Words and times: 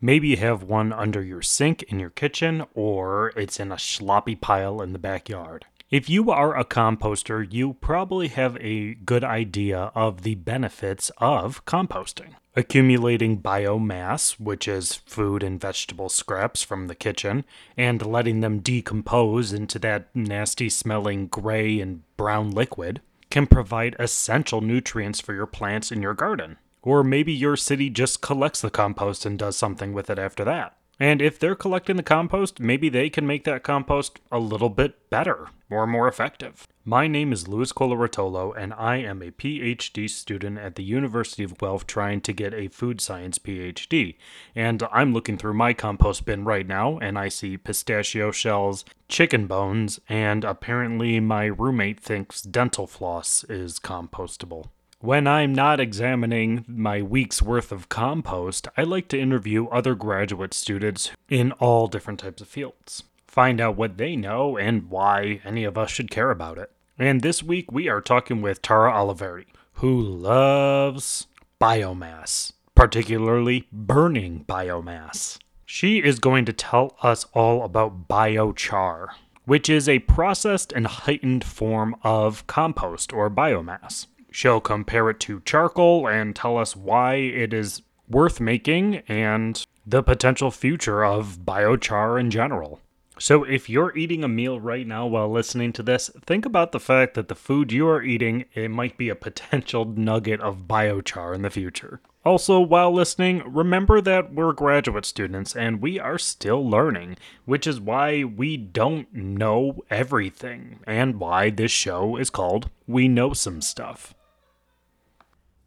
Maybe 0.00 0.28
you 0.28 0.36
have 0.36 0.62
one 0.62 0.92
under 0.92 1.22
your 1.22 1.42
sink 1.42 1.82
in 1.84 1.98
your 1.98 2.10
kitchen, 2.10 2.64
or 2.74 3.32
it's 3.36 3.58
in 3.58 3.72
a 3.72 3.78
sloppy 3.78 4.36
pile 4.36 4.80
in 4.80 4.92
the 4.92 4.98
backyard. 4.98 5.64
If 5.90 6.08
you 6.10 6.30
are 6.30 6.56
a 6.56 6.64
composter, 6.64 7.50
you 7.50 7.72
probably 7.74 8.28
have 8.28 8.58
a 8.60 8.94
good 8.94 9.24
idea 9.24 9.90
of 9.94 10.22
the 10.22 10.34
benefits 10.34 11.10
of 11.16 11.64
composting. 11.64 12.34
Accumulating 12.54 13.40
biomass, 13.40 14.32
which 14.32 14.68
is 14.68 14.96
food 15.06 15.42
and 15.42 15.60
vegetable 15.60 16.10
scraps 16.10 16.62
from 16.62 16.88
the 16.88 16.94
kitchen, 16.94 17.44
and 17.76 18.04
letting 18.04 18.40
them 18.40 18.60
decompose 18.60 19.52
into 19.52 19.78
that 19.78 20.14
nasty 20.14 20.68
smelling 20.68 21.26
gray 21.26 21.80
and 21.80 22.02
brown 22.16 22.50
liquid 22.50 23.00
can 23.30 23.46
provide 23.46 23.96
essential 23.98 24.60
nutrients 24.60 25.20
for 25.20 25.34
your 25.34 25.46
plants 25.46 25.90
in 25.90 26.02
your 26.02 26.14
garden. 26.14 26.58
Or 26.82 27.04
maybe 27.04 27.32
your 27.32 27.56
city 27.56 27.90
just 27.90 28.22
collects 28.22 28.60
the 28.60 28.70
compost 28.70 29.26
and 29.26 29.38
does 29.38 29.56
something 29.56 29.92
with 29.92 30.10
it 30.10 30.18
after 30.18 30.44
that. 30.44 30.78
And 31.00 31.22
if 31.22 31.38
they're 31.38 31.54
collecting 31.54 31.96
the 31.96 32.02
compost, 32.02 32.58
maybe 32.58 32.88
they 32.88 33.08
can 33.08 33.26
make 33.26 33.44
that 33.44 33.62
compost 33.62 34.18
a 34.32 34.40
little 34.40 34.68
bit 34.68 35.10
better 35.10 35.48
or 35.70 35.86
more 35.86 36.08
effective. 36.08 36.66
My 36.84 37.06
name 37.06 37.32
is 37.32 37.46
Luis 37.46 37.72
Coloratolo, 37.72 38.56
and 38.56 38.74
I 38.74 38.96
am 38.96 39.22
a 39.22 39.30
PhD 39.30 40.10
student 40.10 40.58
at 40.58 40.74
the 40.74 40.82
University 40.82 41.44
of 41.44 41.56
Guelph 41.56 41.86
trying 41.86 42.20
to 42.22 42.32
get 42.32 42.52
a 42.52 42.68
food 42.68 43.00
science 43.00 43.38
PhD. 43.38 44.16
And 44.56 44.82
I'm 44.90 45.12
looking 45.12 45.38
through 45.38 45.54
my 45.54 45.72
compost 45.72 46.24
bin 46.24 46.44
right 46.44 46.66
now, 46.66 46.98
and 46.98 47.16
I 47.16 47.28
see 47.28 47.56
pistachio 47.58 48.32
shells, 48.32 48.84
chicken 49.08 49.46
bones, 49.46 50.00
and 50.08 50.42
apparently 50.42 51.20
my 51.20 51.44
roommate 51.44 52.00
thinks 52.00 52.42
dental 52.42 52.86
floss 52.86 53.44
is 53.44 53.78
compostable. 53.78 54.70
When 55.00 55.28
I'm 55.28 55.54
not 55.54 55.78
examining 55.78 56.64
my 56.66 57.02
week's 57.02 57.40
worth 57.40 57.70
of 57.70 57.88
compost, 57.88 58.66
I 58.76 58.82
like 58.82 59.06
to 59.08 59.20
interview 59.20 59.68
other 59.68 59.94
graduate 59.94 60.52
students 60.52 61.12
in 61.28 61.52
all 61.52 61.86
different 61.86 62.18
types 62.18 62.42
of 62.42 62.48
fields. 62.48 63.04
Find 63.28 63.60
out 63.60 63.76
what 63.76 63.96
they 63.96 64.16
know 64.16 64.58
and 64.58 64.90
why 64.90 65.40
any 65.44 65.62
of 65.62 65.78
us 65.78 65.92
should 65.92 66.10
care 66.10 66.32
about 66.32 66.58
it. 66.58 66.72
And 66.98 67.22
this 67.22 67.44
week 67.44 67.70
we 67.70 67.88
are 67.88 68.00
talking 68.00 68.42
with 68.42 68.60
Tara 68.60 68.90
Allohverdi, 68.90 69.46
who 69.74 70.00
loves 70.00 71.28
biomass, 71.60 72.54
particularly 72.74 73.68
burning 73.70 74.44
biomass. 74.48 75.38
She 75.64 76.02
is 76.02 76.18
going 76.18 76.44
to 76.46 76.52
tell 76.52 76.96
us 77.04 77.24
all 77.34 77.62
about 77.62 78.08
biochar, 78.08 79.10
which 79.44 79.68
is 79.68 79.88
a 79.88 80.00
processed 80.00 80.72
and 80.72 80.88
heightened 80.88 81.44
form 81.44 81.94
of 82.02 82.44
compost 82.48 83.12
or 83.12 83.30
biomass. 83.30 84.06
She'll 84.38 84.60
compare 84.60 85.10
it 85.10 85.18
to 85.22 85.40
charcoal 85.40 86.06
and 86.06 86.36
tell 86.36 86.58
us 86.58 86.76
why 86.76 87.14
it 87.16 87.52
is 87.52 87.82
worth 88.08 88.38
making 88.38 89.02
and 89.08 89.60
the 89.84 90.00
potential 90.00 90.52
future 90.52 91.04
of 91.04 91.40
biochar 91.44 92.20
in 92.20 92.30
general. 92.30 92.78
So, 93.18 93.42
if 93.42 93.68
you're 93.68 93.98
eating 93.98 94.22
a 94.22 94.28
meal 94.28 94.60
right 94.60 94.86
now 94.86 95.08
while 95.08 95.28
listening 95.28 95.72
to 95.72 95.82
this, 95.82 96.08
think 96.24 96.46
about 96.46 96.70
the 96.70 96.78
fact 96.78 97.14
that 97.14 97.26
the 97.26 97.34
food 97.34 97.72
you 97.72 97.88
are 97.88 98.00
eating 98.00 98.44
it 98.54 98.68
might 98.68 98.96
be 98.96 99.08
a 99.08 99.16
potential 99.16 99.84
nugget 99.96 100.40
of 100.40 100.68
biochar 100.68 101.34
in 101.34 101.42
the 101.42 101.50
future. 101.50 102.00
Also, 102.24 102.60
while 102.60 102.94
listening, 102.94 103.42
remember 103.44 104.00
that 104.00 104.32
we're 104.32 104.52
graduate 104.52 105.04
students 105.04 105.56
and 105.56 105.82
we 105.82 105.98
are 105.98 106.16
still 106.16 106.64
learning, 106.64 107.16
which 107.44 107.66
is 107.66 107.80
why 107.80 108.22
we 108.22 108.56
don't 108.56 109.12
know 109.12 109.82
everything 109.90 110.78
and 110.86 111.18
why 111.18 111.50
this 111.50 111.72
show 111.72 112.14
is 112.16 112.30
called 112.30 112.70
We 112.86 113.08
Know 113.08 113.32
Some 113.32 113.60
Stuff. 113.60 114.14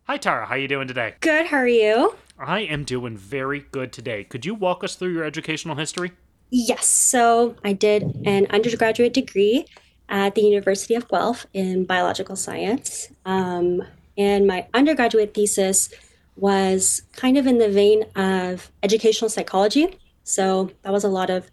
Hi 0.06 0.18
Tara, 0.18 0.48
how 0.48 0.56
you 0.56 0.68
doing 0.68 0.88
today? 0.88 1.14
Good, 1.22 1.46
how 1.46 1.58
are 1.58 1.68
you? 1.68 2.16
I 2.40 2.62
am 2.62 2.84
doing 2.84 3.16
very 3.16 3.66
good 3.72 3.94
today. 3.94 4.24
Could 4.24 4.46
you 4.46 4.56
walk 4.56 4.84
us 4.84 4.96
through 4.96 5.14
your 5.14 5.24
educational 5.24 5.76
history? 5.76 6.12
Yes, 6.50 6.88
so 6.88 7.56
I 7.64 7.74
did 7.74 8.04
an 8.26 8.48
undergraduate 8.50 9.14
degree 9.14 9.66
at 10.10 10.34
the 10.34 10.42
University 10.42 10.96
of 10.96 11.08
Guelph 11.08 11.46
in 11.54 11.86
biological 11.86 12.36
science. 12.36 13.10
Um, 13.26 13.84
and 14.18 14.48
my 14.48 14.68
undergraduate 14.74 15.36
thesis 15.36 15.94
was 16.36 17.04
kind 17.14 17.38
of 17.38 17.46
in 17.46 17.60
the 17.60 17.70
vein 17.70 18.04
of 18.16 18.72
educational 18.82 19.30
psychology. 19.30 19.98
So 20.24 20.72
that 20.82 20.92
was 20.92 21.04
a 21.04 21.10
lot 21.10 21.30
of 21.30 21.50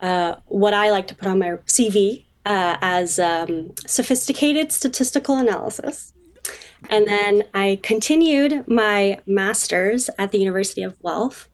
uh, 0.00 0.36
what 0.46 0.72
I 0.72 0.92
like 0.92 1.08
to 1.08 1.16
put 1.16 1.26
on 1.26 1.40
my 1.40 1.50
CV 1.66 2.24
uh, 2.46 2.78
as 2.80 3.18
um, 3.18 3.72
sophisticated 3.86 4.70
statistical 4.70 5.36
analysis. 5.36 6.14
And 6.90 7.06
then 7.06 7.44
I 7.54 7.80
continued 7.82 8.66
my 8.68 9.18
master's 9.26 10.08
at 10.18 10.32
the 10.32 10.38
University 10.38 10.82
of 10.82 11.00
Guelph. 11.02 11.48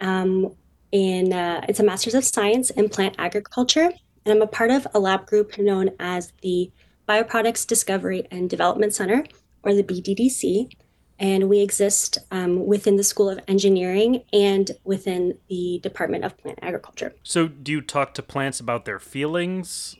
Um, 0.00 0.54
in 0.90 1.32
uh, 1.32 1.64
it's 1.68 1.80
a 1.80 1.84
master's 1.84 2.14
of 2.14 2.24
science 2.24 2.70
in 2.70 2.88
plant 2.88 3.14
agriculture, 3.18 3.90
and 4.24 4.34
I'm 4.34 4.42
a 4.42 4.46
part 4.46 4.70
of 4.70 4.86
a 4.94 5.00
lab 5.00 5.26
group 5.26 5.58
known 5.58 5.90
as 5.98 6.32
the 6.42 6.70
Bioproducts 7.08 7.66
Discovery 7.66 8.26
and 8.30 8.48
Development 8.48 8.94
Center, 8.94 9.24
or 9.62 9.74
the 9.74 9.82
BDDC. 9.82 10.70
And 11.18 11.48
we 11.48 11.60
exist 11.60 12.18
um, 12.30 12.66
within 12.66 12.96
the 12.96 13.04
School 13.04 13.28
of 13.28 13.38
Engineering 13.46 14.24
and 14.32 14.70
within 14.84 15.38
the 15.48 15.78
Department 15.82 16.24
of 16.24 16.36
Plant 16.36 16.58
Agriculture. 16.62 17.14
So, 17.22 17.46
do 17.46 17.70
you 17.70 17.80
talk 17.80 18.14
to 18.14 18.22
plants 18.22 18.60
about 18.60 18.84
their 18.84 18.98
feelings? 18.98 19.96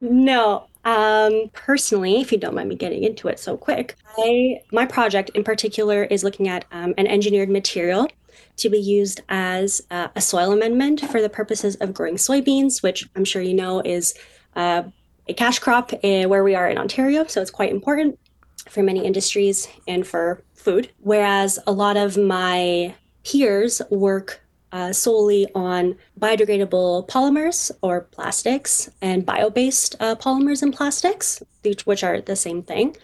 No, 0.00 0.66
um, 0.84 1.50
personally, 1.52 2.20
if 2.20 2.32
you 2.32 2.38
don't 2.38 2.54
mind 2.54 2.68
me 2.68 2.76
getting 2.76 3.04
into 3.04 3.28
it 3.28 3.38
so 3.38 3.56
quick, 3.56 3.96
I, 4.18 4.60
my 4.72 4.86
project 4.86 5.30
in 5.34 5.44
particular 5.44 6.04
is 6.04 6.24
looking 6.24 6.48
at 6.48 6.64
um, 6.72 6.94
an 6.98 7.06
engineered 7.06 7.48
material 7.48 8.08
to 8.56 8.68
be 8.68 8.78
used 8.78 9.20
as 9.28 9.82
uh, 9.90 10.08
a 10.14 10.20
soil 10.20 10.52
amendment 10.52 11.00
for 11.10 11.22
the 11.22 11.28
purposes 11.28 11.76
of 11.76 11.94
growing 11.94 12.16
soybeans, 12.16 12.82
which 12.82 13.08
I'm 13.16 13.24
sure 13.24 13.42
you 13.42 13.54
know 13.54 13.80
is 13.80 14.14
uh, 14.56 14.82
a 15.28 15.34
cash 15.34 15.58
crop 15.58 15.92
uh, 15.92 16.24
where 16.24 16.44
we 16.44 16.54
are 16.54 16.68
in 16.68 16.78
Ontario. 16.78 17.26
So 17.26 17.40
it's 17.40 17.50
quite 17.50 17.70
important 17.70 18.18
for 18.68 18.82
many 18.82 19.04
industries 19.04 19.68
and 19.86 20.06
for 20.06 20.42
food. 20.54 20.90
Whereas 21.00 21.58
a 21.66 21.72
lot 21.72 21.96
of 21.96 22.16
my 22.16 22.94
peers 23.24 23.80
work 23.90 24.42
uh, 24.72 24.92
solely 24.92 25.46
on 25.54 25.96
biodegradable 26.18 27.06
polymers 27.08 27.70
or 27.82 28.02
plastics 28.02 28.90
and 29.00 29.24
bio 29.24 29.50
based 29.50 29.94
uh, 30.00 30.14
polymers 30.14 30.62
and 30.62 30.74
plastics, 30.74 31.42
which 31.84 32.02
are 32.02 32.20
the 32.20 32.36
same 32.36 32.62
thing. 32.62 32.96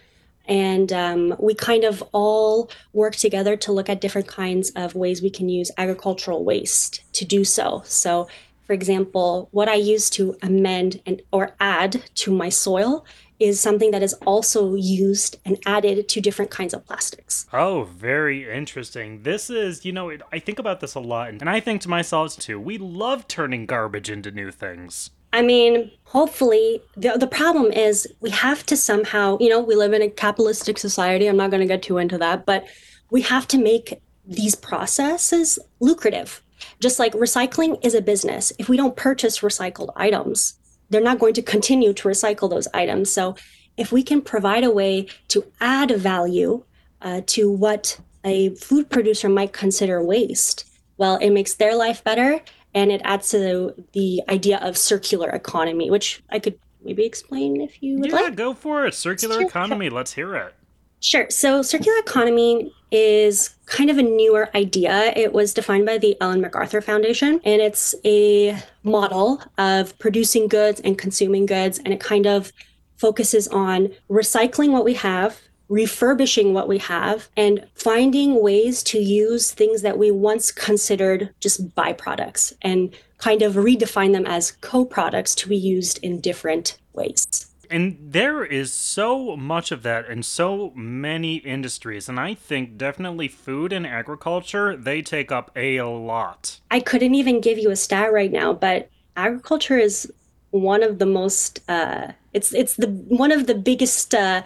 And 0.45 0.91
um, 0.91 1.35
we 1.39 1.53
kind 1.53 1.83
of 1.83 2.03
all 2.11 2.71
work 2.91 3.15
together 3.15 3.55
to 3.57 3.71
look 3.71 3.87
at 3.87 4.01
different 4.01 4.27
kinds 4.27 4.71
of 4.71 4.95
ways 4.95 5.21
we 5.21 5.29
can 5.29 5.47
use 5.47 5.69
agricultural 5.77 6.43
waste 6.43 7.03
to 7.13 7.23
do 7.23 7.43
so. 7.43 7.83
So, 7.85 8.27
for 8.65 8.73
example, 8.73 9.47
what 9.51 9.69
I 9.69 9.75
use 9.75 10.09
to 10.11 10.35
amend 10.41 11.01
and 11.05 11.21
or 11.31 11.55
add 11.59 12.03
to 12.15 12.31
my 12.31 12.49
soil 12.49 13.05
is 13.39 13.59
something 13.59 13.91
that 13.91 14.03
is 14.03 14.13
also 14.25 14.75
used 14.75 15.37
and 15.45 15.57
added 15.65 16.09
to 16.09 16.21
different 16.21 16.51
kinds 16.51 16.73
of 16.73 16.85
plastics. 16.85 17.47
Oh, 17.53 17.83
very 17.83 18.51
interesting. 18.51 19.23
This 19.23 19.49
is, 19.49 19.85
you 19.85 19.91
know, 19.91 20.11
I 20.31 20.39
think 20.39 20.59
about 20.59 20.81
this 20.81 20.95
a 20.95 20.99
lot, 20.99 21.29
and 21.29 21.49
I 21.49 21.59
think 21.59 21.81
to 21.81 21.89
myself 21.89 22.37
too, 22.37 22.59
we 22.59 22.77
love 22.77 23.27
turning 23.27 23.65
garbage 23.65 24.09
into 24.09 24.31
new 24.31 24.51
things. 24.51 25.11
I 25.31 25.41
mean, 25.43 25.91
hopefully, 26.05 26.81
the, 26.97 27.17
the 27.17 27.27
problem 27.27 27.71
is 27.71 28.07
we 28.19 28.31
have 28.31 28.65
to 28.65 28.75
somehow, 28.75 29.37
you 29.39 29.49
know, 29.49 29.59
we 29.59 29.75
live 29.75 29.93
in 29.93 30.01
a 30.01 30.09
capitalistic 30.09 30.77
society. 30.77 31.27
I'm 31.27 31.37
not 31.37 31.51
going 31.51 31.61
to 31.61 31.67
get 31.67 31.83
too 31.83 31.99
into 31.99 32.17
that, 32.17 32.45
but 32.45 32.65
we 33.11 33.21
have 33.21 33.47
to 33.49 33.57
make 33.57 34.01
these 34.25 34.55
processes 34.55 35.59
lucrative. 35.79 36.41
Just 36.79 36.99
like 36.99 37.13
recycling 37.13 37.83
is 37.85 37.93
a 37.93 38.01
business. 38.01 38.51
If 38.57 38.69
we 38.69 38.77
don't 38.77 38.95
purchase 38.95 39.39
recycled 39.39 39.91
items, 39.95 40.58
they're 40.89 41.01
not 41.01 41.19
going 41.19 41.33
to 41.35 41.41
continue 41.41 41.93
to 41.93 42.07
recycle 42.07 42.49
those 42.49 42.67
items. 42.73 43.11
So 43.11 43.35
if 43.77 43.91
we 43.91 44.03
can 44.03 44.21
provide 44.21 44.63
a 44.63 44.71
way 44.71 45.07
to 45.29 45.45
add 45.61 45.91
value 45.91 46.63
uh, 47.01 47.21
to 47.27 47.51
what 47.51 47.99
a 48.23 48.49
food 48.55 48.89
producer 48.89 49.29
might 49.29 49.53
consider 49.53 50.03
waste, 50.03 50.69
well, 50.97 51.15
it 51.17 51.29
makes 51.29 51.53
their 51.53 51.75
life 51.75 52.03
better 52.03 52.41
and 52.73 52.91
it 52.91 53.01
adds 53.03 53.29
to 53.29 53.39
the, 53.39 53.85
the 53.93 54.21
idea 54.29 54.57
of 54.57 54.77
circular 54.77 55.29
economy, 55.29 55.89
which 55.89 56.21
I 56.29 56.39
could 56.39 56.59
maybe 56.83 57.05
explain 57.05 57.61
if 57.61 57.81
you 57.81 57.99
would 57.99 58.09
yeah, 58.09 58.15
like. 58.15 58.23
Yeah, 58.25 58.35
go 58.35 58.53
for 58.53 58.85
it. 58.85 58.93
Circular 58.93 59.41
economy. 59.41 59.89
Let's 59.89 60.13
hear 60.13 60.35
it. 60.35 60.55
Sure. 61.01 61.29
So, 61.29 61.61
circular 61.61 61.97
economy 61.99 62.73
is 62.91 63.51
kind 63.65 63.89
of 63.89 63.97
a 63.97 64.03
newer 64.03 64.49
idea. 64.55 65.13
It 65.15 65.31
was 65.31 65.53
defined 65.53 65.85
by 65.85 65.97
the 65.97 66.17
Ellen 66.19 66.41
MacArthur 66.41 66.81
Foundation, 66.81 67.39
and 67.45 67.61
it's 67.61 67.95
a 68.03 68.57
model 68.83 69.41
of 69.57 69.97
producing 69.99 70.47
goods 70.47 70.81
and 70.81 70.97
consuming 70.97 71.45
goods, 71.45 71.79
and 71.79 71.93
it 71.93 71.99
kind 71.99 72.25
of 72.27 72.51
focuses 72.97 73.47
on 73.47 73.89
recycling 74.09 74.71
what 74.71 74.83
we 74.83 74.93
have, 74.95 75.39
refurbishing 75.69 76.53
what 76.53 76.67
we 76.67 76.79
have, 76.79 77.29
and 77.37 77.65
finding 77.75 78.41
ways 78.43 78.83
to 78.83 78.99
use 78.99 79.51
things 79.51 79.81
that 79.83 79.97
we 79.97 80.11
once 80.11 80.51
considered 80.51 81.33
just 81.39 81.73
byproducts 81.75 82.51
and 82.61 82.93
kind 83.19 83.41
of 83.41 83.53
redefine 83.53 84.11
them 84.11 84.25
as 84.25 84.51
co 84.51 84.83
products 84.83 85.33
to 85.35 85.47
be 85.47 85.57
used 85.57 85.99
in 86.03 86.19
different 86.19 86.77
ways. 86.91 87.48
And 87.69 87.97
there 88.01 88.43
is 88.43 88.73
so 88.73 89.37
much 89.37 89.71
of 89.71 89.83
that 89.83 90.07
in 90.07 90.23
so 90.23 90.71
many 90.75 91.35
industries. 91.35 92.09
And 92.09 92.19
I 92.19 92.33
think 92.33 92.77
definitely 92.77 93.27
food 93.27 93.71
and 93.71 93.85
agriculture, 93.85 94.75
they 94.75 95.01
take 95.01 95.31
up 95.31 95.51
a 95.55 95.81
lot. 95.81 96.59
I 96.71 96.79
couldn't 96.79 97.15
even 97.15 97.41
give 97.41 97.59
you 97.59 97.69
a 97.69 97.75
stat 97.75 98.11
right 98.11 98.31
now, 98.31 98.53
but 98.53 98.89
agriculture 99.15 99.77
is 99.77 100.11
one 100.51 100.81
of 100.81 100.97
the 100.97 101.05
most 101.05 101.59
uh, 101.69 102.11
it's 102.33 102.53
it's 102.53 102.75
the 102.75 102.87
one 102.87 103.31
of 103.31 103.47
the 103.47 103.55
biggest 103.55 104.13
uh, 104.13 104.43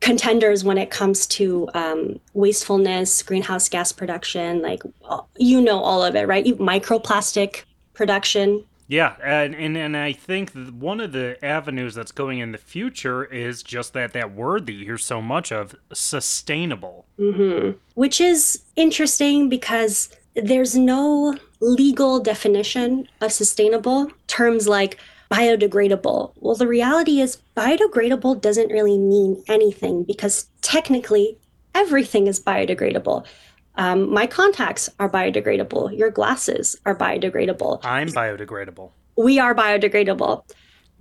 contenders 0.00 0.64
when 0.64 0.78
it 0.78 0.90
comes 0.90 1.26
to 1.26 1.68
um, 1.74 2.20
wastefulness, 2.34 3.22
greenhouse 3.22 3.68
gas 3.68 3.92
production. 3.92 4.62
Like 4.62 4.82
you 5.36 5.60
know 5.60 5.80
all 5.80 6.04
of 6.04 6.14
it, 6.14 6.28
right? 6.28 6.44
Microplastic 6.44 7.64
production. 7.94 8.64
Yeah, 8.94 9.16
and, 9.24 9.56
and 9.56 9.76
and 9.76 9.96
I 9.96 10.12
think 10.12 10.52
one 10.52 11.00
of 11.00 11.10
the 11.10 11.44
avenues 11.44 11.96
that's 11.96 12.12
going 12.12 12.38
in 12.38 12.52
the 12.52 12.58
future 12.58 13.24
is 13.24 13.64
just 13.64 13.92
that 13.94 14.12
that 14.12 14.36
word 14.36 14.66
that 14.66 14.72
you 14.72 14.84
hear 14.84 14.98
so 14.98 15.20
much 15.20 15.50
of, 15.50 15.74
sustainable. 15.92 17.04
Mm-hmm. 17.18 17.76
Which 17.94 18.20
is 18.20 18.62
interesting 18.76 19.48
because 19.48 20.10
there's 20.36 20.76
no 20.76 21.34
legal 21.58 22.20
definition 22.20 23.08
of 23.20 23.32
sustainable. 23.32 24.12
Terms 24.28 24.68
like 24.68 25.00
biodegradable. 25.28 26.30
Well, 26.36 26.54
the 26.54 26.68
reality 26.68 27.20
is, 27.20 27.38
biodegradable 27.56 28.40
doesn't 28.40 28.70
really 28.70 28.96
mean 28.96 29.42
anything 29.48 30.04
because 30.04 30.46
technically 30.62 31.36
everything 31.74 32.28
is 32.28 32.38
biodegradable. 32.38 33.26
Um, 33.76 34.12
my 34.12 34.26
contacts 34.26 34.88
are 34.98 35.10
biodegradable. 35.10 35.96
Your 35.96 36.10
glasses 36.10 36.76
are 36.86 36.94
biodegradable. 36.94 37.80
I'm 37.82 38.08
biodegradable. 38.08 38.90
We 39.16 39.38
are 39.38 39.54
biodegradable. 39.54 40.44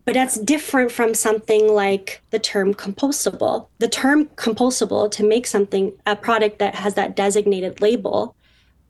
But 0.06 0.16
that's 0.16 0.38
different 0.40 0.92
from 0.92 1.14
something 1.14 1.68
like 1.68 2.22
the 2.32 2.40
term 2.40 2.74
compostable. 2.74 3.68
The 3.80 3.88
term 3.88 4.26
compostable 4.36 5.10
to 5.12 5.24
make 5.26 5.48
something, 5.48 5.94
a 6.06 6.16
product 6.16 6.60
that 6.60 6.76
has 6.76 6.96
that 6.96 7.16
designated 7.16 7.80
label, 7.80 8.36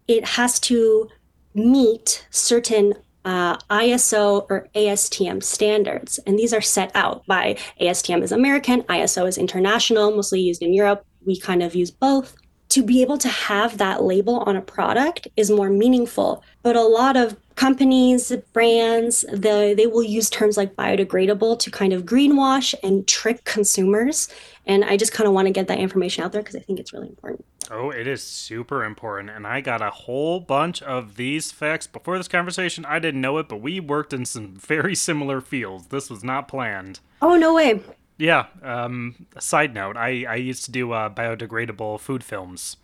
it 0.07 0.25
has 0.25 0.59
to 0.61 1.09
meet 1.53 2.25
certain 2.31 2.95
uh, 3.25 3.57
ISO 3.69 4.45
or 4.49 4.67
ASTM 4.75 5.43
standards. 5.43 6.19
And 6.25 6.37
these 6.37 6.51
are 6.53 6.61
set 6.61 6.91
out 6.95 7.25
by 7.27 7.57
ASTM 7.79 8.23
is 8.23 8.31
American, 8.31 8.81
ISO 8.83 9.27
is 9.27 9.37
international, 9.37 10.15
mostly 10.15 10.41
used 10.41 10.61
in 10.61 10.73
Europe. 10.73 11.05
We 11.25 11.39
kind 11.39 11.63
of 11.63 11.75
use 11.75 11.91
both 11.91 12.35
to 12.73 12.81
be 12.81 13.03
able 13.03 13.19
to 13.19 13.27
have 13.27 13.77
that 13.77 14.01
label 14.01 14.39
on 14.47 14.55
a 14.55 14.61
product 14.61 15.27
is 15.37 15.51
more 15.51 15.69
meaningful. 15.69 16.43
But 16.63 16.75
a 16.75 16.81
lot 16.81 17.15
of 17.15 17.37
companies, 17.53 18.31
brands, 18.51 19.21
the, 19.31 19.75
they 19.77 19.85
will 19.85 20.01
use 20.01 20.27
terms 20.27 20.57
like 20.57 20.75
biodegradable 20.75 21.59
to 21.59 21.69
kind 21.69 21.93
of 21.93 22.03
greenwash 22.03 22.73
and 22.81 23.07
trick 23.07 23.43
consumers. 23.43 24.27
And 24.65 24.83
I 24.83 24.97
just 24.97 25.13
kind 25.13 25.27
of 25.27 25.35
want 25.35 25.45
to 25.45 25.51
get 25.51 25.67
that 25.67 25.77
information 25.77 26.23
out 26.23 26.31
there 26.31 26.41
because 26.41 26.55
I 26.55 26.61
think 26.61 26.79
it's 26.79 26.91
really 26.93 27.09
important. 27.09 27.45
Oh, 27.69 27.91
it 27.91 28.07
is 28.07 28.23
super 28.23 28.83
important. 28.83 29.29
And 29.29 29.45
I 29.45 29.61
got 29.61 29.83
a 29.83 29.91
whole 29.91 30.39
bunch 30.39 30.81
of 30.81 31.15
these 31.15 31.51
facts 31.51 31.85
before 31.85 32.17
this 32.17 32.27
conversation. 32.27 32.85
I 32.85 32.97
didn't 32.97 33.21
know 33.21 33.37
it, 33.37 33.49
but 33.49 33.57
we 33.57 33.79
worked 33.81 34.13
in 34.13 34.25
some 34.25 34.55
very 34.55 34.95
similar 34.95 35.41
fields. 35.41 35.89
This 35.89 36.09
was 36.09 36.23
not 36.23 36.47
planned. 36.47 37.01
Oh, 37.21 37.35
no 37.35 37.53
way. 37.53 37.81
Yeah. 38.17 38.45
Um, 38.61 39.27
side 39.39 39.73
note, 39.73 39.97
I, 39.97 40.25
I 40.25 40.35
used 40.35 40.65
to 40.65 40.71
do 40.71 40.91
uh, 40.91 41.09
biodegradable 41.09 41.99
food 41.99 42.23
films. 42.23 42.77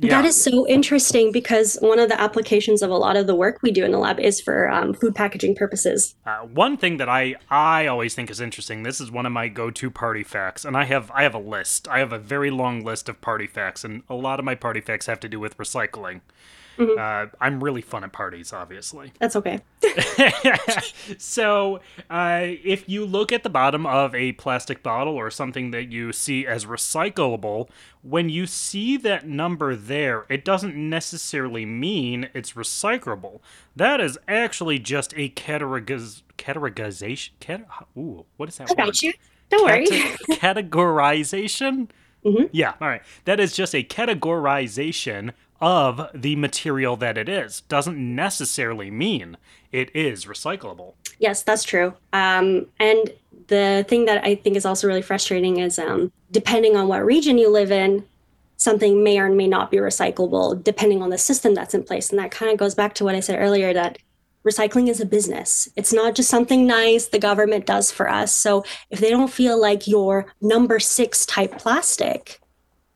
Yeah. 0.00 0.22
That 0.22 0.28
is 0.28 0.40
so 0.40 0.64
interesting 0.68 1.32
because 1.32 1.76
one 1.80 1.98
of 1.98 2.08
the 2.08 2.20
applications 2.20 2.82
of 2.82 2.90
a 2.90 2.96
lot 2.96 3.16
of 3.16 3.26
the 3.26 3.34
work 3.34 3.58
we 3.62 3.72
do 3.72 3.84
in 3.84 3.90
the 3.90 3.98
lab 3.98 4.20
is 4.20 4.40
for 4.40 4.70
um, 4.70 4.94
food 4.94 5.12
packaging 5.12 5.56
purposes. 5.56 6.14
Uh, 6.24 6.38
one 6.38 6.76
thing 6.76 6.98
that 6.98 7.08
I 7.08 7.34
I 7.50 7.88
always 7.88 8.14
think 8.14 8.30
is 8.30 8.40
interesting. 8.40 8.84
This 8.84 9.00
is 9.00 9.10
one 9.10 9.26
of 9.26 9.32
my 9.32 9.48
go-to 9.48 9.90
party 9.90 10.22
facts, 10.22 10.64
and 10.64 10.76
I 10.76 10.84
have 10.84 11.10
I 11.12 11.24
have 11.24 11.34
a 11.34 11.40
list. 11.40 11.88
I 11.88 11.98
have 11.98 12.12
a 12.12 12.18
very 12.18 12.48
long 12.48 12.84
list 12.84 13.08
of 13.08 13.20
party 13.20 13.48
facts, 13.48 13.82
and 13.82 14.04
a 14.08 14.14
lot 14.14 14.38
of 14.38 14.44
my 14.44 14.54
party 14.54 14.80
facts 14.80 15.06
have 15.06 15.18
to 15.18 15.28
do 15.28 15.40
with 15.40 15.58
recycling. 15.58 16.20
Mm-hmm. 16.78 16.98
Uh, 16.98 17.26
I'm 17.40 17.62
really 17.62 17.82
fun 17.82 18.04
at 18.04 18.12
parties, 18.12 18.52
obviously. 18.52 19.12
That's 19.18 19.36
okay. 19.36 19.60
so, 21.18 21.80
uh, 22.08 22.40
if 22.42 22.88
you 22.88 23.04
look 23.04 23.32
at 23.32 23.42
the 23.42 23.50
bottom 23.50 23.86
of 23.86 24.14
a 24.14 24.32
plastic 24.32 24.82
bottle 24.82 25.14
or 25.14 25.30
something 25.30 25.70
that 25.72 25.90
you 25.90 26.12
see 26.12 26.46
as 26.46 26.66
recyclable, 26.66 27.68
when 28.02 28.28
you 28.28 28.46
see 28.46 28.96
that 28.98 29.26
number 29.26 29.74
there, 29.74 30.24
it 30.28 30.44
doesn't 30.44 30.76
necessarily 30.76 31.66
mean 31.66 32.28
it's 32.34 32.52
recyclable. 32.52 33.40
That 33.74 34.00
is 34.00 34.18
actually 34.28 34.78
just 34.78 35.12
a 35.16 35.30
categoriz- 35.30 36.22
categorization. 36.36 37.30
Cat- 37.40 37.66
ooh, 37.96 38.24
what 38.36 38.48
is 38.48 38.58
that? 38.58 38.70
I 38.70 38.74
got 38.74 39.02
you. 39.02 39.12
Don't 39.50 39.64
worry. 39.64 39.86
categorization? 39.86 41.88
Mm-hmm. 42.24 42.44
Yeah, 42.52 42.74
all 42.80 42.88
right. 42.88 43.02
That 43.24 43.40
is 43.40 43.54
just 43.54 43.74
a 43.74 43.82
categorization 43.82 45.32
of 45.60 46.08
the 46.14 46.36
material 46.36 46.96
that 46.96 47.18
it 47.18 47.28
is. 47.28 47.62
Doesn't 47.62 47.98
necessarily 47.98 48.90
mean 48.90 49.36
it 49.72 49.94
is 49.94 50.24
recyclable. 50.24 50.94
Yes, 51.18 51.42
that's 51.42 51.64
true. 51.64 51.94
Um, 52.12 52.66
and 52.78 53.12
the 53.48 53.84
thing 53.88 54.04
that 54.04 54.24
I 54.24 54.36
think 54.36 54.56
is 54.56 54.64
also 54.64 54.86
really 54.86 55.02
frustrating 55.02 55.58
is 55.58 55.78
um, 55.78 56.12
depending 56.30 56.76
on 56.76 56.88
what 56.88 57.04
region 57.04 57.38
you 57.38 57.50
live 57.50 57.72
in, 57.72 58.04
something 58.56 59.02
may 59.02 59.18
or 59.18 59.30
may 59.30 59.46
not 59.46 59.70
be 59.70 59.76
recyclable 59.76 60.62
depending 60.62 61.02
on 61.02 61.10
the 61.10 61.18
system 61.18 61.54
that's 61.54 61.74
in 61.74 61.82
place. 61.82 62.10
And 62.10 62.18
that 62.18 62.30
kind 62.30 62.52
of 62.52 62.58
goes 62.58 62.74
back 62.74 62.94
to 62.94 63.04
what 63.04 63.14
I 63.14 63.20
said 63.20 63.38
earlier 63.38 63.72
that 63.72 63.98
recycling 64.46 64.88
is 64.88 65.00
a 65.00 65.06
business. 65.06 65.68
It's 65.76 65.92
not 65.92 66.14
just 66.14 66.30
something 66.30 66.66
nice 66.66 67.06
the 67.06 67.18
government 67.18 67.66
does 67.66 67.90
for 67.90 68.08
us. 68.08 68.34
So 68.34 68.64
if 68.90 69.00
they 69.00 69.10
don't 69.10 69.32
feel 69.32 69.60
like 69.60 69.86
your 69.86 70.32
number 70.40 70.78
six 70.80 71.26
type 71.26 71.58
plastic 71.58 72.40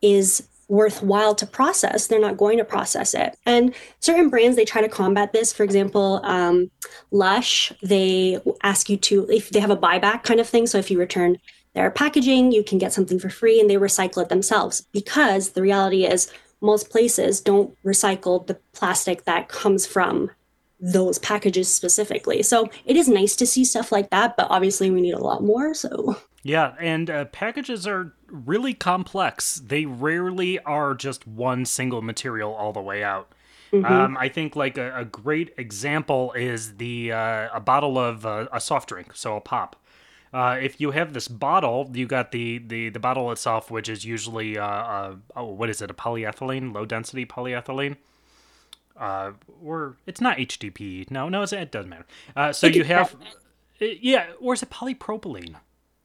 is 0.01 0.49
worthwhile 0.73 1.35
to 1.35 1.47
process, 1.47 2.07
they're 2.07 2.19
not 2.19 2.39
going 2.39 2.57
to 2.57 2.65
process 2.65 3.13
it. 3.13 3.37
And 3.45 3.75
certain 4.01 4.31
brands, 4.31 4.57
they 4.57 4.65
try 4.65 4.81
to 4.81 4.89
combat 4.89 5.35
this. 5.35 5.53
For 5.53 5.65
example, 5.65 6.23
um, 6.25 6.71
Lush, 7.11 7.71
they 7.83 8.39
ask 8.63 8.89
you 8.89 8.97
to, 8.97 9.29
if 9.31 9.51
they 9.51 9.61
have 9.61 9.71
a 9.71 9.77
buyback 9.77 10.23
kind 10.23 10.41
of 10.41 10.49
thing. 10.49 10.67
So 10.67 10.79
if 10.79 10.91
you 10.91 10.99
return 10.99 11.37
their 11.75 11.91
packaging, 11.91 12.53
you 12.53 12.65
can 12.65 12.79
get 12.79 12.95
something 12.95 13.19
for 13.19 13.29
free 13.29 13.61
and 13.61 13.69
they 13.69 13.75
recycle 13.75 14.23
it 14.23 14.31
themselves 14.31 14.81
because 14.93 15.51
the 15.51 15.61
reality 15.61 16.07
is 16.07 16.33
most 16.63 16.89
places 16.89 17.43
don't 17.43 17.77
recycle 17.85 18.47
the 18.47 18.59
plastic 18.73 19.27
that 19.27 19.49
comes 19.49 19.85
from 19.87 20.31
those 20.81 21.19
packages 21.19 21.73
specifically. 21.73 22.43
So 22.43 22.71
it 22.87 22.97
is 22.97 23.09
nice 23.09 23.37
to 23.37 23.47
see 23.47 23.67
stuff 23.67 23.93
like 23.93 24.09
that, 24.09 24.39
but 24.39 24.47
obviously 24.49 24.91
we 24.91 25.03
need 25.03 25.15
a 25.15 25.23
lot 25.23 25.43
more. 25.43 25.75
So 25.75 26.17
yeah, 26.45 26.75
and 26.81 27.09
uh, 27.09 27.27
packages 27.27 27.87
are 27.87 28.15
really 28.33 28.75
complex. 28.75 29.57
They 29.65 29.85
rarely 29.85 30.59
are 30.61 30.95
just 30.95 31.27
one 31.27 31.65
single 31.65 32.03
material 32.03 32.53
all 32.53 32.73
the 32.73 32.81
way 32.81 33.05
out. 33.05 33.33
Mm-hmm. 33.73 33.91
Um, 33.91 34.17
I 34.19 34.29
think 34.29 34.57
like 34.57 34.77
a, 34.77 34.95
a, 34.95 35.05
great 35.05 35.55
example 35.57 36.33
is 36.33 36.77
the 36.77 37.13
uh, 37.13 37.49
a 37.55 37.61
bottle 37.61 37.99
of 37.99 38.27
uh, 38.27 38.47
a 38.53 38.61
soft 38.61 38.91
drink, 38.91 39.13
so 39.15 39.37
a 39.37 39.41
pop. 39.41 39.77
Uh, 40.33 40.59
if 40.61 40.79
you 40.81 40.91
have 40.91 41.15
this 41.15 41.27
bottle, 41.27 41.91
you 41.95 42.07
got 42.07 42.33
the, 42.33 42.59
the, 42.59 42.91
the 42.91 42.99
bottle 42.99 43.31
itself, 43.33 43.71
which 43.71 43.89
is 43.89 44.05
usually 44.05 44.59
uh, 44.59 44.67
uh, 44.67 45.15
oh, 45.37 45.53
what 45.53 45.71
is 45.71 45.81
it? 45.81 45.91
A 45.91 45.95
polyethylene, 45.95 46.75
low 46.75 46.85
density 46.85 47.25
polyethylene. 47.25 47.97
Uh, 48.97 49.33
or 49.63 49.97
it's 50.07 50.21
not 50.21 50.37
HDPE. 50.37 51.11
No, 51.11 51.31
no, 51.31 51.43
it 51.43 51.71
doesn't 51.71 51.89
matter. 51.89 52.53
so 52.53 52.67
you 52.67 52.85
have, 52.85 53.17
yeah, 53.81 54.27
or 54.39 54.53
is 54.53 54.63
it 54.63 54.71
polypropylene? 54.71 55.57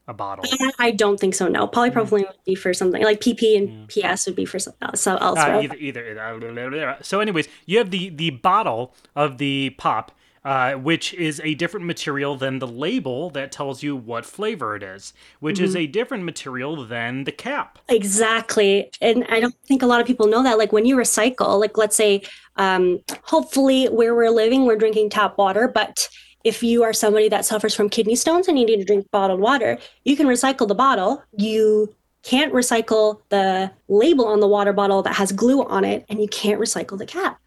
A 0.07 0.13
bottle? 0.13 0.45
I 0.79 0.91
don't 0.91 1.19
think 1.19 1.35
so. 1.35 1.47
No, 1.47 1.67
polypropylene 1.67 2.23
mm. 2.23 2.27
would 2.27 2.45
be 2.45 2.55
for 2.55 2.73
something 2.73 3.03
like 3.03 3.19
PP 3.19 3.57
and 3.57 3.91
yeah. 3.93 4.13
PS 4.13 4.25
would 4.25 4.35
be 4.35 4.45
for 4.45 4.59
something 4.59 4.87
else. 4.87 5.01
So 5.01 5.17
else, 5.17 5.39
uh, 5.39 5.59
either, 5.61 5.75
either. 5.75 6.97
So, 7.01 7.19
anyways, 7.19 7.47
you 7.65 7.77
have 7.77 7.91
the 7.91 8.09
the 8.09 8.31
bottle 8.31 8.93
of 9.15 9.37
the 9.37 9.71
pop. 9.77 10.11
Uh, 10.45 10.75
which 10.75 11.13
is 11.15 11.41
a 11.43 11.55
different 11.55 11.85
material 11.85 12.37
than 12.37 12.59
the 12.59 12.67
label 12.67 13.29
that 13.31 13.51
tells 13.51 13.83
you 13.83 13.97
what 13.97 14.25
flavor 14.25 14.77
it 14.77 14.83
is, 14.83 15.11
which 15.41 15.57
mm-hmm. 15.57 15.65
is 15.65 15.75
a 15.75 15.87
different 15.87 16.23
material 16.23 16.85
than 16.85 17.25
the 17.25 17.33
cap. 17.33 17.79
Exactly. 17.89 18.89
And 19.01 19.25
I 19.27 19.41
don't 19.41 19.55
think 19.65 19.81
a 19.81 19.85
lot 19.85 19.99
of 19.99 20.07
people 20.07 20.25
know 20.27 20.43
that. 20.43 20.57
Like 20.57 20.71
when 20.71 20.85
you 20.85 20.95
recycle, 20.95 21.59
like 21.59 21.77
let's 21.77 21.97
say, 21.97 22.21
um, 22.55 22.99
hopefully 23.23 23.87
where 23.87 24.15
we're 24.15 24.29
living, 24.31 24.65
we're 24.65 24.77
drinking 24.77 25.09
tap 25.09 25.37
water, 25.37 25.67
but 25.67 26.07
if 26.47 26.63
you 26.63 26.81
are 26.83 26.93
somebody 26.93 27.27
that 27.27 27.45
suffers 27.45 27.75
from 27.75 27.89
kidney 27.89 28.15
stones 28.15 28.47
and 28.47 28.57
you 28.57 28.65
need 28.65 28.77
to 28.77 28.85
drink 28.85 29.05
bottled 29.11 29.41
water, 29.41 29.77
you 30.05 30.15
can 30.15 30.27
recycle 30.27 30.65
the 30.65 30.75
bottle. 30.75 31.21
You 31.35 31.93
can't 32.23 32.53
recycle 32.53 33.19
the 33.27 33.69
label 33.89 34.25
on 34.25 34.39
the 34.39 34.47
water 34.47 34.71
bottle 34.71 35.01
that 35.03 35.15
has 35.15 35.33
glue 35.33 35.63
on 35.63 35.83
it, 35.83 36.05
and 36.07 36.21
you 36.21 36.27
can't 36.29 36.59
recycle 36.59 36.97
the 36.97 37.05
cap. 37.05 37.39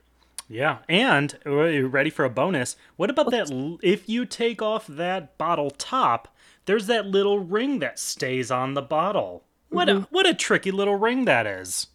Yeah, 0.48 0.78
and 0.88 1.38
ready 1.46 2.10
for 2.10 2.26
a 2.26 2.30
bonus? 2.30 2.76
What 2.96 3.08
about 3.08 3.30
that? 3.30 3.78
If 3.82 4.08
you 4.08 4.26
take 4.26 4.60
off 4.60 4.86
that 4.86 5.38
bottle 5.38 5.70
top, 5.70 6.28
there's 6.66 6.86
that 6.88 7.06
little 7.06 7.38
ring 7.38 7.78
that 7.78 7.98
stays 7.98 8.50
on 8.50 8.74
the 8.74 8.82
bottle. 8.82 9.44
What 9.70 9.88
mm-hmm. 9.88 10.02
a 10.02 10.08
what 10.10 10.28
a 10.28 10.34
tricky 10.34 10.72
little 10.72 10.96
ring 10.96 11.24
that 11.24 11.46
is. 11.46 11.86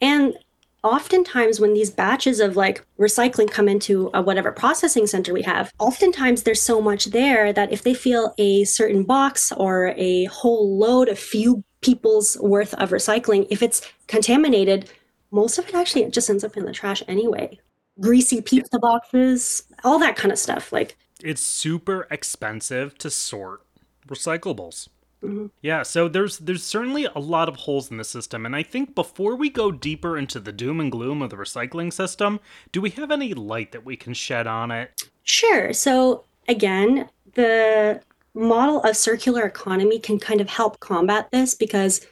And 0.00 0.38
oftentimes 0.86 1.58
when 1.58 1.74
these 1.74 1.90
batches 1.90 2.38
of 2.38 2.56
like 2.56 2.84
recycling 2.98 3.50
come 3.50 3.68
into 3.68 4.08
a 4.14 4.22
whatever 4.22 4.52
processing 4.52 5.06
center 5.06 5.32
we 5.32 5.42
have, 5.42 5.72
oftentimes 5.78 6.44
there's 6.44 6.62
so 6.62 6.80
much 6.80 7.06
there 7.06 7.52
that 7.52 7.72
if 7.72 7.82
they 7.82 7.92
feel 7.92 8.32
a 8.38 8.64
certain 8.64 9.02
box 9.02 9.50
or 9.52 9.88
a 9.96 10.24
whole 10.26 10.78
load 10.78 11.08
a 11.08 11.16
few 11.16 11.64
people's 11.80 12.36
worth 12.40 12.72
of 12.74 12.90
recycling, 12.90 13.46
if 13.50 13.62
it's 13.62 13.82
contaminated, 14.06 14.90
most 15.30 15.58
of 15.58 15.68
it 15.68 15.74
actually 15.74 16.08
just 16.10 16.30
ends 16.30 16.44
up 16.44 16.56
in 16.56 16.64
the 16.64 16.72
trash 16.72 17.02
anyway. 17.08 17.58
Greasy 18.00 18.40
pizza 18.40 18.78
boxes, 18.78 19.64
all 19.82 19.98
that 19.98 20.16
kind 20.16 20.30
of 20.30 20.38
stuff. 20.38 20.72
Like 20.72 20.96
it's 21.22 21.42
super 21.42 22.06
expensive 22.10 22.96
to 22.98 23.10
sort 23.10 23.62
recyclables. 24.06 24.88
Mm-hmm. 25.26 25.46
Yeah, 25.62 25.82
so 25.82 26.08
there's 26.08 26.38
there's 26.38 26.62
certainly 26.62 27.04
a 27.04 27.18
lot 27.18 27.48
of 27.48 27.56
holes 27.56 27.90
in 27.90 27.96
the 27.96 28.04
system, 28.04 28.46
and 28.46 28.54
I 28.54 28.62
think 28.62 28.94
before 28.94 29.34
we 29.34 29.50
go 29.50 29.72
deeper 29.72 30.16
into 30.16 30.38
the 30.38 30.52
doom 30.52 30.80
and 30.80 30.90
gloom 30.90 31.22
of 31.22 31.30
the 31.30 31.36
recycling 31.36 31.92
system, 31.92 32.40
do 32.72 32.80
we 32.80 32.90
have 32.90 33.10
any 33.10 33.34
light 33.34 33.72
that 33.72 33.84
we 33.84 33.96
can 33.96 34.14
shed 34.14 34.46
on 34.46 34.70
it? 34.70 35.08
Sure. 35.24 35.72
So 35.72 36.24
again, 36.48 37.08
the 37.34 38.00
model 38.34 38.82
of 38.82 38.96
circular 38.96 39.44
economy 39.44 39.98
can 39.98 40.18
kind 40.18 40.40
of 40.40 40.48
help 40.48 40.78
combat 40.80 41.28
this 41.32 41.54
because 41.54 42.06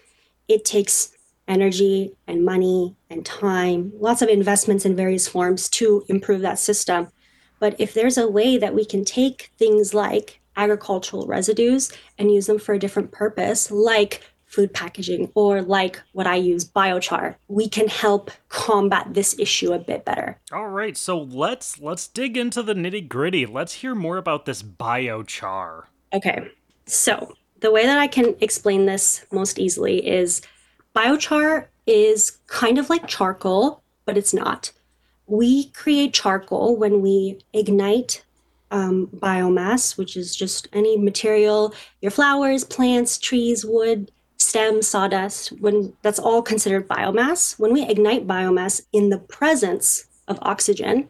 it 0.49 0.65
takes 0.65 1.13
energy 1.47 2.13
and 2.27 2.45
money 2.45 2.97
and 3.11 3.25
time, 3.25 3.93
lots 3.99 4.23
of 4.23 4.29
investments 4.29 4.85
in 4.85 4.97
various 4.97 5.29
forms 5.29 5.69
to 5.69 6.05
improve 6.09 6.41
that 6.41 6.59
system. 6.59 7.09
But 7.61 7.77
if 7.79 7.95
there's 7.95 8.19
a 8.19 8.29
way 8.29 8.59
that 8.59 8.75
we 8.75 8.85
can 8.85 9.05
take 9.05 9.51
things 9.59 9.95
like 9.95 10.41
agricultural 10.57 11.27
residues 11.27 11.93
and 12.19 12.33
use 12.33 12.47
them 12.47 12.59
for 12.59 12.75
a 12.75 12.79
different 12.79 13.13
purpose, 13.13 13.71
like 13.71 14.23
food 14.55 14.73
packaging 14.73 15.31
or 15.35 15.63
like 15.63 16.01
what 16.13 16.27
I 16.27 16.37
use, 16.37 16.65
biochar, 16.65 17.35
we 17.49 17.69
can 17.69 17.89
help 17.89 18.31
combat 18.49 19.13
this 19.13 19.37
issue 19.39 19.73
a 19.73 19.79
bit 19.79 20.05
better. 20.05 20.39
All 20.53 20.69
right, 20.69 20.97
so 20.97 21.19
let's 21.19 21.81
let's 21.81 22.07
dig 22.07 22.37
into 22.37 22.63
the 22.63 22.75
nitty-gritty. 22.75 23.47
Let's 23.47 23.75
hear 23.75 23.95
more 23.95 24.17
about 24.17 24.45
this 24.45 24.63
biochar. 24.63 25.85
Okay. 26.13 26.49
So, 26.87 27.35
the 27.61 27.73
way 27.73 27.85
that 27.87 27.99
I 27.99 28.07
can 28.07 28.37
explain 28.41 28.87
this 28.87 29.25
most 29.33 29.59
easily 29.59 30.07
is 30.07 30.43
biochar 30.95 31.67
is 31.87 32.39
kind 32.47 32.79
of 32.79 32.91
like 32.91 33.09
charcoal, 33.09 33.83
but 34.05 34.17
it's 34.17 34.35
not. 34.35 34.71
We 35.27 35.71
create 35.71 36.13
charcoal 36.13 36.77
when 36.77 37.01
we 37.01 37.41
ignite 37.53 38.25
um, 38.75 39.07
biomass, 39.15 39.97
which 39.97 40.17
is 40.17 40.35
just 40.35 40.67
any 40.73 40.99
material, 40.99 41.73
your 42.03 42.11
flowers, 42.11 42.65
plants, 42.65 43.19
trees, 43.19 43.65
wood, 43.65 44.11
stems, 44.37 44.89
sawdust, 44.89 45.51
when 45.61 45.93
that's 46.03 46.19
all 46.19 46.43
considered 46.43 46.89
biomass. 46.89 47.57
When 47.57 47.73
we 47.73 47.89
ignite 47.89 48.27
biomass 48.27 48.83
in 48.93 49.11
the 49.11 49.19
presence 49.19 50.07
of 50.27 50.41
oxygen, 50.43 51.09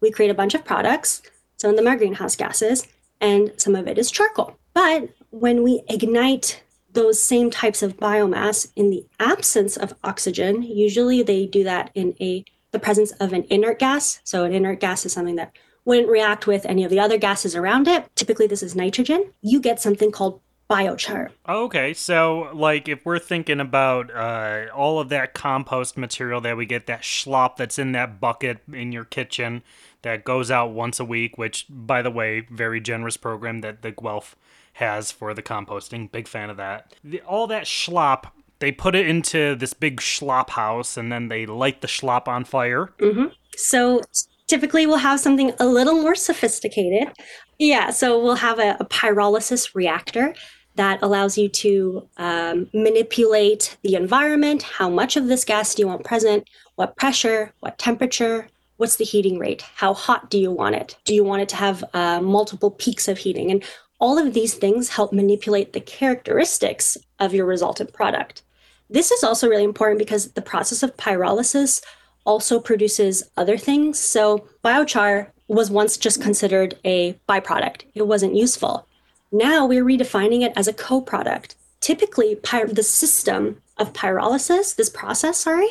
we 0.00 0.10
create 0.10 0.32
a 0.32 0.34
bunch 0.34 0.54
of 0.54 0.64
products. 0.64 1.22
Some 1.58 1.70
of 1.70 1.76
them 1.76 1.86
are 1.86 1.96
greenhouse 1.96 2.34
gases, 2.34 2.88
and 3.20 3.52
some 3.56 3.76
of 3.76 3.86
it 3.86 3.98
is 3.98 4.10
charcoal. 4.10 4.56
But 4.74 5.08
when 5.30 5.62
we 5.62 5.82
ignite 5.88 6.60
those 6.92 7.22
same 7.22 7.50
types 7.50 7.84
of 7.84 7.96
biomass 7.98 8.66
in 8.74 8.90
the 8.90 9.06
absence 9.20 9.76
of 9.76 9.94
oxygen, 10.02 10.64
usually 10.64 11.22
they 11.22 11.46
do 11.46 11.62
that 11.62 11.90
in 11.94 12.16
a 12.20 12.44
the 12.72 12.80
presence 12.80 13.12
of 13.12 13.32
an 13.32 13.44
inert 13.48 13.78
gas. 13.78 14.20
So 14.24 14.42
an 14.42 14.52
inert 14.52 14.80
gas 14.80 15.06
is 15.06 15.12
something 15.12 15.36
that 15.36 15.52
wouldn't 15.86 16.08
react 16.08 16.46
with 16.46 16.66
any 16.66 16.84
of 16.84 16.90
the 16.90 17.00
other 17.00 17.16
gases 17.16 17.56
around 17.56 17.88
it. 17.88 18.04
Typically, 18.14 18.46
this 18.46 18.62
is 18.62 18.76
nitrogen. 18.76 19.32
You 19.40 19.60
get 19.60 19.80
something 19.80 20.12
called 20.12 20.40
biochar. 20.68 21.30
Okay, 21.48 21.94
so 21.94 22.50
like 22.52 22.88
if 22.88 23.06
we're 23.06 23.20
thinking 23.20 23.60
about 23.60 24.14
uh, 24.14 24.66
all 24.74 24.98
of 24.98 25.08
that 25.10 25.32
compost 25.32 25.96
material 25.96 26.40
that 26.40 26.56
we 26.56 26.66
get, 26.66 26.86
that 26.88 27.02
schlop 27.02 27.56
that's 27.56 27.78
in 27.78 27.92
that 27.92 28.20
bucket 28.20 28.58
in 28.72 28.92
your 28.92 29.04
kitchen 29.04 29.62
that 30.02 30.24
goes 30.24 30.50
out 30.50 30.72
once 30.72 31.00
a 31.00 31.04
week, 31.04 31.38
which, 31.38 31.66
by 31.68 32.02
the 32.02 32.10
way, 32.10 32.46
very 32.50 32.80
generous 32.80 33.16
program 33.16 33.60
that 33.60 33.82
the 33.82 33.92
Guelph 33.92 34.36
has 34.74 35.10
for 35.10 35.34
the 35.34 35.42
composting. 35.42 36.10
Big 36.10 36.28
fan 36.28 36.50
of 36.50 36.56
that. 36.56 36.94
The, 37.02 37.20
all 37.22 37.46
that 37.46 37.64
schlop, 37.64 38.26
they 38.58 38.72
put 38.72 38.94
it 38.94 39.08
into 39.08 39.54
this 39.54 39.72
big 39.72 40.00
schlop 40.00 40.50
house 40.50 40.96
and 40.96 41.10
then 41.10 41.28
they 41.28 41.46
light 41.46 41.80
the 41.80 41.88
schlop 41.88 42.28
on 42.28 42.44
fire. 42.44 42.92
Mm-hmm. 42.98 43.26
So 43.56 44.02
Typically, 44.46 44.86
we'll 44.86 44.96
have 44.96 45.20
something 45.20 45.52
a 45.58 45.66
little 45.66 45.94
more 45.94 46.14
sophisticated. 46.14 47.12
Yeah, 47.58 47.90
so 47.90 48.22
we'll 48.22 48.36
have 48.36 48.58
a, 48.58 48.76
a 48.78 48.84
pyrolysis 48.84 49.74
reactor 49.74 50.34
that 50.76 50.98
allows 51.02 51.36
you 51.38 51.48
to 51.48 52.06
um, 52.18 52.68
manipulate 52.72 53.76
the 53.82 53.94
environment. 53.94 54.62
How 54.62 54.88
much 54.88 55.16
of 55.16 55.26
this 55.26 55.44
gas 55.44 55.74
do 55.74 55.82
you 55.82 55.88
want 55.88 56.04
present? 56.04 56.48
What 56.76 56.96
pressure? 56.96 57.52
What 57.60 57.78
temperature? 57.78 58.48
What's 58.76 58.96
the 58.96 59.04
heating 59.04 59.38
rate? 59.38 59.62
How 59.74 59.94
hot 59.94 60.30
do 60.30 60.38
you 60.38 60.50
want 60.50 60.74
it? 60.74 60.96
Do 61.04 61.14
you 61.14 61.24
want 61.24 61.42
it 61.42 61.48
to 61.50 61.56
have 61.56 61.82
uh, 61.94 62.20
multiple 62.20 62.70
peaks 62.70 63.08
of 63.08 63.18
heating? 63.18 63.50
And 63.50 63.64
all 63.98 64.18
of 64.18 64.34
these 64.34 64.54
things 64.54 64.90
help 64.90 65.12
manipulate 65.12 65.72
the 65.72 65.80
characteristics 65.80 66.98
of 67.18 67.32
your 67.32 67.46
resultant 67.46 67.94
product. 67.94 68.42
This 68.90 69.10
is 69.10 69.24
also 69.24 69.48
really 69.48 69.64
important 69.64 69.98
because 69.98 70.32
the 70.32 70.42
process 70.42 70.82
of 70.82 70.96
pyrolysis 70.96 71.82
also 72.26 72.60
produces 72.60 73.22
other 73.36 73.56
things. 73.56 73.98
So 73.98 74.46
biochar 74.64 75.28
was 75.48 75.70
once 75.70 75.96
just 75.96 76.20
considered 76.20 76.78
a 76.84 77.14
byproduct, 77.28 77.82
it 77.94 78.06
wasn't 78.06 78.34
useful. 78.34 78.86
Now 79.32 79.66
we're 79.66 79.84
redefining 79.84 80.42
it 80.42 80.52
as 80.56 80.68
a 80.68 80.72
co 80.72 81.00
product. 81.00 81.56
Typically, 81.80 82.34
py- 82.36 82.64
the 82.64 82.82
system 82.82 83.62
of 83.78 83.92
pyrolysis, 83.92 84.74
this 84.74 84.90
process, 84.90 85.38
sorry, 85.38 85.68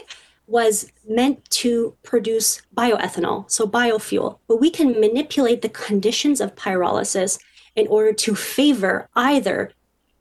was 0.47 0.91
meant 1.07 1.49
to 1.49 1.95
produce 2.03 2.61
bioethanol, 2.75 3.49
so 3.49 3.65
biofuel. 3.67 4.37
But 4.47 4.61
we 4.61 4.69
can 4.69 4.99
manipulate 4.99 5.61
the 5.61 5.69
conditions 5.69 6.39
of 6.39 6.55
pyrolysis 6.55 7.39
in 7.75 7.87
order 7.87 8.13
to 8.13 8.35
favor 8.35 9.09
either 9.15 9.71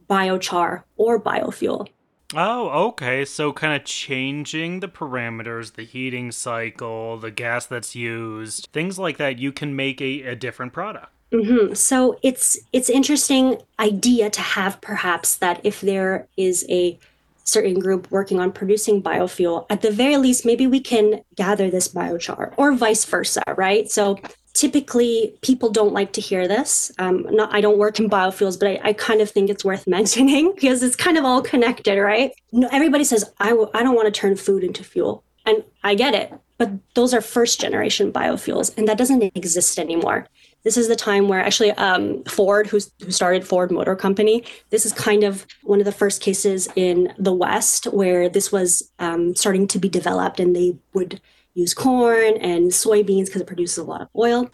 biochar 0.08 0.84
or 0.96 1.20
biofuel. 1.20 1.88
Oh, 2.36 2.88
okay. 2.88 3.24
So 3.24 3.52
kind 3.52 3.74
of 3.74 3.84
changing 3.84 4.80
the 4.80 4.88
parameters, 4.88 5.74
the 5.74 5.84
heating 5.84 6.32
cycle, 6.32 7.16
the 7.18 7.30
gas 7.30 7.66
that's 7.66 7.94
used, 7.94 8.68
things 8.72 8.98
like 8.98 9.16
that, 9.18 9.38
you 9.38 9.52
can 9.52 9.76
make 9.76 10.00
a, 10.00 10.22
a 10.22 10.36
different 10.36 10.72
product. 10.72 11.08
Mm-hmm. 11.32 11.74
So 11.74 12.18
it's 12.22 12.56
it's 12.72 12.88
interesting 12.88 13.58
idea 13.80 14.30
to 14.30 14.40
have 14.40 14.80
perhaps 14.80 15.36
that 15.36 15.60
if 15.64 15.80
there 15.80 16.28
is 16.36 16.64
a 16.68 16.98
certain 17.42 17.78
group 17.78 18.10
working 18.10 18.40
on 18.40 18.52
producing 18.52 19.02
biofuel, 19.02 19.66
at 19.68 19.82
the 19.82 19.90
very 19.90 20.16
least, 20.16 20.46
maybe 20.46 20.66
we 20.66 20.80
can 20.80 21.22
gather 21.34 21.70
this 21.70 21.88
biochar 21.88 22.54
or 22.56 22.72
vice 22.72 23.04
versa, 23.04 23.42
right? 23.56 23.90
So 23.90 24.18
typically 24.54 25.37
people 25.42 25.68
don't 25.68 25.92
like 25.92 26.12
to 26.12 26.20
hear 26.20 26.49
this. 26.49 26.90
Um, 26.99 27.26
not, 27.30 27.52
I 27.52 27.61
don't 27.61 27.76
work 27.76 27.99
in 27.99 28.08
biofuels, 28.08 28.58
but 28.58 28.68
I, 28.68 28.80
I, 28.90 28.92
kind 28.92 29.20
of 29.20 29.28
think 29.28 29.50
it's 29.50 29.64
worth 29.64 29.87
mentioning 29.99 30.52
because 30.54 30.82
it's 30.82 30.96
kind 30.96 31.18
of 31.18 31.25
all 31.25 31.42
connected, 31.42 32.00
right? 32.00 32.32
Everybody 32.73 33.04
says, 33.04 33.30
I 33.38 33.50
w- 33.50 33.70
I 33.75 33.82
don't 33.82 33.96
want 33.96 34.06
to 34.06 34.18
turn 34.18 34.37
food 34.37 34.64
into 34.64 34.82
fuel. 34.82 35.23
And 35.46 35.62
I 35.82 35.94
get 35.94 36.14
it, 36.14 36.32
but 36.56 36.70
those 36.94 37.12
are 37.12 37.20
first 37.20 37.61
generation 37.61 38.11
biofuels, 38.11 38.76
and 38.78 38.88
that 38.88 38.96
doesn't 38.96 39.23
exist 39.34 39.78
anymore. 39.78 40.26
This 40.62 40.78
is 40.78 40.88
the 40.88 40.96
time 40.96 41.28
where 41.28 41.40
actually 41.40 41.73
um, 41.73 42.25
Ford, 42.25 42.66
who 42.66 42.80
started 42.80 43.46
Ford 43.46 43.70
Motor 43.70 43.94
Company, 43.94 44.44
this 44.70 44.87
is 44.87 44.94
kind 44.94 45.23
of 45.23 45.46
one 45.64 45.80
of 45.80 45.84
the 45.84 45.92
first 45.92 46.23
cases 46.23 46.66
in 46.76 47.12
the 47.18 47.34
West 47.34 47.84
where 47.88 48.30
this 48.30 48.50
was 48.50 48.90
um, 48.99 49.34
starting 49.34 49.66
to 49.68 49.78
be 49.78 49.90
developed, 49.90 50.40
and 50.40 50.56
they 50.56 50.78
would 50.94 51.20
use 51.54 51.75
corn 51.75 52.37
and 52.37 52.70
soybeans 52.70 53.26
because 53.26 53.42
it 53.42 53.46
produces 53.46 53.78
a 53.78 53.84
lot 53.84 54.02
of 54.02 54.08
oil. 54.16 54.50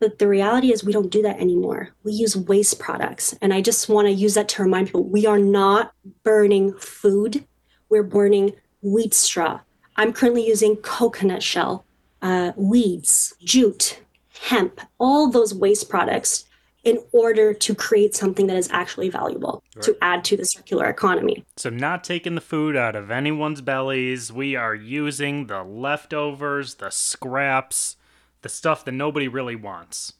But 0.00 0.18
the 0.18 0.26
reality 0.26 0.72
is, 0.72 0.82
we 0.82 0.92
don't 0.92 1.12
do 1.12 1.22
that 1.22 1.38
anymore. 1.38 1.90
We 2.02 2.12
use 2.12 2.36
waste 2.36 2.80
products. 2.80 3.36
And 3.40 3.54
I 3.54 3.60
just 3.60 3.88
want 3.88 4.08
to 4.08 4.12
use 4.12 4.34
that 4.34 4.48
to 4.48 4.62
remind 4.62 4.88
people 4.88 5.04
we 5.04 5.26
are 5.26 5.38
not 5.38 5.92
burning 6.24 6.74
food, 6.74 7.46
we're 7.88 8.02
burning 8.02 8.52
wheat 8.82 9.14
straw. 9.14 9.60
I'm 9.96 10.12
currently 10.12 10.44
using 10.46 10.76
coconut 10.76 11.42
shell, 11.42 11.84
uh, 12.20 12.52
weeds, 12.56 13.34
jute, 13.44 14.00
hemp, 14.40 14.80
all 14.98 15.30
those 15.30 15.54
waste 15.54 15.88
products 15.88 16.46
in 16.84 16.98
order 17.12 17.54
to 17.54 17.74
create 17.74 18.14
something 18.14 18.46
that 18.48 18.56
is 18.56 18.68
actually 18.70 19.08
valuable 19.08 19.62
right. 19.76 19.84
to 19.84 19.96
add 20.02 20.24
to 20.24 20.36
the 20.36 20.44
circular 20.44 20.88
economy. 20.88 21.44
So, 21.56 21.70
not 21.70 22.02
taking 22.02 22.34
the 22.34 22.40
food 22.40 22.76
out 22.76 22.96
of 22.96 23.10
anyone's 23.10 23.60
bellies, 23.60 24.32
we 24.32 24.56
are 24.56 24.74
using 24.74 25.46
the 25.46 25.62
leftovers, 25.62 26.74
the 26.76 26.90
scraps, 26.90 27.96
the 28.42 28.48
stuff 28.48 28.84
that 28.84 28.92
nobody 28.92 29.28
really 29.28 29.56
wants. 29.56 30.14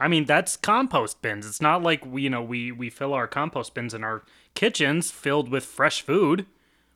I 0.00 0.08
mean, 0.08 0.26
that's 0.26 0.56
compost 0.56 1.22
bins. 1.22 1.46
It's 1.46 1.60
not 1.60 1.82
like 1.82 2.06
we, 2.06 2.22
you 2.22 2.30
know, 2.30 2.42
we 2.42 2.70
we 2.70 2.90
fill 2.90 3.14
our 3.14 3.26
compost 3.26 3.74
bins 3.74 3.94
in 3.94 4.04
our 4.04 4.22
kitchens 4.54 5.10
filled 5.10 5.48
with 5.48 5.64
fresh 5.64 6.02
food. 6.02 6.46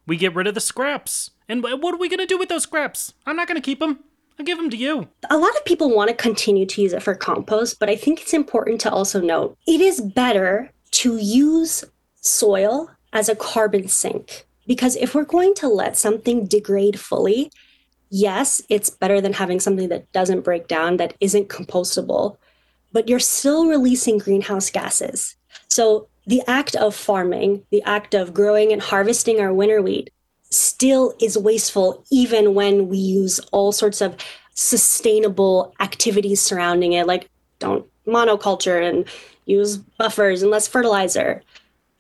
We 0.06 0.16
get 0.16 0.34
rid 0.34 0.46
of 0.46 0.54
the 0.54 0.60
scraps. 0.60 1.30
And 1.48 1.62
what 1.62 1.94
are 1.94 1.98
we 1.98 2.08
going 2.08 2.18
to 2.18 2.26
do 2.26 2.38
with 2.38 2.48
those 2.48 2.62
scraps? 2.62 3.14
I'm 3.26 3.36
not 3.36 3.46
going 3.46 3.60
to 3.60 3.64
keep 3.64 3.78
them. 3.78 4.04
I'll 4.42 4.46
give 4.46 4.58
them 4.58 4.70
to 4.70 4.76
you. 4.76 5.06
A 5.30 5.38
lot 5.38 5.56
of 5.56 5.64
people 5.64 5.94
want 5.94 6.10
to 6.10 6.16
continue 6.16 6.66
to 6.66 6.82
use 6.82 6.92
it 6.92 7.00
for 7.00 7.14
compost, 7.14 7.78
but 7.78 7.88
I 7.88 7.94
think 7.94 8.20
it's 8.20 8.34
important 8.34 8.80
to 8.80 8.90
also 8.90 9.20
note 9.20 9.56
it 9.68 9.80
is 9.80 10.00
better 10.00 10.72
to 11.02 11.16
use 11.16 11.84
soil 12.22 12.90
as 13.12 13.28
a 13.28 13.36
carbon 13.36 13.86
sink. 13.86 14.44
Because 14.66 14.96
if 14.96 15.14
we're 15.14 15.22
going 15.22 15.54
to 15.54 15.68
let 15.68 15.96
something 15.96 16.46
degrade 16.46 16.98
fully, 16.98 17.52
yes, 18.10 18.60
it's 18.68 18.90
better 18.90 19.20
than 19.20 19.34
having 19.34 19.60
something 19.60 19.88
that 19.90 20.10
doesn't 20.10 20.40
break 20.40 20.66
down, 20.66 20.96
that 20.96 21.14
isn't 21.20 21.48
compostable, 21.48 22.36
but 22.90 23.08
you're 23.08 23.20
still 23.20 23.68
releasing 23.68 24.18
greenhouse 24.18 24.70
gases. 24.70 25.36
So 25.68 26.08
the 26.26 26.42
act 26.48 26.74
of 26.74 26.96
farming, 26.96 27.64
the 27.70 27.84
act 27.84 28.12
of 28.12 28.34
growing 28.34 28.72
and 28.72 28.82
harvesting 28.82 29.40
our 29.40 29.54
winter 29.54 29.80
wheat, 29.80 30.10
still 30.52 31.14
is 31.20 31.38
wasteful, 31.38 32.04
even 32.10 32.54
when 32.54 32.88
we 32.88 32.98
use 32.98 33.38
all 33.52 33.72
sorts 33.72 34.00
of 34.00 34.16
sustainable 34.54 35.74
activities 35.80 36.40
surrounding 36.40 36.92
it, 36.92 37.06
like 37.06 37.28
don't 37.58 37.86
monoculture 38.06 38.86
and 38.86 39.06
use 39.46 39.76
buffers 39.76 40.42
and 40.42 40.50
less 40.50 40.68
fertilizer. 40.68 41.42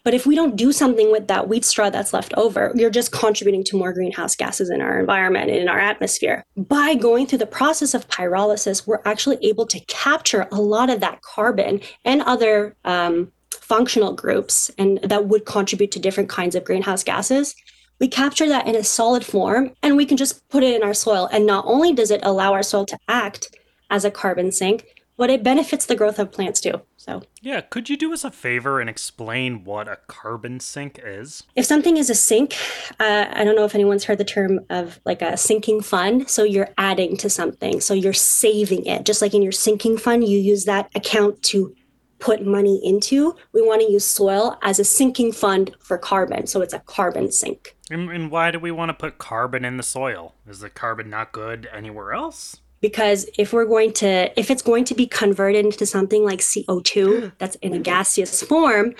But 0.04 0.14
if 0.14 0.26
we 0.26 0.34
don't 0.34 0.56
do 0.56 0.72
something 0.72 1.12
with 1.12 1.28
that 1.28 1.48
wheat 1.48 1.64
straw 1.64 1.88
that's 1.88 2.12
left 2.12 2.34
over, 2.34 2.72
you're 2.74 2.90
just 2.90 3.12
contributing 3.12 3.62
to 3.64 3.76
more 3.76 3.92
greenhouse 3.92 4.34
gases 4.34 4.68
in 4.68 4.80
our 4.80 4.98
environment 4.98 5.48
and 5.48 5.60
in 5.60 5.68
our 5.68 5.78
atmosphere. 5.78 6.44
By 6.56 6.96
going 6.96 7.26
through 7.26 7.38
the 7.38 7.46
process 7.46 7.94
of 7.94 8.08
pyrolysis, 8.08 8.84
we're 8.84 9.02
actually 9.04 9.38
able 9.42 9.64
to 9.66 9.78
capture 9.86 10.48
a 10.50 10.60
lot 10.60 10.90
of 10.90 10.98
that 11.00 11.22
carbon 11.22 11.80
and 12.04 12.20
other 12.22 12.74
um, 12.84 13.30
functional 13.52 14.12
groups 14.12 14.70
and 14.76 14.98
that 15.02 15.26
would 15.26 15.46
contribute 15.46 15.92
to 15.92 16.00
different 16.00 16.28
kinds 16.28 16.56
of 16.56 16.64
greenhouse 16.64 17.04
gases 17.04 17.54
we 18.02 18.08
capture 18.08 18.48
that 18.48 18.66
in 18.66 18.74
a 18.74 18.82
solid 18.82 19.24
form 19.24 19.70
and 19.80 19.96
we 19.96 20.04
can 20.04 20.16
just 20.16 20.48
put 20.48 20.64
it 20.64 20.74
in 20.74 20.82
our 20.82 20.92
soil. 20.92 21.28
And 21.30 21.46
not 21.46 21.64
only 21.68 21.94
does 21.94 22.10
it 22.10 22.18
allow 22.24 22.52
our 22.52 22.64
soil 22.64 22.84
to 22.86 22.98
act 23.06 23.56
as 23.90 24.04
a 24.04 24.10
carbon 24.10 24.50
sink, 24.50 24.86
but 25.16 25.30
it 25.30 25.44
benefits 25.44 25.86
the 25.86 25.94
growth 25.94 26.18
of 26.18 26.32
plants 26.32 26.60
too. 26.60 26.82
So, 26.96 27.22
yeah, 27.42 27.60
could 27.60 27.88
you 27.88 27.96
do 27.96 28.12
us 28.12 28.24
a 28.24 28.32
favor 28.32 28.80
and 28.80 28.90
explain 28.90 29.62
what 29.62 29.86
a 29.86 29.98
carbon 30.08 30.58
sink 30.58 30.98
is? 31.00 31.44
If 31.54 31.64
something 31.64 31.96
is 31.96 32.10
a 32.10 32.14
sink, 32.16 32.56
uh, 32.98 33.26
I 33.30 33.44
don't 33.44 33.54
know 33.54 33.64
if 33.64 33.76
anyone's 33.76 34.02
heard 34.02 34.18
the 34.18 34.24
term 34.24 34.58
of 34.68 34.98
like 35.04 35.22
a 35.22 35.36
sinking 35.36 35.82
fund. 35.82 36.28
So, 36.28 36.42
you're 36.42 36.70
adding 36.78 37.16
to 37.18 37.30
something, 37.30 37.80
so 37.80 37.94
you're 37.94 38.12
saving 38.12 38.84
it. 38.86 39.04
Just 39.04 39.22
like 39.22 39.32
in 39.32 39.42
your 39.42 39.52
sinking 39.52 39.96
fund, 39.96 40.26
you 40.26 40.40
use 40.40 40.64
that 40.64 40.90
account 40.96 41.40
to 41.44 41.72
put 42.18 42.44
money 42.44 42.80
into. 42.82 43.36
We 43.52 43.62
want 43.62 43.80
to 43.82 43.92
use 43.92 44.04
soil 44.04 44.58
as 44.62 44.80
a 44.80 44.84
sinking 44.84 45.30
fund 45.30 45.72
for 45.78 45.98
carbon. 45.98 46.48
So, 46.48 46.62
it's 46.62 46.74
a 46.74 46.80
carbon 46.80 47.30
sink. 47.30 47.76
And, 47.92 48.10
and 48.10 48.30
why 48.30 48.50
do 48.50 48.58
we 48.58 48.70
want 48.70 48.88
to 48.88 48.94
put 48.94 49.18
carbon 49.18 49.64
in 49.64 49.76
the 49.76 49.82
soil? 49.82 50.34
Is 50.48 50.60
the 50.60 50.70
carbon 50.70 51.10
not 51.10 51.32
good 51.32 51.68
anywhere 51.72 52.12
else? 52.12 52.60
because 52.82 53.26
if 53.38 53.52
we're 53.52 53.64
going 53.64 53.92
to 53.94 54.38
if 54.38 54.50
it's 54.50 54.60
going 54.60 54.84
to 54.84 54.94
be 54.94 55.06
converted 55.06 55.64
into 55.64 55.86
something 55.86 56.24
like 56.24 56.40
CO2 56.40 57.32
that's 57.38 57.54
in 57.56 57.72
a 57.72 57.78
gaseous 57.78 58.42
form 58.42 58.94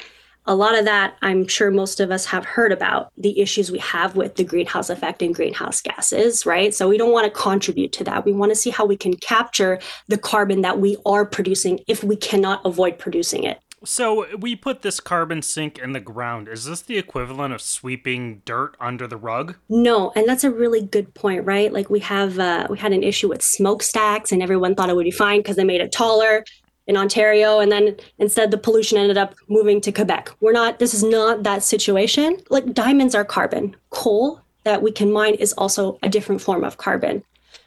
a 0.46 0.54
lot 0.56 0.76
of 0.76 0.86
that 0.86 1.16
I'm 1.22 1.46
sure 1.46 1.70
most 1.70 2.00
of 2.00 2.10
us 2.10 2.24
have 2.26 2.44
heard 2.44 2.72
about 2.72 3.12
the 3.16 3.38
issues 3.40 3.70
we 3.70 3.78
have 3.78 4.16
with 4.16 4.36
the 4.36 4.44
greenhouse 4.44 4.90
effect 4.90 5.20
and 5.20 5.34
greenhouse 5.34 5.82
gases 5.82 6.46
right 6.46 6.72
so 6.72 6.88
we 6.88 6.96
don't 6.96 7.12
want 7.12 7.24
to 7.24 7.40
contribute 7.40 7.92
to 7.94 8.04
that 8.04 8.24
we 8.24 8.32
want 8.32 8.50
to 8.50 8.56
see 8.56 8.70
how 8.70 8.86
we 8.86 8.96
can 8.96 9.16
capture 9.16 9.78
the 10.08 10.18
carbon 10.18 10.62
that 10.62 10.80
we 10.80 10.96
are 11.04 11.26
producing 11.26 11.80
if 11.86 12.02
we 12.02 12.16
cannot 12.16 12.64
avoid 12.64 12.98
producing 12.98 13.44
it 13.44 13.60
so 13.84 14.36
we 14.36 14.56
put 14.56 14.82
this 14.82 15.00
carbon 15.00 15.42
sink 15.42 15.78
in 15.78 15.92
the 15.92 16.00
ground. 16.00 16.48
Is 16.48 16.64
this 16.64 16.82
the 16.82 16.98
equivalent 16.98 17.54
of 17.54 17.60
sweeping 17.60 18.42
dirt 18.44 18.76
under 18.80 19.06
the 19.06 19.16
rug? 19.16 19.56
No, 19.68 20.12
and 20.14 20.28
that's 20.28 20.44
a 20.44 20.50
really 20.50 20.82
good 20.82 21.14
point, 21.14 21.44
right? 21.44 21.72
Like 21.72 21.90
we 21.90 22.00
have 22.00 22.38
uh, 22.38 22.66
we 22.70 22.78
had 22.78 22.92
an 22.92 23.02
issue 23.02 23.28
with 23.28 23.42
smokestacks, 23.42 24.32
and 24.32 24.42
everyone 24.42 24.74
thought 24.74 24.90
it 24.90 24.96
would 24.96 25.04
be 25.04 25.10
fine 25.10 25.40
because 25.40 25.56
they 25.56 25.64
made 25.64 25.80
it 25.80 25.92
taller 25.92 26.44
in 26.86 26.96
Ontario, 26.96 27.60
and 27.60 27.70
then 27.70 27.96
instead 28.18 28.50
the 28.50 28.58
pollution 28.58 28.98
ended 28.98 29.16
up 29.16 29.34
moving 29.48 29.80
to 29.80 29.92
Quebec. 29.92 30.30
We're 30.40 30.52
not. 30.52 30.78
This 30.78 30.94
is 30.94 31.02
not 31.02 31.42
that 31.44 31.62
situation. 31.62 32.38
Like 32.50 32.72
diamonds 32.72 33.14
are 33.14 33.24
carbon. 33.24 33.76
Coal 33.90 34.40
that 34.64 34.82
we 34.82 34.92
can 34.92 35.12
mine 35.12 35.34
is 35.34 35.52
also 35.54 35.98
a 36.02 36.08
different 36.08 36.40
form 36.40 36.64
of 36.64 36.76
carbon. 36.76 37.22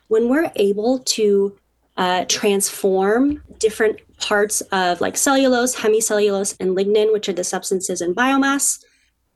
When 0.07 0.29
we're 0.29 0.51
able 0.55 1.00
to 1.00 1.57
uh, 1.98 2.25
transform 2.27 3.41
different 3.60 4.00
parts 4.19 4.62
of 4.72 5.01
like 5.01 5.17
cellulose, 5.17 5.75
hemicellulose, 5.75 6.55
and 6.60 6.75
lignin, 6.75 7.12
which 7.13 7.29
are 7.29 7.34
the 7.34 7.43
substances 7.43 8.01
in 8.01 8.15
biomass. 8.15 8.84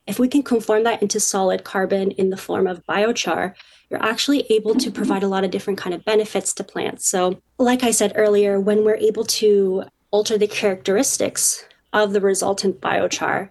If 0.07 0.19
we 0.19 0.27
can 0.27 0.41
conform 0.41 0.83
that 0.83 1.01
into 1.01 1.19
solid 1.19 1.63
carbon 1.63 2.12
in 2.12 2.29
the 2.29 2.38
form 2.38 2.65
of 2.65 2.86
biochar, 2.88 3.53
you're 3.89 4.03
actually 4.03 4.41
able 4.50 4.75
to 4.75 4.91
provide 4.91 5.24
a 5.24 5.27
lot 5.27 5.43
of 5.43 5.51
different 5.51 5.79
kind 5.79 5.93
of 5.93 6.05
benefits 6.05 6.53
to 6.55 6.63
plants. 6.63 7.07
So, 7.07 7.39
like 7.57 7.83
I 7.83 7.91
said 7.91 8.13
earlier, 8.15 8.59
when 8.59 8.83
we're 8.83 8.95
able 8.95 9.25
to 9.25 9.83
alter 10.12 10.38
the 10.38 10.48
characteristics 10.48 11.65
of 11.93 12.13
the 12.13 12.21
resultant 12.21 12.82
biochar, 12.82 13.49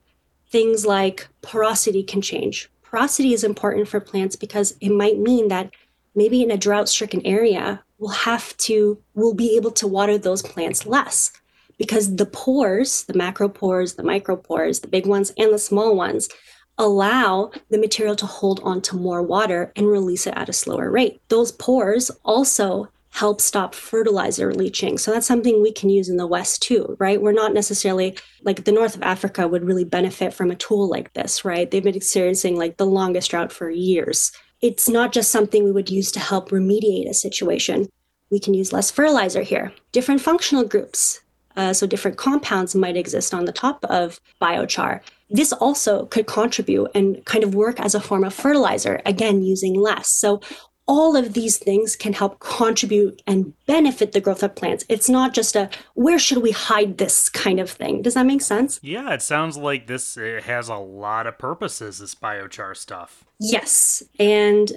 things 0.51 0.87
like 0.87 1.29
porosity 1.43 2.03
can 2.03 2.23
change. 2.23 2.71
Porosity 2.83 3.35
is 3.35 3.45
important 3.45 3.89
for 3.89 4.01
plants 4.01 4.37
because 4.37 4.75
it 4.81 4.91
might 4.91 5.19
mean 5.19 5.49
that 5.49 5.71
maybe 6.15 6.43
in 6.43 6.51
a 6.51 6.57
drought 6.57 6.89
stricken 6.89 7.25
area, 7.27 7.83
we'll 7.99 8.11
have 8.11 8.57
to, 8.59 8.99
we'll 9.15 9.35
be 9.35 9.57
able 9.57 9.73
to 9.73 9.87
water 9.87 10.19
those 10.19 10.43
plants 10.43 10.87
less 10.87 11.33
because 11.79 12.17
the 12.17 12.27
pores, 12.27 13.05
the 13.05 13.13
macropores, 13.13 13.97
the 13.97 14.03
micropores, 14.03 14.81
the 14.81 14.89
big 14.89 15.07
ones 15.07 15.33
and 15.39 15.53
the 15.53 15.59
small 15.59 15.95
ones, 15.97 16.29
allow 16.77 17.51
the 17.71 17.79
material 17.79 18.17
to 18.17 18.27
hold 18.27 18.61
on 18.63 18.81
to 18.81 18.97
more 18.97 19.23
water 19.23 19.73
and 19.77 19.89
release 19.89 20.27
it 20.27 20.35
at 20.37 20.49
a 20.49 20.53
slower 20.53 20.91
rate. 20.91 21.21
Those 21.29 21.53
pores 21.53 22.11
also 22.25 22.89
help 23.11 23.41
stop 23.41 23.75
fertilizer 23.75 24.55
leaching. 24.55 24.97
So 24.97 25.11
that's 25.11 25.27
something 25.27 25.61
we 25.61 25.73
can 25.73 25.91
use 25.91 26.09
in 26.09 26.19
the 26.19 26.27
West 26.27 26.63
too, 26.63 26.95
right? 27.01 27.21
We're 27.21 27.33
not 27.33 27.55
necessarily 27.55 28.17
like 28.45 28.65
the 28.65 28.73
north 28.73 28.95
of 28.95 29.03
Africa 29.03 29.49
would 29.49 29.65
really 29.65 29.85
benefit 29.85 30.33
from 30.35 30.51
a 30.51 30.57
tool 30.57 30.89
like 30.89 31.13
this, 31.15 31.45
right? 31.45 31.69
They've 31.69 31.83
been 31.83 31.97
experiencing 31.97 32.57
like 32.57 32.77
the 32.77 32.87
longest 32.87 33.31
drought 33.31 33.51
for 33.51 33.71
years 33.71 34.31
it's 34.61 34.89
not 34.89 35.13
just 35.13 35.31
something 35.31 35.65
we 35.65 35.73
would 35.73 35.91
use 35.91 36.11
to 36.13 36.21
help 36.21 36.51
remediate 36.51 37.09
a 37.09 37.15
situation. 37.15 37.89
We 38.31 38.41
can 38.41 38.55
use 38.55 38.73
less 38.73 38.91
fertilizer 38.91 39.43
here. 39.43 39.73
Different 39.93 40.21
functional 40.21 40.65
groups, 40.65 41.21
uh, 41.57 41.73
so 41.73 41.87
different 41.87 42.17
compounds 42.17 42.75
might 42.75 42.97
exist 42.97 43.33
on 43.33 43.45
the 43.45 43.53
top 43.53 43.85
of 43.85 44.21
biochar. 44.43 45.01
This 45.31 45.53
also 45.53 46.07
could 46.07 46.27
contribute 46.27 46.91
and 46.95 47.25
kind 47.25 47.45
of 47.45 47.55
work 47.55 47.81
as 47.81 47.95
a 47.95 48.01
form 48.01 48.25
of 48.25 48.35
fertilizer, 48.35 49.01
again, 49.07 49.43
using 49.43 49.75
less. 49.75 50.11
So 50.11 50.41
all 50.89 51.17
of 51.17 51.35
these 51.35 51.59
things 51.59 51.95
can 51.95 52.15
help 52.15 52.41
contribute 52.41 53.23
and 53.27 53.53
benefit 53.67 54.13
the 54.13 54.21
growth 54.21 54.43
of 54.43 54.57
plants. 54.57 54.87
It's 54.89 55.09
not 55.09 55.35
just 55.35 55.55
a 55.55 55.69
where 55.95 56.19
should 56.19 56.39
we 56.39 56.51
hide 56.51 56.97
this 56.97 57.29
kind 57.29 57.61
of 57.61 57.71
thing. 57.71 58.01
Does 58.01 58.15
that 58.15 58.25
make 58.25 58.41
sense? 58.41 58.81
Yeah, 58.83 59.13
it 59.13 59.21
sounds 59.21 59.59
like 59.59 59.87
this 59.87 60.15
has 60.17 60.69
a 60.69 60.77
lot 60.77 61.27
of 61.27 61.39
purposes, 61.39 61.99
this 61.99 62.15
biochar 62.15 62.75
stuff. 62.75 63.25
Yes. 63.39 64.03
And 64.19 64.73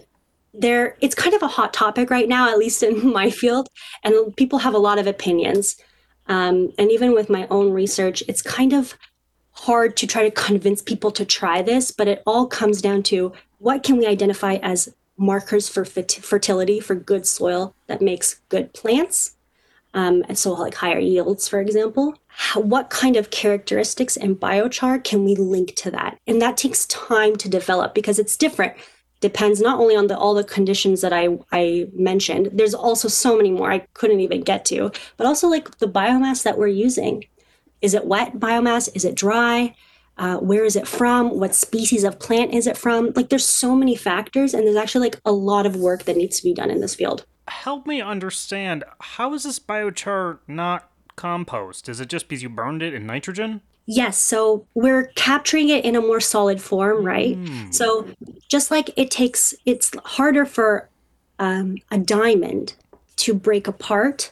there 0.54 0.98
it's 1.00 1.16
kind 1.16 1.34
of 1.34 1.42
a 1.42 1.48
hot 1.48 1.74
topic 1.74 2.10
right 2.10 2.28
now, 2.28 2.50
at 2.50 2.58
least 2.58 2.84
in 2.84 3.12
my 3.14 3.30
field, 3.30 3.70
and 4.04 4.36
people 4.36 4.60
have 4.60 4.74
a 4.74 4.80
lot 4.80 5.00
of 5.00 5.08
opinions. 5.08 5.78
Um, 6.28 6.74
and 6.78 6.92
even 6.92 7.14
with 7.14 7.30
my 7.30 7.48
own 7.50 7.72
research, 7.72 8.22
it's 8.28 8.42
kind 8.42 8.74
of 8.74 8.98
hard 9.54 9.96
to 9.98 10.08
try 10.08 10.24
to 10.24 10.32
convince 10.32 10.82
people 10.82 11.12
to 11.12 11.26
try 11.26 11.62
this, 11.62 11.92
but 11.92 12.08
it 12.08 12.22
all 12.26 12.48
comes 12.48 12.82
down 12.82 13.04
to 13.04 13.32
what 13.60 13.84
can 13.84 13.98
we 13.98 14.08
identify 14.08 14.56
as 14.56 14.94
markers 15.22 15.70
for 15.70 15.86
fertility 15.86 16.80
for 16.80 16.96
good 16.96 17.28
soil 17.28 17.76
that 17.88 18.02
makes 18.02 18.42
good 18.50 18.74
plants. 18.74 19.36
Um, 19.94 20.24
and 20.28 20.38
so, 20.38 20.54
like 20.54 20.74
higher 20.74 21.00
yields, 21.00 21.48
for 21.48 21.60
example. 21.60 22.16
How, 22.28 22.62
what 22.62 22.90
kind 22.90 23.18
of 23.18 23.30
characteristics 23.30 24.18
in 24.18 24.36
biochar 24.36 25.04
can 25.04 25.24
we 25.24 25.36
link 25.36 25.76
to 25.76 25.92
that? 25.92 26.18
And 26.28 26.42
that 26.42 26.58
takes 26.58 26.86
time 26.88 27.36
to 27.38 27.50
develop 27.50 27.94
because 27.94 28.18
it's 28.18 28.38
different. 28.38 28.74
Depends 29.20 29.62
not 29.62 29.80
only 29.80 29.96
on 29.96 30.08
the 30.08 30.18
all 30.18 30.34
the 30.34 30.44
conditions 30.44 31.02
that 31.02 31.14
I, 31.14 31.38
I 31.52 31.88
mentioned, 31.94 32.50
there's 32.54 32.74
also 32.74 33.08
so 33.08 33.38
many 33.38 33.52
more 33.52 33.72
I 33.72 33.86
couldn't 33.94 34.22
even 34.22 34.42
get 34.42 34.66
to, 34.66 34.92
but 35.18 35.28
also 35.28 35.48
like 35.48 35.78
the 35.78 35.88
biomass 35.88 36.44
that 36.44 36.58
we're 36.58 36.68
using. 36.68 37.26
Is 37.82 37.94
it 37.94 38.06
wet 38.06 38.40
biomass? 38.40 38.90
Is 38.96 39.06
it 39.06 39.16
dry? 39.16 39.76
Uh, 40.22 40.38
where 40.38 40.64
is 40.64 40.76
it 40.76 40.88
from? 40.88 41.40
What 41.40 41.56
species 41.56 42.04
of 42.04 42.20
plant 42.20 42.54
is 42.54 42.68
it 42.68 42.78
from? 42.78 43.12
Like 43.16 43.30
there's 43.30 43.48
so 43.48 43.76
many 43.76 43.96
factors 43.96 44.54
and 44.54 44.68
there's 44.68 44.76
actually 44.76 45.08
like 45.08 45.20
a 45.26 45.32
lot 45.32 45.66
of 45.66 45.76
work 45.76 46.04
that 46.04 46.16
needs 46.16 46.38
to 46.38 46.44
be 46.44 46.54
done 46.54 46.70
in 46.70 46.80
this 46.80 46.94
field. 46.94 47.26
Help 47.48 47.88
me 47.88 48.02
understand 48.02 48.84
how 49.00 49.34
is 49.34 49.46
this 49.46 49.60
biochar 49.60 50.38
not 50.48 50.92
compost? 51.16 51.90
Is 51.90 52.00
it 52.00 52.08
just 52.08 52.28
because 52.28 52.44
you 52.44 52.50
burned 52.50 52.84
it 52.84 52.94
in 52.94 53.08
nitrogen? 53.08 53.62
Yes, 53.88 54.22
so 54.22 54.68
we're 54.76 55.08
capturing 55.16 55.70
it 55.70 55.84
in 55.84 55.96
a 55.96 56.02
more 56.02 56.20
solid 56.20 56.62
form, 56.62 57.04
right? 57.04 57.36
Mm. 57.36 57.74
So 57.74 58.08
just 58.48 58.70
like 58.70 58.92
it 58.96 59.10
takes, 59.10 59.56
it's 59.66 59.90
harder 60.06 60.46
for 60.46 60.88
um, 61.40 61.78
a 61.90 61.98
diamond 61.98 62.76
to 63.18 63.34
break 63.34 63.68
apart, 63.68 64.32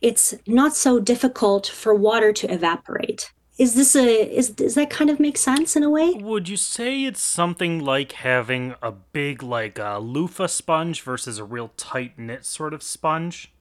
it's 0.00 0.36
not 0.46 0.76
so 0.76 1.00
difficult 1.00 1.66
for 1.66 1.96
water 1.96 2.32
to 2.32 2.52
evaporate 2.52 3.32
is 3.58 3.74
this 3.74 3.96
a 3.96 4.36
is 4.36 4.50
does 4.50 4.74
that 4.74 4.90
kind 4.90 5.10
of 5.10 5.18
make 5.18 5.38
sense 5.38 5.76
in 5.76 5.82
a 5.82 5.90
way? 5.90 6.12
Would 6.12 6.48
you 6.48 6.56
say 6.56 7.04
it's 7.04 7.22
something 7.22 7.78
like 7.78 8.12
having 8.12 8.74
a 8.82 8.92
big 8.92 9.42
like 9.42 9.78
a 9.78 9.98
loofah 9.98 10.46
sponge 10.46 11.02
versus 11.02 11.38
a 11.38 11.44
real 11.44 11.72
tight 11.76 12.18
knit 12.18 12.44
sort 12.44 12.74
of 12.74 12.82
sponge? 12.82 13.52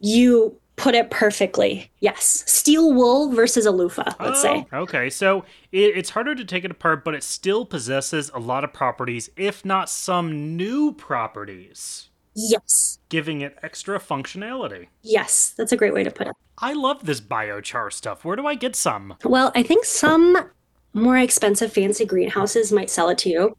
You 0.00 0.58
put 0.76 0.94
it 0.94 1.10
perfectly. 1.10 1.90
Yes. 2.00 2.44
Steel 2.46 2.92
wool 2.92 3.30
versus 3.32 3.66
a 3.66 3.70
loofah 3.70 4.14
let's 4.18 4.40
oh, 4.40 4.42
say 4.42 4.66
okay. 4.72 5.10
So 5.10 5.44
it, 5.70 5.96
it's 5.96 6.10
harder 6.10 6.34
to 6.34 6.44
take 6.44 6.64
it 6.64 6.70
apart 6.70 7.04
but 7.04 7.14
it 7.14 7.22
still 7.22 7.66
possesses 7.66 8.30
a 8.32 8.38
lot 8.38 8.64
of 8.64 8.72
properties 8.72 9.30
if 9.36 9.64
not 9.64 9.90
some 9.90 10.56
new 10.56 10.92
properties 10.92 12.08
Yes. 12.34 12.98
giving 13.08 13.42
it 13.42 13.58
extra 13.62 13.98
functionality. 13.98 14.86
Yes, 15.02 15.54
that's 15.56 15.72
a 15.72 15.76
great 15.76 15.92
way 15.92 16.02
to 16.02 16.10
put 16.10 16.26
it. 16.26 16.32
I 16.58 16.72
love 16.72 17.04
this 17.04 17.20
biochar 17.20 17.92
stuff. 17.92 18.24
Where 18.24 18.36
do 18.36 18.46
I 18.46 18.54
get 18.54 18.74
some? 18.76 19.14
Well, 19.24 19.52
I 19.54 19.62
think 19.62 19.84
some 19.84 20.36
more 20.94 21.18
expensive 21.18 21.72
fancy 21.72 22.04
greenhouses 22.04 22.72
might 22.72 22.90
sell 22.90 23.08
it 23.08 23.18
to 23.18 23.28
you. 23.28 23.56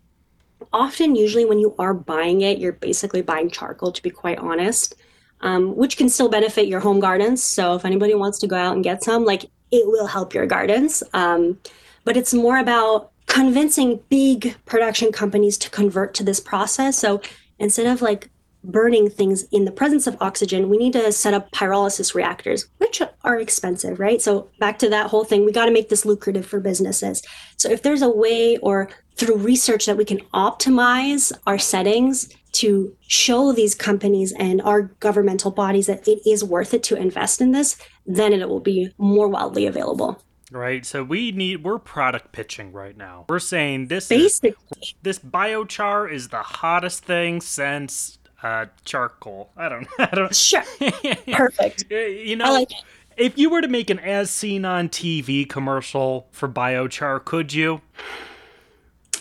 Often, 0.71 1.15
usually, 1.15 1.45
when 1.45 1.59
you 1.59 1.75
are 1.77 1.93
buying 1.93 2.41
it, 2.41 2.57
you're 2.57 2.71
basically 2.73 3.21
buying 3.21 3.49
charcoal, 3.49 3.91
to 3.91 4.01
be 4.01 4.09
quite 4.09 4.39
honest, 4.39 4.95
um, 5.41 5.75
which 5.75 5.97
can 5.97 6.07
still 6.09 6.29
benefit 6.29 6.67
your 6.67 6.79
home 6.79 6.99
gardens. 6.99 7.43
So, 7.43 7.75
if 7.75 7.85
anybody 7.85 8.15
wants 8.15 8.39
to 8.39 8.47
go 8.47 8.55
out 8.55 8.73
and 8.73 8.83
get 8.83 9.03
some, 9.03 9.25
like 9.25 9.43
it 9.71 9.85
will 9.87 10.07
help 10.07 10.33
your 10.33 10.45
gardens. 10.45 11.03
Um, 11.13 11.59
but 12.05 12.15
it's 12.15 12.33
more 12.33 12.57
about 12.57 13.11
convincing 13.25 13.99
big 14.09 14.55
production 14.65 15.11
companies 15.11 15.57
to 15.57 15.69
convert 15.69 16.13
to 16.15 16.23
this 16.23 16.39
process. 16.39 16.97
So, 16.97 17.21
instead 17.59 17.87
of 17.87 18.01
like 18.01 18.29
burning 18.63 19.09
things 19.09 19.43
in 19.51 19.65
the 19.65 19.71
presence 19.71 20.07
of 20.07 20.17
oxygen, 20.21 20.69
we 20.69 20.77
need 20.77 20.93
to 20.93 21.11
set 21.11 21.33
up 21.33 21.51
pyrolysis 21.51 22.15
reactors, 22.15 22.67
which 22.77 23.01
are 23.23 23.39
expensive, 23.39 23.99
right? 23.99 24.21
So 24.21 24.49
back 24.59 24.79
to 24.79 24.89
that 24.89 25.07
whole 25.07 25.23
thing, 25.23 25.45
we 25.45 25.51
got 25.51 25.65
to 25.65 25.71
make 25.71 25.89
this 25.89 26.05
lucrative 26.05 26.45
for 26.45 26.59
businesses. 26.59 27.21
So 27.57 27.69
if 27.69 27.81
there's 27.81 28.01
a 28.01 28.09
way 28.09 28.57
or 28.57 28.89
through 29.15 29.37
research 29.37 29.85
that 29.85 29.97
we 29.97 30.05
can 30.05 30.19
optimize 30.33 31.31
our 31.45 31.57
settings 31.57 32.29
to 32.53 32.95
show 33.07 33.51
these 33.51 33.75
companies 33.75 34.31
and 34.33 34.61
our 34.61 34.83
governmental 34.99 35.51
bodies 35.51 35.87
that 35.87 36.07
it 36.07 36.21
is 36.27 36.43
worth 36.43 36.73
it 36.73 36.83
to 36.83 36.95
invest 36.95 37.41
in 37.41 37.51
this, 37.51 37.77
then 38.05 38.33
it 38.33 38.47
will 38.47 38.59
be 38.59 38.91
more 38.97 39.27
widely 39.27 39.65
available. 39.65 40.21
Right. 40.51 40.85
So 40.85 41.03
we 41.03 41.31
need 41.31 41.63
we're 41.63 41.79
product 41.79 42.31
pitching 42.31 42.71
right 42.71 42.95
now. 42.95 43.25
We're 43.27 43.39
saying 43.39 43.87
this 43.87 44.07
Basically, 44.07 44.55
is, 44.83 44.93
this 45.01 45.17
biochar 45.17 46.11
is 46.11 46.29
the 46.29 46.43
hottest 46.43 47.05
thing 47.05 47.41
since 47.41 48.19
uh, 48.43 48.65
charcoal. 48.85 49.49
I 49.57 49.69
don't. 49.69 49.87
I 49.99 50.09
don't. 50.13 50.35
sure. 50.35 50.63
Perfect. 51.31 51.89
You 51.89 52.35
know, 52.35 52.51
like 52.51 52.71
if 53.17 53.37
you 53.37 53.49
were 53.49 53.61
to 53.61 53.67
make 53.67 53.89
an 53.89 53.99
as 53.99 54.29
seen 54.29 54.65
on 54.65 54.89
TV 54.89 55.47
commercial 55.47 56.27
for 56.31 56.47
biochar, 56.47 57.23
could 57.23 57.53
you? 57.53 57.81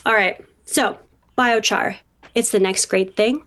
All 0.04 0.14
right. 0.14 0.44
So, 0.64 0.98
biochar, 1.36 1.96
it's 2.34 2.50
the 2.50 2.58
next 2.58 2.86
great 2.86 3.16
thing. 3.16 3.44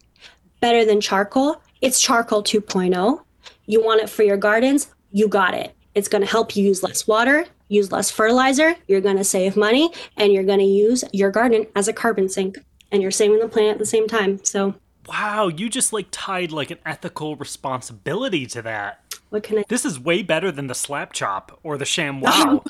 Better 0.62 0.86
than 0.86 1.02
charcoal. 1.02 1.62
It's 1.82 2.00
charcoal 2.00 2.44
2.0. 2.44 3.22
You 3.66 3.84
want 3.84 4.02
it 4.02 4.10
for 4.10 4.24
your 4.24 4.38
gardens? 4.38 4.88
You 5.12 5.28
got 5.28 5.54
it. 5.54 5.76
It's 5.96 6.08
going 6.08 6.24
to 6.24 6.30
help 6.30 6.56
you 6.56 6.64
use 6.64 6.84
less 6.84 7.08
water, 7.08 7.46
use 7.68 7.92
less 7.92 8.12
fertilizer. 8.12 8.76
You're 8.88 9.02
going 9.02 9.18
to 9.18 9.24
save 9.24 9.56
money, 9.56 9.92
and 10.18 10.32
you're 10.32 10.44
going 10.44 10.60
to 10.60 10.66
use 10.66 11.04
your 11.14 11.32
garden 11.32 11.68
as 11.76 11.88
a 11.88 11.94
carbon 11.94 12.30
sink. 12.30 12.58
And 12.92 13.02
you're 13.02 13.12
saving 13.12 13.40
the 13.40 13.48
planet 13.48 13.74
at 13.74 13.80
the 13.80 13.86
same 13.86 14.08
time. 14.08 14.44
So, 14.44 14.76
Wow, 15.08 15.48
you 15.48 15.70
just 15.70 15.94
like 15.94 16.08
tied 16.12 16.52
like 16.52 16.72
an 16.72 16.80
ethical 16.86 17.36
responsibility 17.36 18.46
to 18.48 18.62
that. 18.64 19.02
what 19.30 19.44
can 19.44 19.60
I? 19.60 19.64
This 19.68 19.86
is 19.86 20.00
way 20.00 20.24
better 20.24 20.52
than 20.52 20.68
the 20.68 20.76
slap 20.76 21.14
chop 21.14 21.60
or 21.64 21.78
the 21.78 21.86
sham 21.86 22.22
wow. 22.22 22.64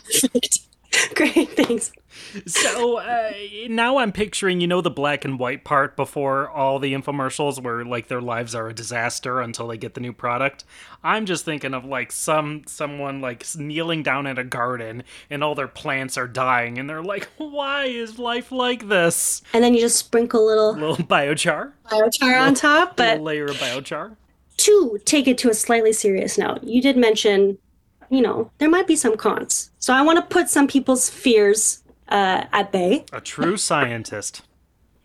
Great, 1.16 1.52
thanks. 1.52 1.92
so 2.46 2.98
uh, 2.98 3.32
now 3.68 3.98
I'm 3.98 4.12
picturing, 4.12 4.62
you 4.62 4.68
know, 4.68 4.82
the 4.82 4.90
black 4.90 5.26
and 5.26 5.40
white 5.40 5.64
part 5.64 5.96
before 5.96 6.50
all 6.50 6.80
the 6.80 6.94
infomercials 6.94 7.62
where 7.62 7.84
like 7.84 8.08
their 8.08 8.22
lives 8.22 8.56
are 8.56 8.68
a 8.68 8.74
disaster 8.74 9.42
until 9.42 9.68
they 9.68 9.78
get 9.78 9.94
the 9.94 10.02
new 10.02 10.14
product. 10.14 10.64
I'm 11.04 11.26
just 11.26 11.46
thinking 11.46 11.74
of 11.74 11.86
like 11.86 12.12
some 12.12 12.64
someone 12.68 13.22
like 13.22 13.46
kneeling 13.56 14.04
down 14.04 14.28
in 14.28 14.38
a 14.38 14.44
garden 14.44 15.04
and 15.30 15.44
all 15.44 15.56
their 15.56 15.68
plants 15.68 16.18
are 16.18 16.28
dying 16.28 16.78
and 16.78 16.90
they're 16.90 17.04
like, 17.04 17.28
why 17.38 17.86
is 17.86 18.20
life 18.20 18.52
like 18.52 18.88
this? 18.88 19.42
And 19.54 19.64
then 19.64 19.74
you 19.74 19.80
just 19.80 19.98
sprinkle 19.98 20.46
a 20.46 20.48
little 20.48 20.74
little 20.74 20.98
biochar, 20.98 21.74
biochar 21.90 22.42
on 22.42 22.54
top. 22.54 22.96
But 22.96 23.10
little 23.10 23.24
layer 23.26 23.46
of 23.46 23.58
biochar. 23.58 24.16
to 24.58 25.00
take 25.06 25.28
it 25.28 25.38
to 25.40 25.50
a 25.50 25.54
slightly 25.54 25.94
serious 25.94 26.38
note, 26.38 26.64
you 26.64 26.82
did 26.82 26.98
mention, 26.98 27.58
you 28.16 28.22
know, 28.22 28.52
there 28.58 28.70
might 28.70 28.88
be 28.88 28.96
some 28.96 29.18
cons. 29.18 29.72
So 29.80 29.94
I 29.94 30.02
want 30.02 30.18
to 30.18 30.26
put 30.34 30.50
some 30.50 30.68
people's 30.68 31.10
fears 31.10 31.84
uh, 32.10 32.46
at 32.52 32.72
bay. 32.72 33.06
A 33.12 33.22
true 33.22 33.58
scientist. 33.58 34.42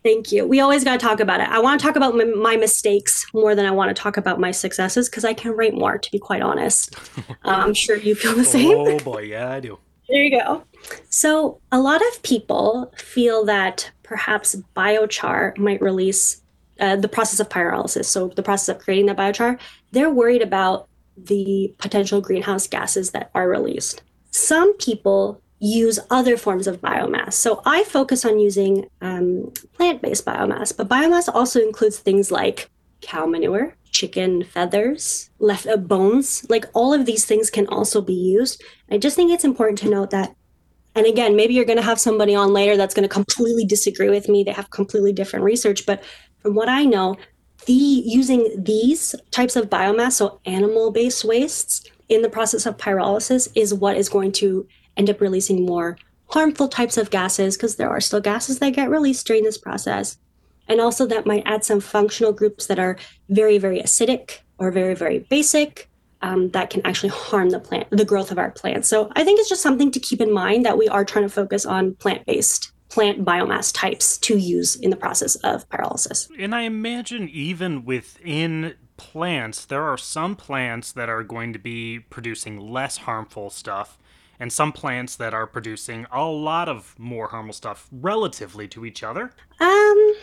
Thank 0.03 0.31
you. 0.31 0.47
We 0.47 0.59
always 0.59 0.83
got 0.83 0.99
to 0.99 1.05
talk 1.05 1.19
about 1.19 1.41
it. 1.41 1.49
I 1.49 1.59
want 1.59 1.79
to 1.79 1.85
talk 1.85 1.95
about 1.95 2.15
my, 2.15 2.23
my 2.23 2.55
mistakes 2.55 3.25
more 3.33 3.53
than 3.53 3.67
I 3.67 3.71
want 3.71 3.95
to 3.95 4.01
talk 4.01 4.17
about 4.17 4.39
my 4.39 4.49
successes 4.49 5.07
because 5.07 5.23
I 5.23 5.33
can 5.33 5.51
write 5.51 5.75
more, 5.75 5.99
to 5.99 6.11
be 6.11 6.19
quite 6.19 6.41
honest. 6.41 6.95
Uh, 7.43 7.49
I'm 7.65 7.73
sure 7.73 7.95
you 7.95 8.13
feel 8.13 8.35
the 8.35 8.43
same. 8.43 8.77
Oh 8.77 8.99
boy, 8.99 9.21
yeah, 9.23 9.49
I 9.49 9.59
do. 9.59 9.79
There 10.07 10.21
you 10.21 10.39
go. 10.39 10.63
So, 11.09 11.59
a 11.71 11.79
lot 11.79 12.01
of 12.01 12.21
people 12.21 12.93
feel 12.95 13.45
that 13.45 13.89
perhaps 14.03 14.55
biochar 14.75 15.57
might 15.57 15.81
release 15.81 16.41
uh, 16.79 16.97
the 16.97 17.07
process 17.07 17.39
of 17.39 17.49
pyrolysis. 17.49 18.05
So, 18.05 18.27
the 18.27 18.43
process 18.43 18.75
of 18.75 18.83
creating 18.83 19.07
that 19.07 19.17
biochar, 19.17 19.57
they're 19.91 20.11
worried 20.11 20.43
about 20.43 20.87
the 21.25 21.73
potential 21.77 22.21
greenhouse 22.21 22.67
gases 22.67 23.11
that 23.11 23.31
are 23.35 23.47
released. 23.47 24.01
Some 24.31 24.75
people 24.77 25.41
use 25.59 25.99
other 26.09 26.37
forms 26.37 26.67
of 26.67 26.81
biomass. 26.81 27.33
So, 27.33 27.61
I 27.65 27.83
focus 27.83 28.25
on 28.25 28.39
using 28.39 28.87
um, 29.01 29.51
plant 29.73 30.01
based 30.01 30.25
biomass, 30.25 30.75
but 30.75 30.89
biomass 30.89 31.29
also 31.33 31.59
includes 31.59 31.99
things 31.99 32.31
like 32.31 32.69
cow 33.01 33.25
manure, 33.25 33.75
chicken 33.91 34.43
feathers, 34.43 35.29
left 35.39 35.67
uh, 35.67 35.77
bones. 35.77 36.45
Like 36.49 36.65
all 36.73 36.93
of 36.93 37.05
these 37.05 37.25
things 37.25 37.49
can 37.49 37.67
also 37.67 38.01
be 38.01 38.13
used. 38.13 38.63
I 38.89 38.97
just 38.97 39.15
think 39.15 39.31
it's 39.31 39.43
important 39.43 39.79
to 39.79 39.89
note 39.89 40.11
that. 40.11 40.35
And 40.95 41.05
again, 41.05 41.35
maybe 41.35 41.53
you're 41.53 41.65
going 41.65 41.77
to 41.77 41.83
have 41.83 41.99
somebody 41.99 42.35
on 42.35 42.51
later 42.51 42.75
that's 42.75 42.93
going 42.93 43.07
to 43.07 43.13
completely 43.13 43.65
disagree 43.65 44.09
with 44.09 44.27
me. 44.27 44.43
They 44.43 44.51
have 44.51 44.71
completely 44.71 45.13
different 45.13 45.45
research, 45.45 45.85
but 45.85 46.03
from 46.39 46.53
what 46.53 46.67
I 46.67 46.83
know, 46.83 47.15
the 47.65 47.73
using 47.73 48.53
these 48.57 49.15
types 49.31 49.55
of 49.55 49.69
biomass, 49.69 50.13
so 50.13 50.39
animal-based 50.45 51.23
wastes, 51.23 51.83
in 52.09 52.21
the 52.21 52.29
process 52.29 52.65
of 52.65 52.75
pyrolysis 52.75 53.47
is 53.55 53.73
what 53.73 53.95
is 53.95 54.09
going 54.09 54.33
to 54.33 54.67
end 54.97 55.09
up 55.09 55.21
releasing 55.21 55.65
more 55.65 55.97
harmful 56.27 56.67
types 56.67 56.97
of 56.97 57.09
gases 57.09 57.55
because 57.55 57.77
there 57.77 57.89
are 57.89 58.01
still 58.01 58.19
gases 58.19 58.59
that 58.59 58.71
get 58.71 58.89
released 58.89 59.25
during 59.25 59.43
this 59.43 59.57
process. 59.57 60.17
And 60.67 60.81
also 60.81 61.05
that 61.07 61.25
might 61.25 61.43
add 61.45 61.63
some 61.63 61.79
functional 61.79 62.33
groups 62.33 62.67
that 62.67 62.79
are 62.79 62.97
very 63.29 63.57
very 63.57 63.79
acidic 63.81 64.39
or 64.57 64.71
very 64.71 64.93
very 64.93 65.19
basic 65.19 65.89
um, 66.21 66.49
that 66.49 66.69
can 66.69 66.85
actually 66.85 67.09
harm 67.09 67.49
the 67.49 67.59
plant 67.59 67.87
the 67.89 68.05
growth 68.05 68.31
of 68.31 68.37
our 68.37 68.51
plants 68.51 68.87
so 68.87 69.11
i 69.15 69.23
think 69.23 69.39
it's 69.39 69.49
just 69.49 69.63
something 69.63 69.89
to 69.89 69.99
keep 69.99 70.21
in 70.21 70.31
mind 70.31 70.63
that 70.63 70.77
we 70.77 70.87
are 70.87 71.03
trying 71.03 71.25
to 71.25 71.29
focus 71.29 71.65
on 71.65 71.95
plant-based 71.95 72.71
plant 72.91 73.23
biomass 73.25 73.73
types 73.73 74.17
to 74.17 74.37
use 74.37 74.75
in 74.75 74.89
the 74.89 74.95
process 74.95 75.35
of 75.37 75.67
pyrolysis 75.69 76.29
And 76.37 76.53
I 76.53 76.61
imagine 76.61 77.29
even 77.29 77.85
within 77.85 78.75
plants, 78.97 79.65
there 79.65 79.83
are 79.83 79.97
some 79.97 80.35
plants 80.35 80.91
that 80.91 81.09
are 81.09 81.23
going 81.23 81.53
to 81.53 81.59
be 81.59 81.99
producing 81.99 82.57
less 82.59 82.97
harmful 82.97 83.49
stuff, 83.49 83.97
and 84.39 84.51
some 84.51 84.71
plants 84.71 85.15
that 85.15 85.33
are 85.33 85.47
producing 85.47 86.05
a 86.11 86.23
lot 86.25 86.67
of 86.69 86.95
more 86.99 87.27
harmful 87.29 87.53
stuff 87.53 87.87
relatively 87.91 88.67
to 88.67 88.85
each 88.85 89.03
other. 89.03 89.31
Um, 89.59 90.13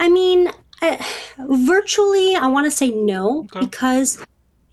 I 0.00 0.08
mean, 0.10 0.50
I, 0.82 0.98
virtually, 1.38 2.34
I 2.34 2.46
want 2.48 2.66
to 2.66 2.70
say 2.70 2.90
no 2.90 3.46
Okay. 3.52 3.60
because 3.60 4.24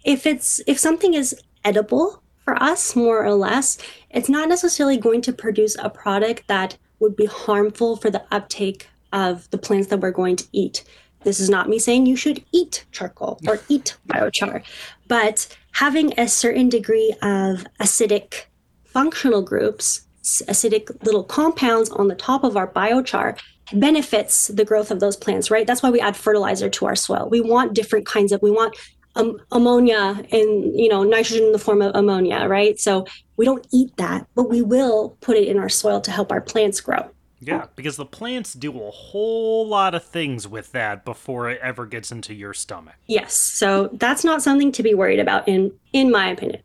if 0.03 0.25
it's 0.25 0.59
if 0.67 0.77
something 0.79 1.13
is 1.13 1.35
edible 1.63 2.21
for 2.43 2.61
us, 2.61 2.95
more 2.95 3.23
or 3.25 3.33
less, 3.35 3.77
it's 4.09 4.27
not 4.29 4.49
necessarily 4.49 4.97
going 4.97 5.21
to 5.21 5.31
produce 5.31 5.77
a 5.79 5.89
product 5.89 6.47
that 6.47 6.77
would 7.03 7.15
be 7.15 7.27
harmful 7.27 7.95
for 7.95 8.09
the 8.09 8.23
uptake 8.31 8.87
of 9.11 9.47
the 9.51 9.57
plants 9.57 9.89
that 9.89 9.99
we're 9.99 10.09
going 10.09 10.37
to 10.37 10.47
eat. 10.53 10.83
This 11.23 11.39
is 11.39 11.49
not 11.49 11.69
me 11.69 11.77
saying 11.77 12.05
you 12.05 12.15
should 12.15 12.43
eat 12.51 12.85
charcoal 12.91 13.39
or 13.47 13.59
eat 13.69 13.97
biochar, 14.07 14.63
but 15.07 15.55
having 15.73 16.17
a 16.19 16.27
certain 16.27 16.69
degree 16.69 17.13
of 17.21 17.65
acidic 17.79 18.45
functional 18.85 19.41
groups, 19.41 20.05
acidic 20.23 21.03
little 21.05 21.23
compounds 21.23 21.89
on 21.89 22.07
the 22.07 22.15
top 22.15 22.43
of 22.43 22.57
our 22.57 22.67
biochar 22.67 23.37
benefits 23.73 24.47
the 24.47 24.65
growth 24.65 24.91
of 24.91 24.99
those 24.99 25.17
plants, 25.17 25.49
right? 25.51 25.67
That's 25.67 25.83
why 25.83 25.89
we 25.89 25.99
add 25.99 26.15
fertilizer 26.15 26.69
to 26.69 26.85
our 26.85 26.95
soil. 26.95 27.27
We 27.29 27.41
want 27.41 27.73
different 27.73 28.05
kinds 28.05 28.31
of, 28.31 28.41
we 28.41 28.51
want 28.51 28.75
um, 29.15 29.39
ammonia 29.51 30.23
and, 30.31 30.79
you 30.79 30.89
know, 30.89 31.03
nitrogen 31.03 31.45
in 31.45 31.51
the 31.51 31.59
form 31.59 31.81
of 31.81 31.95
ammonia, 31.95 32.47
right? 32.47 32.79
So 32.79 33.05
we 33.37 33.45
don't 33.45 33.65
eat 33.71 33.95
that, 33.97 34.27
but 34.35 34.49
we 34.49 34.61
will 34.61 35.17
put 35.21 35.37
it 35.37 35.47
in 35.47 35.57
our 35.57 35.69
soil 35.69 36.01
to 36.01 36.11
help 36.11 36.31
our 36.31 36.41
plants 36.41 36.81
grow. 36.81 37.09
Yeah, 37.45 37.65
because 37.75 37.97
the 37.97 38.05
plants 38.05 38.53
do 38.53 38.71
a 38.81 38.91
whole 38.91 39.67
lot 39.67 39.93
of 39.93 40.03
things 40.05 40.47
with 40.47 40.71
that 40.71 41.03
before 41.03 41.49
it 41.49 41.59
ever 41.61 41.85
gets 41.85 42.11
into 42.11 42.33
your 42.33 42.53
stomach. 42.53 42.95
Yes. 43.07 43.33
So 43.33 43.89
that's 43.93 44.23
not 44.23 44.41
something 44.41 44.71
to 44.71 44.83
be 44.83 44.93
worried 44.93 45.19
about 45.19 45.47
in 45.47 45.71
in 45.91 46.09
my 46.09 46.29
opinion. 46.29 46.61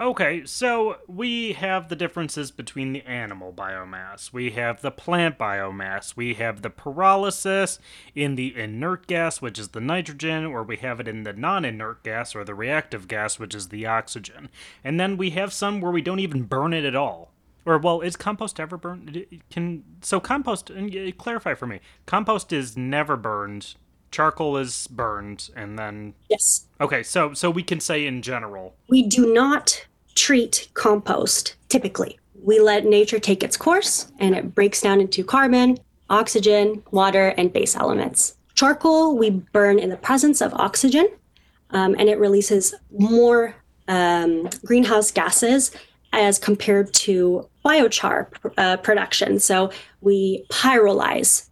Okay, 0.00 0.46
so 0.46 0.96
we 1.06 1.52
have 1.52 1.90
the 1.90 1.96
differences 1.96 2.50
between 2.50 2.94
the 2.94 3.02
animal 3.02 3.52
biomass. 3.52 4.32
We 4.32 4.52
have 4.52 4.80
the 4.80 4.90
plant 4.90 5.36
biomass. 5.36 6.16
We 6.16 6.32
have 6.34 6.62
the 6.62 6.70
pyrolysis 6.70 7.78
in 8.14 8.34
the 8.34 8.56
inert 8.56 9.06
gas, 9.06 9.42
which 9.42 9.58
is 9.58 9.68
the 9.68 9.80
nitrogen, 9.80 10.46
or 10.46 10.62
we 10.62 10.78
have 10.78 11.00
it 11.00 11.08
in 11.08 11.24
the 11.24 11.34
non 11.34 11.66
inert 11.66 12.02
gas 12.02 12.34
or 12.34 12.44
the 12.44 12.54
reactive 12.54 13.08
gas, 13.08 13.38
which 13.38 13.54
is 13.54 13.68
the 13.68 13.84
oxygen. 13.84 14.48
And 14.82 14.98
then 14.98 15.18
we 15.18 15.30
have 15.30 15.52
some 15.52 15.82
where 15.82 15.92
we 15.92 16.00
don't 16.00 16.18
even 16.18 16.44
burn 16.44 16.72
it 16.72 16.86
at 16.86 16.96
all. 16.96 17.32
Or, 17.66 17.76
well, 17.76 18.00
is 18.00 18.16
compost 18.16 18.58
ever 18.58 18.78
burned? 18.78 19.26
Can 19.50 19.84
So, 20.00 20.18
compost, 20.18 20.70
and 20.70 21.18
clarify 21.18 21.52
for 21.52 21.66
me 21.66 21.80
compost 22.06 22.54
is 22.54 22.74
never 22.74 23.18
burned 23.18 23.74
charcoal 24.10 24.56
is 24.56 24.88
burned 24.88 25.50
and 25.54 25.78
then 25.78 26.14
Yes. 26.28 26.66
Okay, 26.80 27.02
so 27.02 27.34
so 27.34 27.50
we 27.50 27.62
can 27.62 27.80
say 27.80 28.06
in 28.06 28.22
general. 28.22 28.74
We 28.88 29.02
do 29.02 29.32
not 29.32 29.86
treat 30.30 30.68
compost 30.74 31.56
typically. 31.68 32.16
We 32.44 32.60
let 32.60 32.84
nature 32.84 33.18
take 33.18 33.42
its 33.42 33.56
course 33.56 34.12
and 34.20 34.32
it 34.32 34.54
breaks 34.54 34.80
down 34.80 35.00
into 35.00 35.24
carbon, 35.24 35.76
oxygen, 36.08 36.84
water, 36.92 37.34
and 37.36 37.52
base 37.52 37.74
elements. 37.74 38.36
Charcoal 38.54 39.18
we 39.18 39.30
burn 39.30 39.80
in 39.80 39.90
the 39.90 39.96
presence 39.96 40.40
of 40.40 40.54
oxygen 40.54 41.08
um, 41.70 41.96
and 41.98 42.08
it 42.08 42.20
releases 42.20 42.76
more 42.96 43.56
um, 43.88 44.48
greenhouse 44.64 45.10
gases 45.10 45.72
as 46.12 46.38
compared 46.38 46.94
to 46.94 47.48
biochar 47.64 48.28
uh, 48.56 48.76
production. 48.76 49.40
So 49.40 49.72
we 50.00 50.44
pyrolyze 50.48 51.48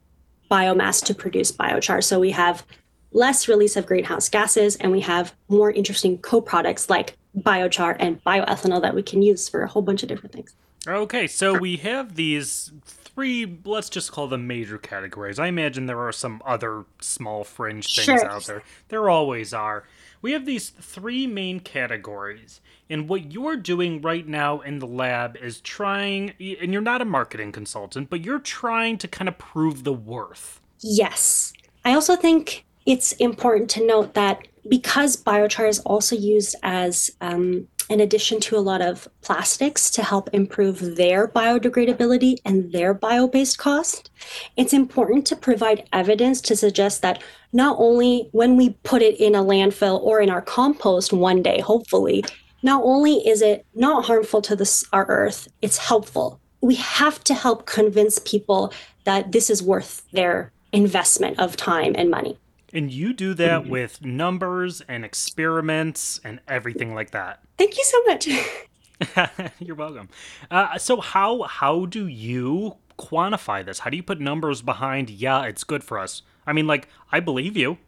biomass 0.48 1.04
to 1.06 1.14
produce 1.16 1.50
biochar. 1.50 2.04
So 2.04 2.20
we 2.20 2.30
have 2.30 2.64
less 3.12 3.48
release 3.48 3.76
of 3.76 3.86
greenhouse 3.86 4.28
gases 4.28 4.76
and 4.76 4.92
we 4.92 5.00
have 5.00 5.34
more 5.48 5.70
interesting 5.70 6.18
co-products 6.18 6.90
like 6.90 7.16
biochar 7.38 7.96
and 7.98 8.22
bioethanol 8.24 8.82
that 8.82 8.94
we 8.94 9.02
can 9.02 9.22
use 9.22 9.48
for 9.48 9.62
a 9.62 9.68
whole 9.68 9.82
bunch 9.82 10.02
of 10.02 10.08
different 10.08 10.32
things. 10.32 10.54
Okay, 10.86 11.26
so 11.26 11.58
we 11.58 11.76
have 11.78 12.14
these 12.14 12.72
three, 12.84 13.58
let's 13.64 13.88
just 13.88 14.12
call 14.12 14.28
them 14.28 14.46
major 14.46 14.78
categories. 14.78 15.38
I 15.38 15.46
imagine 15.48 15.86
there 15.86 16.00
are 16.00 16.12
some 16.12 16.40
other 16.46 16.84
small 17.00 17.44
fringe 17.44 17.94
things 17.94 18.04
Sure. 18.04 18.30
out 18.30 18.44
there. 18.44 18.62
There 18.88 19.10
always 19.10 19.52
are. 19.52 19.84
We 20.22 20.32
have 20.32 20.46
these 20.46 20.70
three 20.70 21.26
main 21.26 21.60
categories. 21.60 22.60
And 22.90 23.08
what 23.08 23.32
you're 23.32 23.56
doing 23.56 24.00
right 24.00 24.26
now 24.26 24.60
in 24.60 24.78
the 24.78 24.86
lab 24.86 25.36
is 25.36 25.60
trying, 25.60 26.30
and 26.40 26.72
you're 26.72 26.80
not 26.80 27.02
a 27.02 27.04
marketing 27.04 27.52
consultant, 27.52 28.08
but 28.08 28.24
you're 28.24 28.38
trying 28.38 28.98
to 28.98 29.08
kind 29.08 29.28
of 29.28 29.36
prove 29.36 29.84
the 29.84 29.92
worth. 29.92 30.60
Yes. 30.80 31.52
I 31.84 31.92
also 31.94 32.16
think 32.16 32.64
it's 32.88 33.12
important 33.12 33.68
to 33.68 33.86
note 33.86 34.14
that 34.14 34.48
because 34.66 35.22
biochar 35.22 35.68
is 35.68 35.78
also 35.80 36.16
used 36.16 36.56
as 36.62 37.10
um, 37.20 37.68
an 37.90 38.00
addition 38.00 38.40
to 38.40 38.56
a 38.56 38.64
lot 38.70 38.80
of 38.80 39.06
plastics 39.20 39.90
to 39.90 40.02
help 40.02 40.30
improve 40.32 40.96
their 40.96 41.28
biodegradability 41.28 42.36
and 42.46 42.72
their 42.72 42.94
bio 42.94 43.28
based 43.28 43.58
cost, 43.58 44.10
it's 44.56 44.72
important 44.72 45.26
to 45.26 45.36
provide 45.36 45.86
evidence 45.92 46.40
to 46.40 46.56
suggest 46.56 47.02
that 47.02 47.22
not 47.52 47.76
only 47.78 48.30
when 48.32 48.56
we 48.56 48.70
put 48.84 49.02
it 49.02 49.20
in 49.20 49.34
a 49.34 49.44
landfill 49.44 50.00
or 50.00 50.22
in 50.22 50.30
our 50.30 50.42
compost 50.42 51.12
one 51.12 51.42
day, 51.42 51.60
hopefully, 51.60 52.24
not 52.62 52.82
only 52.84 53.16
is 53.28 53.42
it 53.42 53.66
not 53.74 54.06
harmful 54.06 54.40
to 54.40 54.56
this, 54.56 54.82
our 54.94 55.04
earth, 55.08 55.46
it's 55.60 55.76
helpful. 55.76 56.40
We 56.62 56.76
have 56.76 57.22
to 57.24 57.34
help 57.34 57.66
convince 57.66 58.18
people 58.18 58.72
that 59.04 59.32
this 59.32 59.50
is 59.50 59.62
worth 59.62 60.10
their 60.12 60.52
investment 60.72 61.38
of 61.38 61.54
time 61.54 61.94
and 61.94 62.10
money. 62.10 62.38
And 62.72 62.92
you 62.92 63.12
do 63.12 63.34
that 63.34 63.66
with 63.66 64.04
numbers 64.04 64.82
and 64.82 65.04
experiments 65.04 66.20
and 66.22 66.40
everything 66.46 66.94
like 66.94 67.12
that. 67.12 67.40
Thank 67.58 67.76
you 67.76 67.84
so 67.84 68.02
much. 68.04 68.28
You're 69.58 69.76
welcome. 69.76 70.08
Uh, 70.50 70.76
so 70.78 71.00
how 71.00 71.42
how 71.42 71.86
do 71.86 72.06
you 72.06 72.76
quantify 72.98 73.64
this? 73.64 73.78
How 73.80 73.90
do 73.90 73.96
you 73.96 74.02
put 74.02 74.20
numbers 74.20 74.60
behind? 74.60 75.08
Yeah, 75.08 75.44
it's 75.44 75.64
good 75.64 75.84
for 75.84 75.98
us. 75.98 76.22
I 76.46 76.52
mean, 76.52 76.66
like 76.66 76.88
I 77.12 77.20
believe 77.20 77.56
you, 77.56 77.78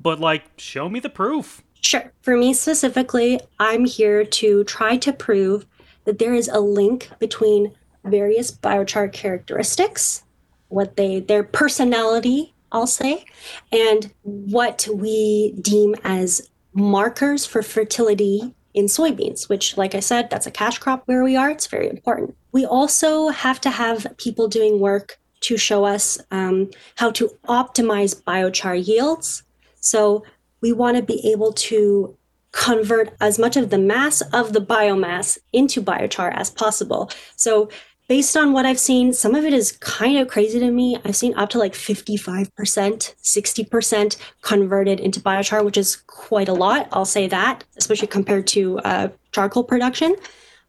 but 0.00 0.20
like 0.20 0.44
show 0.56 0.88
me 0.88 1.00
the 1.00 1.10
proof. 1.10 1.62
Sure. 1.80 2.12
For 2.22 2.36
me 2.36 2.54
specifically, 2.54 3.40
I'm 3.58 3.84
here 3.84 4.24
to 4.24 4.64
try 4.64 4.96
to 4.98 5.12
prove 5.12 5.66
that 6.04 6.18
there 6.18 6.34
is 6.34 6.48
a 6.48 6.60
link 6.60 7.10
between 7.18 7.72
various 8.04 8.50
biochar 8.50 9.12
characteristics, 9.12 10.22
what 10.68 10.96
they 10.96 11.20
their 11.20 11.42
personality, 11.42 12.53
I'll 12.74 12.86
say, 12.86 13.24
and 13.72 14.12
what 14.22 14.86
we 14.92 15.52
deem 15.60 15.94
as 16.04 16.50
markers 16.74 17.46
for 17.46 17.62
fertility 17.62 18.52
in 18.74 18.86
soybeans, 18.86 19.48
which 19.48 19.76
like 19.76 19.94
I 19.94 20.00
said, 20.00 20.28
that's 20.28 20.46
a 20.46 20.50
cash 20.50 20.78
crop 20.78 21.04
where 21.06 21.22
we 21.22 21.36
are. 21.36 21.50
It's 21.50 21.68
very 21.68 21.88
important. 21.88 22.36
We 22.50 22.66
also 22.66 23.28
have 23.28 23.60
to 23.62 23.70
have 23.70 24.06
people 24.18 24.48
doing 24.48 24.80
work 24.80 25.18
to 25.42 25.56
show 25.56 25.84
us 25.84 26.18
um, 26.30 26.70
how 26.96 27.12
to 27.12 27.30
optimize 27.48 28.20
biochar 28.22 28.84
yields. 28.84 29.44
So 29.80 30.24
we 30.60 30.72
want 30.72 30.96
to 30.96 31.02
be 31.02 31.20
able 31.30 31.52
to 31.52 32.16
convert 32.50 33.14
as 33.20 33.38
much 33.38 33.56
of 33.56 33.70
the 33.70 33.78
mass 33.78 34.20
of 34.32 34.52
the 34.52 34.60
biomass 34.60 35.38
into 35.52 35.82
biochar 35.82 36.32
as 36.34 36.50
possible. 36.50 37.10
So, 37.36 37.68
based 38.08 38.36
on 38.36 38.52
what 38.52 38.66
I've 38.66 38.78
seen, 38.78 39.12
some 39.12 39.34
of 39.34 39.44
it 39.44 39.52
is 39.52 39.72
kind 39.72 40.18
of 40.18 40.28
crazy 40.28 40.58
to 40.58 40.70
me. 40.70 40.98
I've 41.04 41.16
seen 41.16 41.34
up 41.34 41.50
to 41.50 41.58
like 41.58 41.72
55%, 41.72 42.50
60% 42.52 44.16
converted 44.42 45.00
into 45.00 45.20
biochar, 45.20 45.64
which 45.64 45.76
is 45.76 45.96
quite 46.06 46.48
a 46.48 46.52
lot. 46.52 46.88
I'll 46.92 47.04
say 47.04 47.26
that, 47.28 47.64
especially 47.76 48.08
compared 48.08 48.46
to 48.48 48.78
uh, 48.80 49.08
charcoal 49.32 49.64
production. 49.64 50.16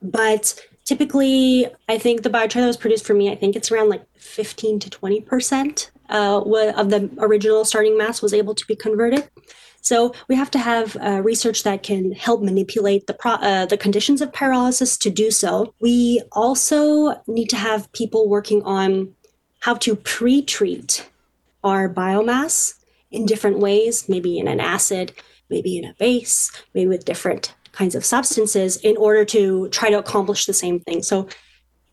But 0.01 0.59
typically, 0.85 1.67
I 1.89 1.97
think 1.97 2.23
the 2.23 2.29
biochar 2.29 2.61
that 2.61 2.67
was 2.67 2.77
produced 2.77 3.05
for 3.05 3.13
me, 3.13 3.31
I 3.31 3.35
think 3.35 3.55
it's 3.55 3.71
around 3.71 3.89
like 3.89 4.05
15 4.17 4.79
to 4.79 4.89
20% 4.89 5.91
uh, 6.09 6.41
of 6.41 6.89
the 6.89 7.09
original 7.17 7.65
starting 7.65 7.97
mass 7.97 8.21
was 8.21 8.33
able 8.33 8.55
to 8.55 8.65
be 8.65 8.75
converted. 8.75 9.27
So 9.85 10.15
we 10.27 10.33
have 10.33 10.49
to 10.51 10.57
have 10.57 10.97
uh, 10.97 11.21
research 11.21 11.61
that 11.61 11.83
can 11.83 12.11
help 12.11 12.41
manipulate 12.41 13.05
the 13.05 13.13
pro- 13.13 13.33
uh, 13.33 13.67
the 13.67 13.77
conditions 13.77 14.19
of 14.19 14.31
pyrolysis 14.31 14.99
to 15.01 15.11
do 15.11 15.29
so. 15.29 15.75
We 15.79 16.23
also 16.31 17.21
need 17.27 17.49
to 17.51 17.55
have 17.55 17.91
people 17.91 18.27
working 18.27 18.63
on 18.63 19.13
how 19.59 19.75
to 19.75 19.95
pre-treat 19.95 21.07
our 21.63 21.87
biomass 21.87 22.73
in 23.11 23.27
different 23.27 23.59
ways, 23.59 24.09
maybe 24.09 24.39
in 24.39 24.47
an 24.47 24.59
acid, 24.59 25.13
maybe 25.51 25.77
in 25.77 25.85
a 25.85 25.93
base, 25.99 26.51
maybe 26.73 26.87
with 26.87 27.05
different 27.05 27.53
kinds 27.71 27.93
of 27.93 28.03
substances 28.03 28.77
in 28.77 28.97
order 28.97 29.23
to 29.25 29.69
try 29.69 29.91
to 29.91 29.99
accomplish 29.99 30.45
the 30.45 30.53
same 30.53 30.79
thing. 30.79 31.03
So 31.03 31.27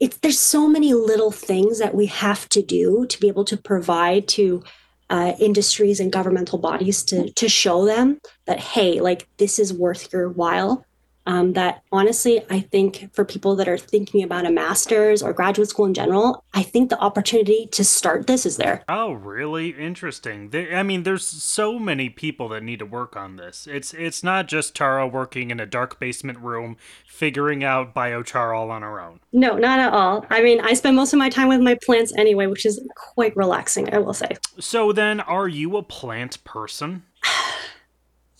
it's 0.00 0.16
there's 0.18 0.40
so 0.40 0.66
many 0.66 0.94
little 0.94 1.30
things 1.30 1.78
that 1.78 1.94
we 1.94 2.06
have 2.06 2.48
to 2.50 2.62
do 2.62 3.04
to 3.06 3.20
be 3.20 3.28
able 3.28 3.44
to 3.44 3.56
provide 3.58 4.28
to 4.28 4.62
uh, 5.10 5.32
industries 5.38 6.00
and 6.00 6.12
governmental 6.12 6.58
bodies 6.58 7.02
to 7.04 7.30
to 7.32 7.48
show 7.48 7.84
them 7.84 8.18
that 8.46 8.60
hey, 8.60 9.00
like 9.00 9.28
this 9.38 9.58
is 9.58 9.72
worth 9.72 10.12
your 10.12 10.28
while. 10.28 10.84
Um, 11.24 11.52
that 11.52 11.82
honestly, 11.92 12.42
I 12.50 12.60
think 12.60 13.14
for 13.14 13.24
people 13.24 13.54
that 13.56 13.68
are 13.68 13.78
thinking 13.78 14.22
about 14.24 14.44
a 14.44 14.50
master's 14.50 15.22
or 15.22 15.32
graduate 15.32 15.68
school 15.68 15.86
in 15.86 15.94
general, 15.94 16.44
I 16.52 16.62
think 16.62 16.90
the 16.90 16.98
opportunity 16.98 17.68
to 17.72 17.84
start 17.84 18.26
this 18.26 18.44
is 18.44 18.56
there. 18.56 18.82
Oh, 18.88 19.12
really 19.12 19.70
interesting. 19.70 20.50
They, 20.50 20.74
I 20.74 20.82
mean, 20.82 21.04
there's 21.04 21.24
so 21.26 21.78
many 21.78 22.08
people 22.08 22.48
that 22.48 22.62
need 22.62 22.80
to 22.80 22.86
work 22.86 23.16
on 23.16 23.36
this. 23.36 23.68
It's 23.70 23.94
it's 23.94 24.24
not 24.24 24.48
just 24.48 24.74
Tara 24.74 25.06
working 25.06 25.50
in 25.50 25.60
a 25.60 25.66
dark 25.66 26.00
basement 26.00 26.38
room 26.38 26.76
figuring 27.06 27.62
out 27.62 27.94
biochar 27.94 28.56
all 28.56 28.70
on 28.70 28.82
her 28.82 29.00
own. 29.00 29.20
No, 29.32 29.56
not 29.56 29.78
at 29.78 29.92
all. 29.92 30.26
I 30.30 30.42
mean, 30.42 30.60
I 30.60 30.74
spend 30.74 30.96
most 30.96 31.12
of 31.12 31.18
my 31.18 31.28
time 31.28 31.48
with 31.48 31.60
my 31.60 31.76
plants 31.84 32.12
anyway, 32.16 32.46
which 32.46 32.66
is 32.66 32.80
quite 32.96 33.36
relaxing, 33.36 33.92
I 33.94 33.98
will 33.98 34.14
say. 34.14 34.36
So 34.58 34.92
then, 34.92 35.20
are 35.20 35.48
you 35.48 35.76
a 35.76 35.82
plant 35.82 36.42
person? 36.44 37.04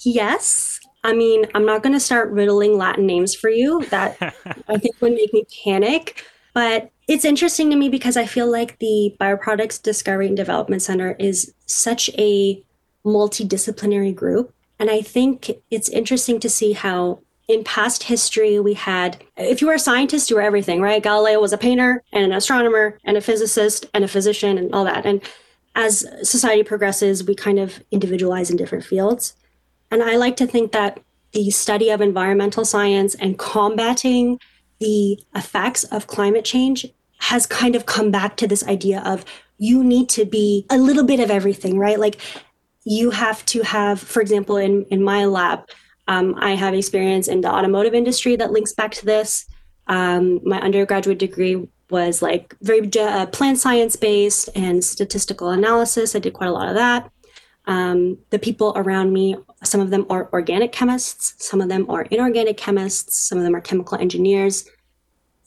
Yes. 0.05 0.81
I 1.05 1.13
mean, 1.13 1.47
I'm 1.55 1.67
not 1.67 1.83
going 1.83 1.95
to 1.95 2.01
start 2.01 2.31
riddling 2.31 2.77
Latin 2.77 3.07
names 3.07 3.35
for 3.35 3.51
you. 3.51 3.85
That 3.87 4.17
I 4.69 4.79
think 4.79 5.01
would 5.01 5.13
make 5.15 5.33
me 5.33 5.45
panic. 5.65 6.25
But 6.55 6.91
it's 7.09 7.25
interesting 7.25 7.71
to 7.71 7.77
me 7.77 7.89
because 7.89 8.17
I 8.17 8.27
feel 8.27 8.51
like 8.51 8.79
the 8.79 9.15
Bioproducts 9.21 9.83
Discovery 9.83 10.29
and 10.29 10.37
Development 10.37 10.83
Center 10.83 11.17
is 11.19 11.53
such 11.67 12.11
a 12.11 12.63
multidisciplinary 13.05 14.15
group. 14.15 14.55
And 14.79 14.91
I 14.91 15.01
think 15.01 15.51
it's 15.71 15.89
interesting 15.89 16.41
to 16.41 16.49
see 16.49 16.73
how 16.73 17.21
in 17.49 17.65
past 17.65 18.05
history 18.05 18.61
we 18.61 18.75
had, 18.75 19.23
if 19.37 19.61
you 19.61 19.67
were 19.67 19.75
a 19.75 19.79
scientist, 19.79 20.31
you 20.31 20.37
were 20.37 20.43
everything, 20.43 20.81
right? 20.81 21.03
Galileo 21.03 21.41
was 21.41 21.53
a 21.53 21.59
painter 21.59 22.03
and 22.13 22.25
an 22.25 22.33
astronomer 22.33 22.99
and 23.05 23.17
a 23.17 23.21
physicist 23.21 23.87
and 23.95 24.05
a 24.05 24.09
physician 24.09 24.59
and 24.59 24.73
all 24.75 24.85
that. 24.85 25.05
And 25.05 25.21
as 25.75 26.07
society 26.23 26.63
progresses, 26.63 27.25
we 27.25 27.35
kind 27.35 27.59
of 27.59 27.83
individualize 27.91 28.51
in 28.51 28.57
different 28.57 28.85
fields. 28.85 29.35
And 29.93 30.03
I 30.03 30.17
like 30.17 30.37
to 30.39 30.47
think 30.47 30.73
that 30.73 31.01
the 31.33 31.51
study 31.51 31.91
of 31.91 32.01
environmental 32.01 32.65
science 32.65 33.15
and 33.15 33.39
combating 33.39 34.41
the 34.81 35.23
effects 35.37 35.85
of 35.85 36.07
climate 36.07 36.47
change 36.47 36.87
has 37.19 37.47
kind 37.47 37.77
of 37.77 37.85
come 37.85 38.11
back 38.11 38.37
to 38.39 38.49
this 38.49 38.67
idea 38.67 39.03
of 39.05 39.25
you 39.59 39.85
need 39.85 40.09
to 40.09 40.25
be 40.25 40.67
a 40.71 40.79
little 40.79 41.05
bit 41.05 41.21
of 41.21 41.31
everything, 41.31 41.79
right? 41.79 42.01
Like 42.01 42.17
you 42.85 43.11
have 43.11 43.45
to 43.47 43.63
have, 43.63 44.01
for 44.01 44.23
example, 44.23 44.57
in, 44.57 44.87
in 44.87 45.05
my 45.05 45.27
lab, 45.27 45.61
um, 46.09 46.35
I 46.39 46.57
have 46.57 46.75
experience 46.75 47.29
in 47.29 47.43
the 47.43 47.53
automotive 47.53 47.95
industry 47.95 48.35
that 48.37 48.51
links 48.51 48.73
back 48.73 48.93
to 48.93 49.05
this. 49.05 49.47
Um, 49.89 50.41
my 50.43 50.59
undergraduate 50.61 51.19
degree 51.19 51.69
was 51.91 52.23
like 52.23 52.57
very 52.63 52.91
uh, 52.99 53.27
plant 53.27 53.59
science 53.59 53.95
based 53.97 54.49
and 54.55 54.83
statistical 54.83 55.51
analysis. 55.51 56.17
I 56.17 56.19
did 56.19 56.33
quite 56.33 56.49
a 56.49 56.53
lot 56.53 56.69
of 56.69 56.75
that. 56.77 57.11
Um, 57.67 58.19
the 58.31 58.39
people 58.39 58.73
around 58.75 59.13
me, 59.13 59.37
some 59.65 59.81
of 59.81 59.91
them 59.91 60.07
are 60.11 60.29
organic 60.33 60.73
chemists, 60.73 61.35
some 61.39 61.61
of 61.61 61.69
them 61.69 61.89
are 61.89 62.03
inorganic 62.11 62.57
chemists, 62.57 63.29
some 63.29 63.39
of 63.39 63.45
them 63.45 63.55
are 63.55 63.61
chemical 63.61 63.99
engineers. 63.99 64.69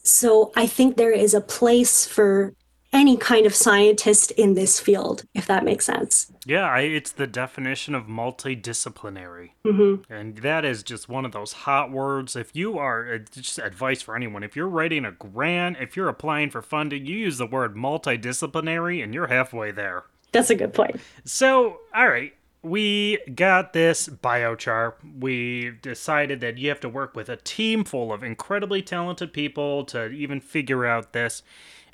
So 0.04 0.52
I 0.56 0.68
think 0.68 0.98
there 0.98 1.12
is 1.12 1.34
a 1.34 1.42
place 1.42 2.06
for 2.06 2.54
any 2.96 3.18
kind 3.18 3.46
of 3.46 3.54
scientist 3.54 4.32
in 4.32 4.54
this 4.54 4.80
field, 4.80 5.24
if 5.34 5.46
that 5.48 5.66
makes 5.66 5.86
sense. 5.86 6.32
Yeah, 6.46 6.64
I, 6.64 6.82
it's 6.82 7.12
the 7.12 7.28
definition 7.28 7.94
of 7.94 8.06
multidisciplinary. 8.06 9.52
Mm-hmm. 9.66 10.12
And 10.12 10.38
that 10.38 10.64
is 10.64 10.82
just 10.82 11.10
one 11.10 11.26
of 11.26 11.34
those 11.34 11.52
hot 11.52 11.92
words. 11.92 12.36
If 12.38 12.56
you 12.56 12.78
are, 12.78 13.16
uh, 13.16 13.18
just 13.32 13.60
advice 13.60 14.02
for 14.02 14.16
anyone, 14.16 14.44
if 14.44 14.56
you're 14.56 14.70
writing 14.70 15.04
a 15.04 15.12
grant, 15.12 15.78
if 15.82 15.98
you're 15.98 16.08
applying 16.08 16.50
for 16.50 16.62
funding, 16.62 17.06
you 17.06 17.18
use 17.18 17.38
the 17.38 17.46
word 17.46 17.76
multidisciplinary 17.76 19.04
and 19.04 19.14
you're 19.14 19.28
halfway 19.28 19.72
there. 19.72 20.06
That's 20.32 20.50
a 20.50 20.56
good 20.56 20.74
point. 20.74 21.00
So, 21.26 21.80
all 21.94 22.08
right, 22.08 22.34
we 22.66 23.20
got 23.34 23.74
this 23.74 24.08
biochar. 24.08 24.94
We 25.20 25.72
decided 25.82 26.42
that 26.42 26.58
you 26.58 26.70
have 26.70 26.80
to 26.82 26.90
work 26.90 27.16
with 27.16 27.30
a 27.30 27.38
team 27.38 27.84
full 27.84 28.12
of 28.12 28.24
incredibly 28.24 28.82
talented 28.82 29.32
people 29.34 29.86
to 29.86 30.10
even 30.10 30.42
figure 30.42 30.86
out 30.86 31.14
this. 31.14 31.44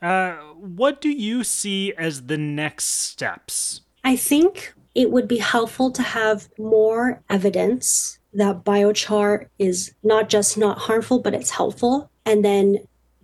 Uh, 0.01 0.34
what 0.55 1.01
do 1.01 1.10
you 1.10 1.43
see 1.43 1.93
as 1.93 2.27
the 2.27 2.38
next 2.38 2.86
steps? 2.86 3.81
I 4.03 4.15
think 4.15 4.73
it 4.95 5.12
would 5.12 5.27
be 5.27 5.38
helpful 5.38 5.91
to 5.91 6.01
have 6.01 6.49
more 6.57 7.21
evidence 7.29 8.19
that 8.34 8.63
biochar 8.63 9.47
is 9.60 9.93
not 10.03 10.29
just 10.29 10.57
not 10.57 10.79
harmful, 10.79 11.19
but 11.19 11.34
it's 11.34 11.51
helpful. 11.51 12.10
And 12.25 12.43
then 12.43 12.77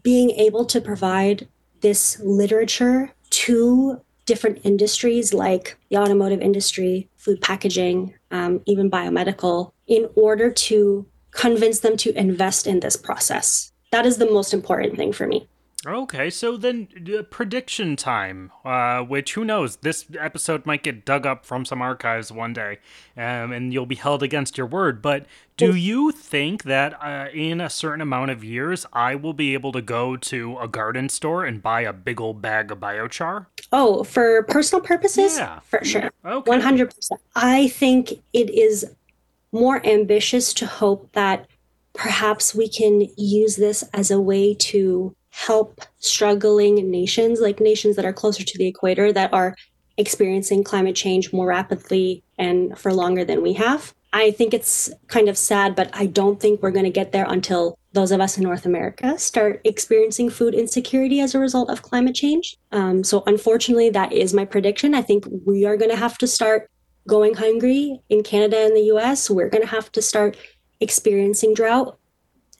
being 0.04 0.32
able 0.32 0.66
to 0.66 0.82
provide 0.82 1.48
this 1.82 2.20
literature 2.20 3.12
to 3.30 4.02
different 4.28 4.60
industries 4.64 5.34
like 5.34 5.76
the 5.90 5.98
automotive 5.98 6.42
industry, 6.42 7.10
food 7.18 7.42
packaging, 7.42 8.14
um, 8.30 8.62
even 8.68 8.92
biomedical, 8.92 9.72
in 9.88 10.08
order 10.16 10.52
to 10.52 11.08
convince 11.32 11.80
them 11.80 11.98
to 11.98 12.14
invest 12.16 12.68
in 12.68 12.80
this 12.82 12.96
process. 12.96 13.72
That 13.92 14.06
is 14.06 14.18
the 14.18 14.30
most 14.30 14.54
important 14.54 14.98
thing 14.98 15.14
for 15.14 15.26
me. 15.26 15.48
Okay, 15.88 16.30
so 16.30 16.58
then 16.58 16.90
uh, 17.18 17.22
prediction 17.24 17.96
time, 17.96 18.52
uh, 18.66 19.00
which 19.00 19.36
who 19.36 19.46
knows, 19.46 19.78
this 19.78 20.06
episode 20.20 20.66
might 20.66 20.84
get 20.84 21.06
dug 21.06 21.26
up 21.26 21.46
from 21.46 21.64
some 21.64 21.82
archives 21.82 22.30
one 22.30 22.52
day, 22.52 22.80
um, 23.16 23.54
and 23.54 23.72
you'll 23.72 23.86
be 23.86 23.96
held 23.96 24.22
against 24.22 24.58
your 24.58 24.68
word. 24.68 25.02
But 25.02 25.26
do 25.56 25.76
you 25.76 26.12
think 26.12 26.64
that 26.64 27.02
uh, 27.02 27.30
in 27.34 27.62
a 27.62 27.70
certain 27.70 28.02
amount 28.02 28.32
of 28.32 28.44
years, 28.44 28.86
I 28.92 29.16
will 29.16 29.32
be 29.32 29.54
able 29.54 29.72
to 29.72 29.82
go 29.82 30.18
to 30.18 30.58
a 30.60 30.68
garden 30.68 31.08
store 31.08 31.46
and 31.46 31.64
buy 31.64 31.82
a 31.82 31.94
big 31.94 32.20
old 32.20 32.42
bag 32.42 32.70
of 32.70 32.80
biochar? 32.80 33.46
Oh, 33.72 34.04
for 34.04 34.44
personal 34.44 34.84
purposes? 34.84 35.38
Yeah. 35.38 35.60
For 35.62 35.86
sure. 35.86 36.12
Okay. 36.26 36.52
100%. 36.52 37.12
I 37.36 37.70
think 37.70 38.12
it 38.34 38.50
is 38.50 38.86
more 39.54 39.86
ambitious 39.86 40.54
to 40.56 40.66
hope 40.66 41.10
that 41.14 41.48
perhaps 41.94 42.54
we 42.54 42.68
can 42.68 43.08
use 43.16 43.56
this 43.56 43.84
as 43.94 44.12
a 44.12 44.20
way 44.20 44.54
to 44.54 45.16
help 45.38 45.82
struggling 46.00 46.90
nations, 46.90 47.40
like 47.40 47.60
nations 47.60 47.96
that 47.96 48.06
are 48.06 48.14
closer 48.14 48.44
to 48.44 48.58
the 48.58 48.68
equator, 48.68 49.14
that 49.14 49.32
are 49.32 49.56
experiencing 49.98 50.64
climate 50.64 50.96
change 50.96 51.32
more 51.32 51.46
rapidly 51.46 52.24
and 52.40 52.78
for 52.78 52.92
longer 52.92 53.24
than 53.24 53.44
we 53.44 53.54
have. 53.54 53.94
I 54.14 54.32
think 54.32 54.54
it's 54.54 54.90
kind 55.08 55.30
of 55.30 55.38
sad, 55.38 55.76
but 55.76 55.92
I 55.94 56.08
don't 56.08 56.40
think 56.40 56.62
we're 56.62 56.72
going 56.72 56.86
to 56.86 56.92
get 56.92 57.12
there 57.12 57.28
until 57.30 57.78
those 57.94 58.12
of 58.12 58.20
us 58.20 58.38
in 58.38 58.44
North 58.44 58.66
America 58.66 59.18
start 59.20 59.62
experiencing 59.64 60.32
food 60.32 60.56
insecurity 60.56 61.20
as 61.20 61.36
a 61.36 61.40
result 61.40 61.70
of 61.70 61.84
climate 61.84 62.16
change. 62.16 62.58
Um, 62.72 63.04
so, 63.04 63.24
unfortunately, 63.28 63.92
that 63.92 64.12
is 64.12 64.34
my 64.34 64.46
prediction. 64.46 64.96
I 64.96 65.04
think 65.04 65.28
we 65.46 65.66
are 65.66 65.78
going 65.78 65.92
to 65.92 65.98
have 65.98 66.18
to 66.20 66.28
start 66.28 66.70
going 67.08 67.36
hungry 67.36 68.02
in 68.10 68.24
Canada 68.24 68.58
and 68.58 68.76
the 68.76 68.90
US. 68.94 69.30
We're 69.30 69.50
going 69.50 69.64
to 69.64 69.70
have 69.70 69.92
to 69.92 70.02
start 70.02 70.36
experiencing 70.80 71.54
drought, 71.54 71.98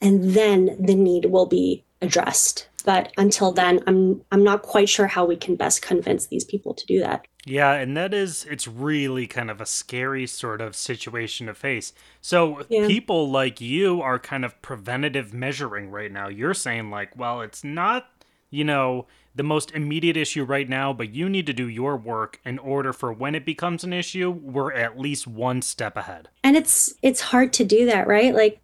and 0.00 0.32
then 0.34 0.76
the 0.78 0.94
need 0.94 1.26
will 1.26 1.46
be 1.46 1.84
addressed. 2.00 2.67
But 2.84 3.12
until 3.18 3.52
then, 3.52 3.80
I'm 3.86 4.22
I'm 4.30 4.44
not 4.44 4.62
quite 4.62 4.88
sure 4.88 5.06
how 5.06 5.24
we 5.24 5.36
can 5.36 5.56
best 5.56 5.82
convince 5.82 6.26
these 6.26 6.44
people 6.44 6.74
to 6.74 6.86
do 6.86 7.00
that. 7.00 7.26
Yeah, 7.44 7.72
and 7.74 7.96
that 7.96 8.14
is 8.14 8.44
it's 8.50 8.68
really 8.68 9.26
kind 9.26 9.50
of 9.50 9.60
a 9.60 9.66
scary 9.66 10.26
sort 10.26 10.60
of 10.60 10.76
situation 10.76 11.46
to 11.46 11.54
face. 11.54 11.92
So 12.20 12.62
Yeah. 12.68 12.86
people 12.86 13.30
like 13.30 13.60
you 13.60 14.00
are 14.02 14.18
kind 14.18 14.44
of 14.44 14.60
preventative 14.62 15.32
measuring 15.34 15.90
right 15.90 16.12
now. 16.12 16.28
You're 16.28 16.54
saying 16.54 16.90
like, 16.90 17.16
well, 17.16 17.40
it's 17.40 17.64
not, 17.64 18.06
you 18.50 18.64
know, 18.64 19.06
the 19.34 19.42
most 19.42 19.70
immediate 19.72 20.16
issue 20.16 20.44
right 20.44 20.68
now, 20.68 20.92
but 20.92 21.10
you 21.10 21.28
need 21.28 21.46
to 21.46 21.52
do 21.52 21.68
your 21.68 21.96
work 21.96 22.40
in 22.44 22.58
order 22.58 22.92
for 22.92 23.12
when 23.12 23.34
it 23.34 23.44
becomes 23.46 23.84
an 23.84 23.92
issue, 23.92 24.30
we're 24.30 24.72
at 24.72 24.98
least 24.98 25.26
one 25.26 25.62
step 25.62 25.96
ahead. 25.96 26.28
And 26.44 26.56
it's 26.56 26.92
it's 27.02 27.20
hard 27.20 27.52
to 27.54 27.64
do 27.64 27.86
that, 27.86 28.06
right? 28.06 28.34
Like 28.34 28.60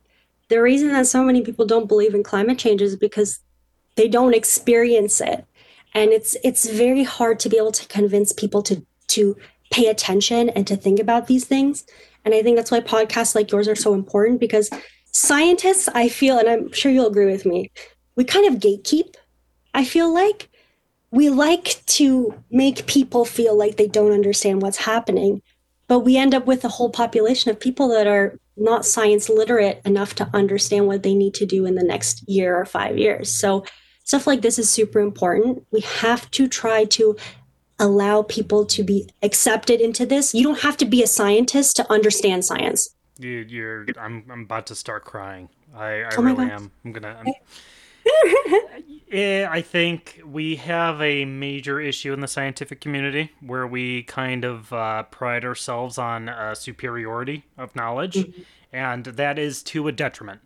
the 0.48 0.60
reason 0.60 0.88
that 0.88 1.06
so 1.06 1.22
many 1.24 1.42
people 1.42 1.66
don't 1.66 1.88
believe 1.88 2.14
in 2.14 2.22
climate 2.22 2.58
change 2.58 2.82
is 2.82 2.96
because 2.96 3.40
they 3.96 4.08
don't 4.08 4.34
experience 4.34 5.20
it. 5.20 5.44
And 5.94 6.10
it's 6.10 6.36
it's 6.42 6.68
very 6.68 7.04
hard 7.04 7.38
to 7.40 7.48
be 7.48 7.56
able 7.56 7.72
to 7.72 7.86
convince 7.88 8.32
people 8.32 8.62
to 8.64 8.84
to 9.08 9.36
pay 9.70 9.86
attention 9.86 10.50
and 10.50 10.66
to 10.66 10.76
think 10.76 10.98
about 10.98 11.26
these 11.26 11.44
things. 11.44 11.84
And 12.24 12.34
I 12.34 12.42
think 12.42 12.56
that's 12.56 12.70
why 12.70 12.80
podcasts 12.80 13.34
like 13.34 13.50
yours 13.50 13.68
are 13.68 13.76
so 13.76 13.94
important 13.94 14.40
because 14.40 14.70
scientists, 15.12 15.88
I 15.88 16.08
feel, 16.08 16.38
and 16.38 16.48
I'm 16.48 16.72
sure 16.72 16.90
you'll 16.90 17.06
agree 17.06 17.26
with 17.26 17.44
me, 17.44 17.70
we 18.16 18.24
kind 18.24 18.46
of 18.46 18.60
gatekeep. 18.60 19.14
I 19.74 19.84
feel 19.84 20.12
like 20.12 20.48
we 21.10 21.28
like 21.28 21.84
to 21.86 22.34
make 22.50 22.86
people 22.86 23.24
feel 23.24 23.56
like 23.56 23.76
they 23.76 23.86
don't 23.86 24.12
understand 24.12 24.62
what's 24.62 24.78
happening 24.78 25.42
but 25.86 26.00
we 26.00 26.16
end 26.16 26.34
up 26.34 26.46
with 26.46 26.64
a 26.64 26.68
whole 26.68 26.90
population 26.90 27.50
of 27.50 27.60
people 27.60 27.88
that 27.88 28.06
are 28.06 28.38
not 28.56 28.86
science 28.86 29.28
literate 29.28 29.80
enough 29.84 30.14
to 30.14 30.30
understand 30.32 30.86
what 30.86 31.02
they 31.02 31.14
need 31.14 31.34
to 31.34 31.46
do 31.46 31.66
in 31.66 31.74
the 31.74 31.82
next 31.82 32.26
year 32.28 32.56
or 32.56 32.64
five 32.64 32.96
years. 32.96 33.30
So, 33.30 33.64
stuff 34.04 34.26
like 34.26 34.42
this 34.42 34.58
is 34.58 34.70
super 34.70 35.00
important. 35.00 35.66
We 35.70 35.80
have 35.80 36.30
to 36.32 36.46
try 36.46 36.84
to 36.86 37.16
allow 37.78 38.22
people 38.22 38.64
to 38.66 38.84
be 38.84 39.08
accepted 39.22 39.80
into 39.80 40.06
this. 40.06 40.34
You 40.34 40.44
don't 40.44 40.60
have 40.60 40.76
to 40.78 40.84
be 40.84 41.02
a 41.02 41.06
scientist 41.06 41.76
to 41.76 41.92
understand 41.92 42.44
science. 42.44 42.94
You, 43.18 43.44
you're 43.48 43.86
I'm 43.98 44.24
I'm 44.30 44.42
about 44.42 44.66
to 44.66 44.74
start 44.74 45.04
crying. 45.04 45.48
I, 45.74 46.02
I 46.02 46.10
Oh 46.16 46.22
really 46.22 46.50
am. 46.50 46.70
I'm 46.84 46.92
gonna. 46.92 47.16
I'm, 47.18 47.32
Eh, 49.14 49.46
I 49.48 49.62
think 49.62 50.20
we 50.26 50.56
have 50.56 51.00
a 51.00 51.24
major 51.24 51.80
issue 51.80 52.12
in 52.12 52.20
the 52.20 52.26
scientific 52.26 52.80
community 52.80 53.30
where 53.40 53.64
we 53.64 54.02
kind 54.02 54.44
of 54.44 54.72
uh, 54.72 55.04
pride 55.04 55.44
ourselves 55.44 55.98
on 55.98 56.28
uh, 56.28 56.56
superiority 56.56 57.44
of 57.56 57.76
knowledge, 57.76 58.28
and 58.72 59.04
that 59.04 59.38
is 59.38 59.62
to 59.64 59.86
a 59.86 59.92
detriment. 59.92 60.40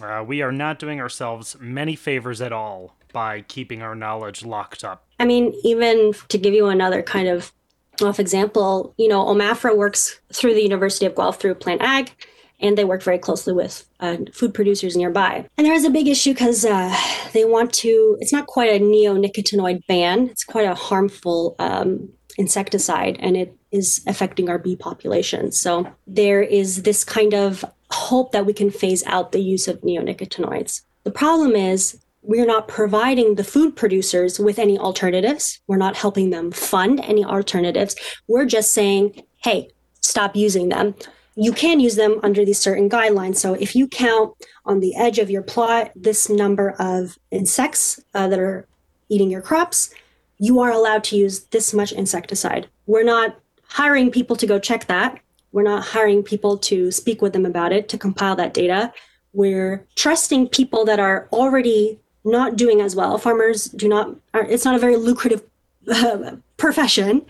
Uh, 0.00 0.24
we 0.26 0.42
are 0.42 0.52
not 0.52 0.78
doing 0.78 1.00
ourselves 1.00 1.56
many 1.60 1.96
favors 1.96 2.40
at 2.40 2.52
all 2.52 2.96
by 3.12 3.42
keeping 3.42 3.82
our 3.82 3.94
knowledge 3.94 4.44
locked 4.44 4.84
up. 4.84 5.06
I 5.18 5.24
mean, 5.24 5.52
even 5.64 6.14
to 6.28 6.38
give 6.38 6.54
you 6.54 6.68
another 6.68 7.02
kind 7.02 7.28
of 7.28 7.52
off 8.00 8.18
example, 8.18 8.94
you 8.96 9.08
know, 9.08 9.24
OMAFRA 9.26 9.76
works 9.76 10.18
through 10.32 10.54
the 10.54 10.62
University 10.62 11.04
of 11.04 11.14
Guelph 11.14 11.38
through 11.38 11.54
Plant 11.56 11.82
Ag, 11.82 12.10
and 12.58 12.78
they 12.78 12.84
work 12.84 13.02
very 13.02 13.18
closely 13.18 13.52
with 13.52 13.86
uh, 14.00 14.16
food 14.32 14.54
producers 14.54 14.96
nearby. 14.96 15.46
And 15.58 15.66
there 15.66 15.74
is 15.74 15.84
a 15.84 15.90
big 15.90 16.08
issue 16.08 16.32
because 16.32 16.64
uh, 16.64 16.96
they 17.32 17.44
want 17.44 17.72
to, 17.74 18.16
it's 18.20 18.32
not 18.32 18.46
quite 18.46 18.70
a 18.70 18.82
neonicotinoid 18.82 19.86
ban, 19.86 20.28
it's 20.30 20.44
quite 20.44 20.66
a 20.66 20.74
harmful 20.74 21.54
um, 21.58 22.08
insecticide, 22.38 23.18
and 23.20 23.36
it 23.36 23.54
is 23.72 24.02
affecting 24.06 24.48
our 24.48 24.58
bee 24.58 24.76
population. 24.76 25.52
So 25.52 25.86
there 26.06 26.42
is 26.42 26.82
this 26.82 27.04
kind 27.04 27.34
of 27.34 27.64
hope 27.92 28.32
that 28.32 28.46
we 28.46 28.52
can 28.52 28.70
phase 28.70 29.04
out 29.06 29.32
the 29.32 29.42
use 29.42 29.68
of 29.68 29.80
neonicotinoids. 29.82 30.82
The 31.04 31.10
problem 31.10 31.54
is 31.54 31.98
we're 32.22 32.46
not 32.46 32.68
providing 32.68 33.34
the 33.34 33.44
food 33.44 33.74
producers 33.74 34.38
with 34.38 34.58
any 34.58 34.78
alternatives. 34.78 35.60
We're 35.66 35.76
not 35.76 35.96
helping 35.96 36.30
them 36.30 36.52
fund 36.52 37.00
any 37.00 37.24
alternatives. 37.24 37.96
We're 38.28 38.46
just 38.46 38.72
saying, 38.72 39.22
hey, 39.38 39.70
stop 40.00 40.36
using 40.36 40.68
them. 40.68 40.94
You 41.34 41.52
can 41.52 41.80
use 41.80 41.96
them 41.96 42.20
under 42.22 42.44
these 42.44 42.58
certain 42.58 42.88
guidelines. 42.88 43.36
So 43.36 43.54
if 43.54 43.74
you 43.74 43.88
count 43.88 44.34
on 44.66 44.80
the 44.80 44.94
edge 44.94 45.18
of 45.18 45.30
your 45.30 45.42
plot 45.42 45.90
this 45.96 46.28
number 46.28 46.74
of 46.78 47.18
insects 47.30 47.98
uh, 48.14 48.28
that 48.28 48.38
are 48.38 48.66
eating 49.08 49.30
your 49.30 49.42
crops, 49.42 49.90
you 50.38 50.60
are 50.60 50.70
allowed 50.70 51.04
to 51.04 51.16
use 51.16 51.44
this 51.46 51.72
much 51.72 51.92
insecticide. 51.92 52.68
We're 52.86 53.04
not 53.04 53.38
hiring 53.64 54.10
people 54.10 54.36
to 54.36 54.46
go 54.46 54.58
check 54.58 54.86
that. 54.86 55.21
We're 55.52 55.62
not 55.62 55.84
hiring 55.84 56.22
people 56.22 56.58
to 56.58 56.90
speak 56.90 57.22
with 57.22 57.32
them 57.32 57.46
about 57.46 57.72
it, 57.72 57.88
to 57.90 57.98
compile 57.98 58.36
that 58.36 58.54
data. 58.54 58.92
We're 59.32 59.86
trusting 59.96 60.48
people 60.48 60.84
that 60.86 60.98
are 60.98 61.28
already 61.32 61.98
not 62.24 62.56
doing 62.56 62.80
as 62.80 62.96
well. 62.96 63.18
Farmers 63.18 63.64
do 63.66 63.88
not, 63.88 64.16
are, 64.34 64.44
it's 64.44 64.64
not 64.64 64.74
a 64.74 64.78
very 64.78 64.96
lucrative 64.96 65.42
uh, 65.90 66.36
profession. 66.56 67.24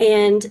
And 0.00 0.50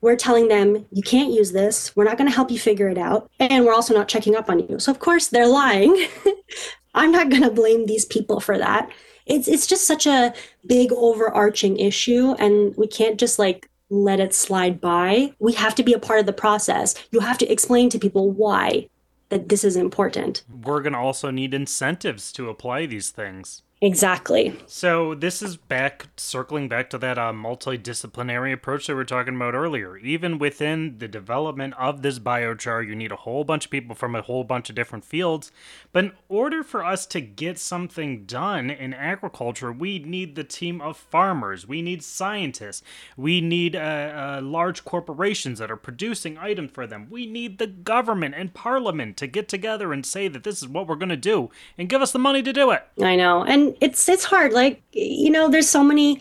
we're 0.00 0.16
telling 0.16 0.48
them, 0.48 0.86
you 0.92 1.02
can't 1.02 1.32
use 1.32 1.52
this. 1.52 1.94
We're 1.96 2.04
not 2.04 2.18
going 2.18 2.28
to 2.28 2.34
help 2.34 2.50
you 2.50 2.58
figure 2.58 2.88
it 2.88 2.98
out. 2.98 3.30
And 3.40 3.64
we're 3.64 3.74
also 3.74 3.94
not 3.94 4.08
checking 4.08 4.36
up 4.36 4.48
on 4.48 4.60
you. 4.68 4.78
So, 4.78 4.92
of 4.92 5.00
course, 5.00 5.28
they're 5.28 5.48
lying. 5.48 6.06
I'm 6.94 7.12
not 7.12 7.30
going 7.30 7.42
to 7.42 7.50
blame 7.50 7.86
these 7.86 8.04
people 8.04 8.40
for 8.40 8.58
that. 8.58 8.90
It's, 9.26 9.48
it's 9.48 9.66
just 9.66 9.86
such 9.86 10.06
a 10.06 10.32
big 10.66 10.92
overarching 10.92 11.78
issue. 11.78 12.32
And 12.38 12.74
we 12.76 12.86
can't 12.86 13.18
just 13.18 13.38
like 13.38 13.68
let 13.90 14.20
it 14.20 14.34
slide 14.34 14.80
by. 14.80 15.32
We 15.38 15.52
have 15.54 15.74
to 15.76 15.82
be 15.82 15.92
a 15.92 15.98
part 15.98 16.20
of 16.20 16.26
the 16.26 16.32
process. 16.32 16.94
You 17.10 17.20
have 17.20 17.38
to 17.38 17.50
explain 17.50 17.90
to 17.90 17.98
people 17.98 18.30
why 18.30 18.88
that 19.28 19.48
this 19.48 19.64
is 19.64 19.76
important. 19.76 20.42
We're 20.64 20.80
gonna 20.80 21.00
also 21.00 21.30
need 21.30 21.54
incentives 21.54 22.32
to 22.32 22.48
apply 22.48 22.86
these 22.86 23.10
things. 23.10 23.62
Exactly. 23.80 24.58
So 24.66 25.14
this 25.14 25.40
is 25.40 25.56
back 25.56 26.08
circling 26.16 26.68
back 26.68 26.90
to 26.90 26.98
that 26.98 27.16
uh, 27.16 27.32
multidisciplinary 27.32 28.52
approach 28.52 28.86
that 28.86 28.94
we 28.94 28.96
were 28.96 29.04
talking 29.04 29.36
about 29.36 29.54
earlier. 29.54 29.96
Even 29.98 30.38
within 30.38 30.98
the 30.98 31.06
development 31.06 31.74
of 31.78 32.02
this 32.02 32.18
biochar, 32.18 32.84
you 32.84 32.96
need 32.96 33.12
a 33.12 33.16
whole 33.16 33.44
bunch 33.44 33.66
of 33.66 33.70
people 33.70 33.94
from 33.94 34.16
a 34.16 34.22
whole 34.22 34.42
bunch 34.42 34.68
of 34.68 34.74
different 34.74 35.04
fields. 35.04 35.52
But 35.92 36.06
in 36.06 36.12
order 36.28 36.64
for 36.64 36.84
us 36.84 37.06
to 37.06 37.20
get 37.20 37.56
something 37.58 38.24
done 38.24 38.68
in 38.68 38.92
agriculture, 38.94 39.70
we 39.70 40.00
need 40.00 40.34
the 40.34 40.44
team 40.44 40.80
of 40.80 40.96
farmers. 40.96 41.68
We 41.68 41.80
need 41.80 42.02
scientists. 42.02 42.82
We 43.16 43.40
need 43.40 43.76
uh, 43.76 43.78
uh, 43.78 44.40
large 44.42 44.84
corporations 44.84 45.60
that 45.60 45.70
are 45.70 45.76
producing 45.76 46.36
items 46.36 46.72
for 46.72 46.88
them. 46.88 47.06
We 47.10 47.26
need 47.26 47.58
the 47.58 47.68
government 47.68 48.34
and 48.36 48.52
parliament 48.52 49.16
to 49.18 49.28
get 49.28 49.48
together 49.48 49.92
and 49.92 50.04
say 50.04 50.26
that 50.26 50.42
this 50.42 50.60
is 50.60 50.66
what 50.66 50.88
we're 50.88 50.96
going 50.96 51.08
to 51.10 51.16
do 51.16 51.50
and 51.76 51.88
give 51.88 52.02
us 52.02 52.10
the 52.10 52.18
money 52.18 52.42
to 52.42 52.52
do 52.52 52.72
it. 52.72 52.84
I 53.00 53.14
know. 53.14 53.44
And 53.44 53.67
it's 53.80 54.08
it's 54.08 54.24
hard 54.24 54.52
like 54.52 54.82
you 54.92 55.30
know 55.30 55.48
there's 55.48 55.68
so 55.68 55.82
many 55.82 56.20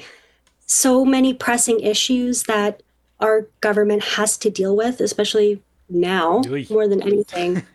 so 0.65 1.05
many 1.05 1.33
pressing 1.33 1.79
issues 1.79 2.43
that 2.43 2.81
our 3.19 3.47
government 3.61 4.03
has 4.03 4.37
to 4.37 4.49
deal 4.49 4.75
with 4.75 4.99
especially 5.01 5.61
now 5.89 6.41
more 6.69 6.87
than 6.87 7.01
anything. 7.01 7.63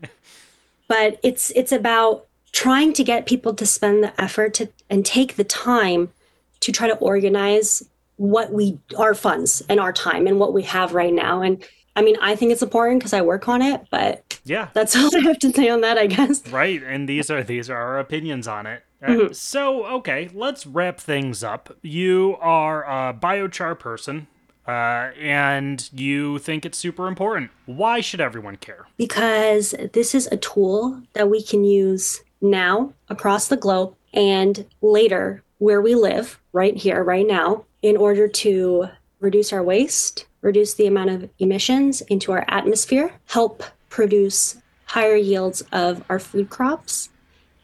But 0.88 1.18
it's 1.22 1.50
it's 1.52 1.72
about 1.72 2.26
trying 2.52 2.92
to 2.92 3.02
get 3.02 3.24
people 3.24 3.54
to 3.54 3.64
spend 3.64 4.04
the 4.04 4.20
effort 4.20 4.52
to 4.54 4.68
and 4.90 5.06
take 5.06 5.36
the 5.36 5.44
time 5.44 6.12
to 6.60 6.70
try 6.70 6.86
to 6.86 6.96
organize 6.96 7.82
what 8.16 8.52
we 8.52 8.78
our 8.98 9.14
funds 9.14 9.62
and 9.70 9.80
our 9.80 9.92
time 9.94 10.26
and 10.26 10.38
what 10.38 10.52
we 10.52 10.64
have 10.64 10.92
right 10.92 11.14
now. 11.14 11.40
And 11.40 11.64
i 11.96 12.02
mean 12.02 12.16
i 12.20 12.36
think 12.36 12.52
it's 12.52 12.62
important 12.62 13.00
because 13.00 13.12
i 13.12 13.20
work 13.22 13.48
on 13.48 13.62
it 13.62 13.86
but 13.90 14.38
yeah. 14.44 14.68
that's 14.72 14.96
all 14.96 15.10
i 15.16 15.20
have 15.20 15.38
to 15.38 15.52
say 15.52 15.68
on 15.70 15.80
that 15.80 15.96
i 15.96 16.06
guess. 16.06 16.46
Right. 16.48 16.82
And 16.82 17.08
these 17.08 17.30
are 17.30 17.42
these 17.42 17.70
are 17.70 17.76
our 17.76 17.98
opinions 17.98 18.46
on 18.46 18.66
it 18.66 18.82
mm-hmm. 19.10 19.32
So, 19.32 19.86
okay, 19.86 20.30
let's 20.32 20.66
wrap 20.66 21.00
things 21.00 21.42
up. 21.42 21.76
You 21.82 22.36
are 22.40 22.84
a 22.84 23.14
biochar 23.14 23.78
person, 23.78 24.26
uh, 24.66 25.10
and 25.20 25.88
you 25.92 26.38
think 26.38 26.64
it's 26.64 26.78
super 26.78 27.08
important. 27.08 27.50
Why 27.66 28.00
should 28.00 28.20
everyone 28.20 28.56
care? 28.56 28.86
Because 28.96 29.74
this 29.92 30.14
is 30.14 30.28
a 30.30 30.36
tool 30.36 31.02
that 31.14 31.28
we 31.28 31.42
can 31.42 31.64
use 31.64 32.22
now 32.40 32.92
across 33.08 33.48
the 33.48 33.56
globe 33.56 33.94
and 34.12 34.66
later 34.80 35.42
where 35.58 35.80
we 35.80 35.94
live, 35.94 36.40
right 36.52 36.76
here, 36.76 37.02
right 37.02 37.26
now, 37.26 37.64
in 37.82 37.96
order 37.96 38.26
to 38.28 38.88
reduce 39.20 39.52
our 39.52 39.62
waste, 39.62 40.26
reduce 40.40 40.74
the 40.74 40.86
amount 40.86 41.10
of 41.10 41.30
emissions 41.38 42.00
into 42.02 42.32
our 42.32 42.44
atmosphere, 42.48 43.14
help 43.26 43.62
produce 43.88 44.56
higher 44.86 45.16
yields 45.16 45.62
of 45.72 46.04
our 46.08 46.18
food 46.18 46.50
crops, 46.50 47.08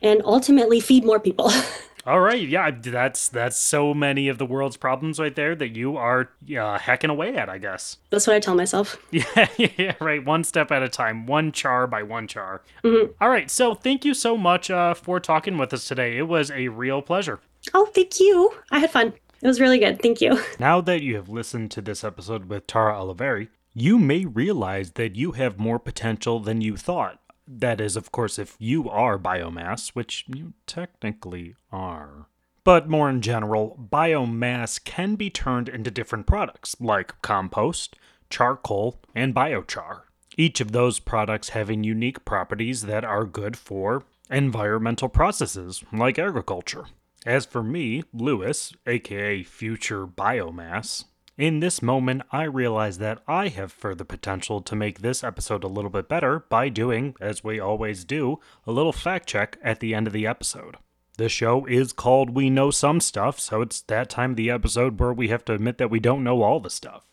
and 0.03 0.23
ultimately 0.25 0.81
feed 0.81 1.05
more 1.05 1.21
people. 1.21 1.51
All 2.07 2.21
right, 2.21 2.49
yeah, 2.49 2.71
that's 2.71 3.29
that's 3.29 3.59
so 3.59 3.93
many 3.93 4.29
of 4.29 4.39
the 4.39 4.47
world's 4.47 4.79
problems 4.79 5.21
right 5.21 5.35
there 5.37 5.55
that 5.55 5.77
you 5.77 5.99
are 5.99 6.31
uh, 6.59 6.79
hacking 6.79 7.11
away 7.11 7.37
at, 7.37 7.51
I 7.51 7.59
guess. 7.59 7.99
That's 8.09 8.27
what 8.27 8.35
I 8.35 8.41
tell 8.41 8.55
myself. 8.55 8.97
Yeah, 9.11 9.49
yeah, 9.59 9.95
right. 10.01 10.25
One 10.25 10.43
step 10.43 10.73
at 10.73 10.83
a 10.83 10.89
time, 10.89 11.27
one 11.27 11.53
char 11.53 11.87
by 11.87 12.03
one 12.03 12.27
char. 12.27 12.63
Mm-hmm. 12.83 13.13
All 13.21 13.29
right, 13.29 13.51
so 13.51 13.75
thank 13.75 14.07
you 14.07 14.15
so 14.15 14.39
much 14.39 14.71
uh, 14.71 14.95
for 14.95 15.21
talking 15.21 15.59
with 15.59 15.75
us 15.75 15.87
today. 15.87 16.17
It 16.17 16.29
was 16.29 16.51
a 16.51 16.69
real 16.69 17.03
pleasure. 17.03 17.41
Oh, 17.75 17.87
thank 17.87 18.19
you. 18.21 18.55
I 18.71 18.79
had 18.79 18.91
fun. 18.91 19.13
It 19.43 19.47
was 19.47 19.61
really 19.61 19.79
good. 19.79 20.01
Thank 20.01 20.21
you. 20.21 20.41
Now 20.59 20.81
that 20.81 21.03
you 21.03 21.17
have 21.17 21.29
listened 21.29 21.71
to 21.73 21.83
this 21.83 22.03
episode 22.03 22.47
with 22.47 22.67
Tara 22.67 22.95
Allohverdi, 22.95 23.49
you 23.75 23.99
may 23.99 24.25
realize 24.25 24.93
that 24.93 25.15
you 25.15 25.33
have 25.33 25.59
more 25.59 25.79
potential 25.79 26.41
than 26.41 26.61
you 26.61 26.77
thought. 26.77 27.21
That 27.51 27.81
is, 27.81 27.97
of 27.97 28.13
course, 28.13 28.39
if 28.39 28.57
you 28.59 28.91
are 28.91 29.19
biomass, 29.19 29.89
which 29.91 30.27
you 30.29 30.53
technically 30.67 31.55
are. 31.73 32.27
But 32.63 32.91
more 32.91 33.09
in 33.09 33.23
general, 33.23 33.89
biomass 33.91 34.85
can 34.85 35.15
be 35.15 35.31
turned 35.31 35.71
into 35.71 35.91
different 35.91 36.27
products, 36.27 36.77
like 36.79 37.23
compost, 37.23 37.97
charcoal, 38.29 39.01
and 39.15 39.35
biochar. 39.35 40.03
Each 40.37 40.61
of 40.61 40.73
those 40.73 40.99
products 40.99 41.49
having 41.49 41.83
unique 41.83 42.27
properties 42.27 42.83
that 42.83 43.05
are 43.05 43.25
good 43.25 43.57
for 43.57 44.05
environmental 44.31 45.09
processes, 45.09 45.83
like 45.91 46.19
agriculture. 46.19 46.85
As 47.25 47.47
for 47.47 47.63
me, 47.63 48.05
Lewis, 48.13 48.75
aka 48.87 49.43
Future 49.43 50.07
Biomass, 50.07 51.07
in 51.39 51.61
this 51.61 51.81
moment, 51.81 52.23
I 52.33 52.43
realize 52.43 52.99
that 52.99 53.23
I 53.29 53.47
have 53.47 53.71
further 53.71 54.03
potential 54.03 54.61
to 54.61 54.75
make 54.75 54.99
this 54.99 55.23
episode 55.23 55.63
a 55.63 55.69
little 55.69 55.89
bit 55.89 56.09
better 56.09 56.41
by 56.41 56.69
doing, 56.69 57.15
as 57.21 57.45
we 57.45 57.61
always 57.61 58.05
do, 58.05 58.41
a 58.67 58.73
little 58.73 58.93
fact 58.93 59.29
check 59.29 59.57
at 59.63 59.79
the 59.79 59.95
end 59.95 60.09
of 60.09 60.13
the 60.13 60.27
episode. 60.27 60.79
The 61.17 61.29
show 61.29 61.65
is 61.67 61.93
called 61.93 62.31
We 62.31 62.51
Know 62.51 62.73
Some 62.73 63.01
Stuff, 63.01 63.39
so 63.39 63.63
it's 63.63 63.81
that 63.83 64.11
time 64.11 64.33
of 64.33 64.37
the 64.37 64.51
episode 64.51 64.99
where 64.99 65.13
we 65.13 65.29
have 65.29 65.45
to 65.45 65.53
admit 65.53 65.79
that 65.79 65.91
we 65.91 66.01
don't 66.01 66.25
know 66.25 66.43
all 66.43 66.59
the 66.59 66.71
stuff. 66.71 67.05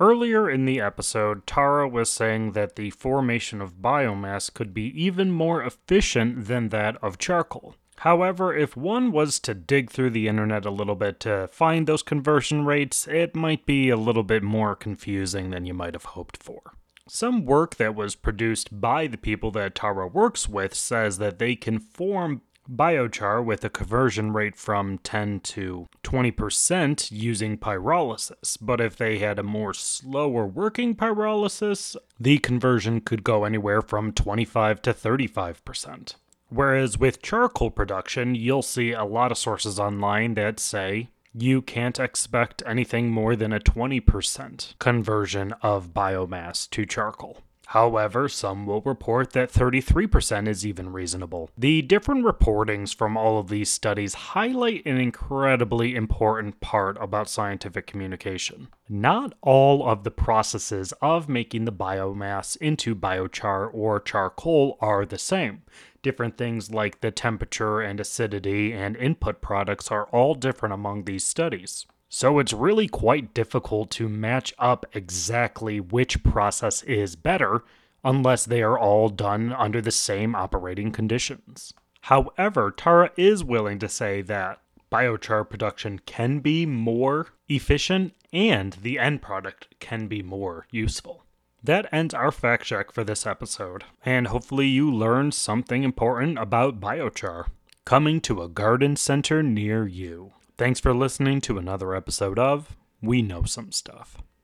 Earlier 0.00 0.50
in 0.50 0.64
the 0.64 0.80
episode, 0.80 1.46
Tara 1.46 1.88
was 1.88 2.10
saying 2.10 2.52
that 2.52 2.74
the 2.74 2.90
formation 2.90 3.60
of 3.60 3.80
biomass 3.80 4.52
could 4.52 4.74
be 4.74 4.86
even 5.00 5.30
more 5.30 5.62
efficient 5.62 6.46
than 6.46 6.70
that 6.70 6.96
of 7.02 7.18
charcoal. 7.18 7.76
However, 8.02 8.56
if 8.56 8.76
one 8.76 9.10
was 9.10 9.40
to 9.40 9.54
dig 9.54 9.90
through 9.90 10.10
the 10.10 10.28
internet 10.28 10.64
a 10.64 10.70
little 10.70 10.94
bit 10.94 11.18
to 11.20 11.48
find 11.48 11.86
those 11.86 12.02
conversion 12.02 12.64
rates, 12.64 13.08
it 13.08 13.34
might 13.34 13.66
be 13.66 13.90
a 13.90 13.96
little 13.96 14.22
bit 14.22 14.42
more 14.42 14.76
confusing 14.76 15.50
than 15.50 15.66
you 15.66 15.74
might 15.74 15.94
have 15.94 16.04
hoped 16.04 16.36
for. 16.36 16.74
Some 17.08 17.44
work 17.44 17.76
that 17.76 17.94
was 17.94 18.14
produced 18.14 18.80
by 18.80 19.06
the 19.06 19.16
people 19.16 19.50
that 19.52 19.74
Tara 19.74 20.06
works 20.06 20.48
with 20.48 20.74
says 20.74 21.18
that 21.18 21.38
they 21.38 21.56
can 21.56 21.80
form 21.80 22.42
biochar 22.70 23.42
with 23.42 23.64
a 23.64 23.70
conversion 23.70 24.32
rate 24.32 24.54
from 24.54 24.98
10 24.98 25.40
to 25.40 25.88
20% 26.04 27.10
using 27.10 27.56
pyrolysis, 27.56 28.58
but 28.60 28.80
if 28.80 28.96
they 28.96 29.18
had 29.18 29.38
a 29.38 29.42
more 29.42 29.72
slower 29.72 30.46
working 30.46 30.94
pyrolysis, 30.94 31.96
the 32.20 32.38
conversion 32.38 33.00
could 33.00 33.24
go 33.24 33.44
anywhere 33.44 33.80
from 33.80 34.12
25 34.12 34.82
to 34.82 34.92
35%. 34.92 36.14
Whereas 36.50 36.98
with 36.98 37.22
charcoal 37.22 37.70
production, 37.70 38.34
you'll 38.34 38.62
see 38.62 38.92
a 38.92 39.04
lot 39.04 39.30
of 39.30 39.38
sources 39.38 39.78
online 39.78 40.34
that 40.34 40.58
say 40.58 41.08
you 41.34 41.60
can't 41.60 41.98
expect 41.98 42.62
anything 42.66 43.10
more 43.10 43.36
than 43.36 43.52
a 43.52 43.60
20% 43.60 44.78
conversion 44.78 45.52
of 45.62 45.92
biomass 45.92 46.68
to 46.70 46.86
charcoal. 46.86 47.42
However, 47.72 48.30
some 48.30 48.64
will 48.64 48.80
report 48.80 49.34
that 49.34 49.52
33% 49.52 50.48
is 50.48 50.64
even 50.64 50.90
reasonable. 50.90 51.50
The 51.58 51.82
different 51.82 52.24
reportings 52.24 52.96
from 52.96 53.14
all 53.14 53.38
of 53.38 53.48
these 53.48 53.68
studies 53.68 54.14
highlight 54.14 54.86
an 54.86 54.96
incredibly 54.96 55.94
important 55.94 56.60
part 56.60 56.96
about 56.98 57.28
scientific 57.28 57.86
communication. 57.86 58.68
Not 58.88 59.34
all 59.42 59.86
of 59.86 60.02
the 60.02 60.10
processes 60.10 60.94
of 61.02 61.28
making 61.28 61.66
the 61.66 61.72
biomass 61.72 62.56
into 62.56 62.94
biochar 62.94 63.68
or 63.70 64.00
charcoal 64.00 64.78
are 64.80 65.04
the 65.04 65.18
same 65.18 65.60
different 66.02 66.36
things 66.36 66.70
like 66.70 67.00
the 67.00 67.10
temperature 67.10 67.80
and 67.80 68.00
acidity 68.00 68.72
and 68.72 68.96
input 68.96 69.40
products 69.40 69.90
are 69.90 70.06
all 70.06 70.34
different 70.34 70.72
among 70.72 71.04
these 71.04 71.24
studies. 71.24 71.86
So 72.08 72.38
it's 72.38 72.52
really 72.52 72.88
quite 72.88 73.34
difficult 73.34 73.90
to 73.92 74.08
match 74.08 74.54
up 74.58 74.86
exactly 74.94 75.78
which 75.78 76.22
process 76.22 76.82
is 76.82 77.16
better 77.16 77.64
unless 78.02 78.44
they 78.44 78.62
are 78.62 78.78
all 78.78 79.08
done 79.08 79.52
under 79.52 79.80
the 79.80 79.90
same 79.90 80.34
operating 80.34 80.90
conditions. 80.92 81.74
However, 82.02 82.70
Tara 82.70 83.10
is 83.16 83.44
willing 83.44 83.78
to 83.80 83.88
say 83.88 84.22
that 84.22 84.60
biochar 84.90 85.48
production 85.48 85.98
can 85.98 86.38
be 86.38 86.64
more 86.64 87.26
efficient 87.48 88.14
and 88.32 88.74
the 88.74 88.98
end 88.98 89.20
product 89.20 89.78
can 89.80 90.06
be 90.06 90.22
more 90.22 90.66
useful. 90.70 91.24
That 91.62 91.88
ends 91.92 92.14
our 92.14 92.30
fact 92.30 92.64
check 92.64 92.92
for 92.92 93.02
this 93.04 93.26
episode, 93.26 93.84
and 94.04 94.28
hopefully 94.28 94.66
you 94.66 94.92
learned 94.92 95.34
something 95.34 95.82
important 95.82 96.38
about 96.38 96.80
biochar 96.80 97.46
coming 97.84 98.20
to 98.20 98.42
a 98.42 98.48
garden 98.48 98.96
center 98.96 99.42
near 99.42 99.86
you. 99.86 100.32
Thanks 100.56 100.78
for 100.78 100.94
listening 100.94 101.40
to 101.42 101.58
another 101.58 101.94
episode 101.94 102.38
of 102.38 102.76
We 103.00 103.22
Know 103.22 103.44
Some 103.44 103.72
Stuff. 103.72 104.18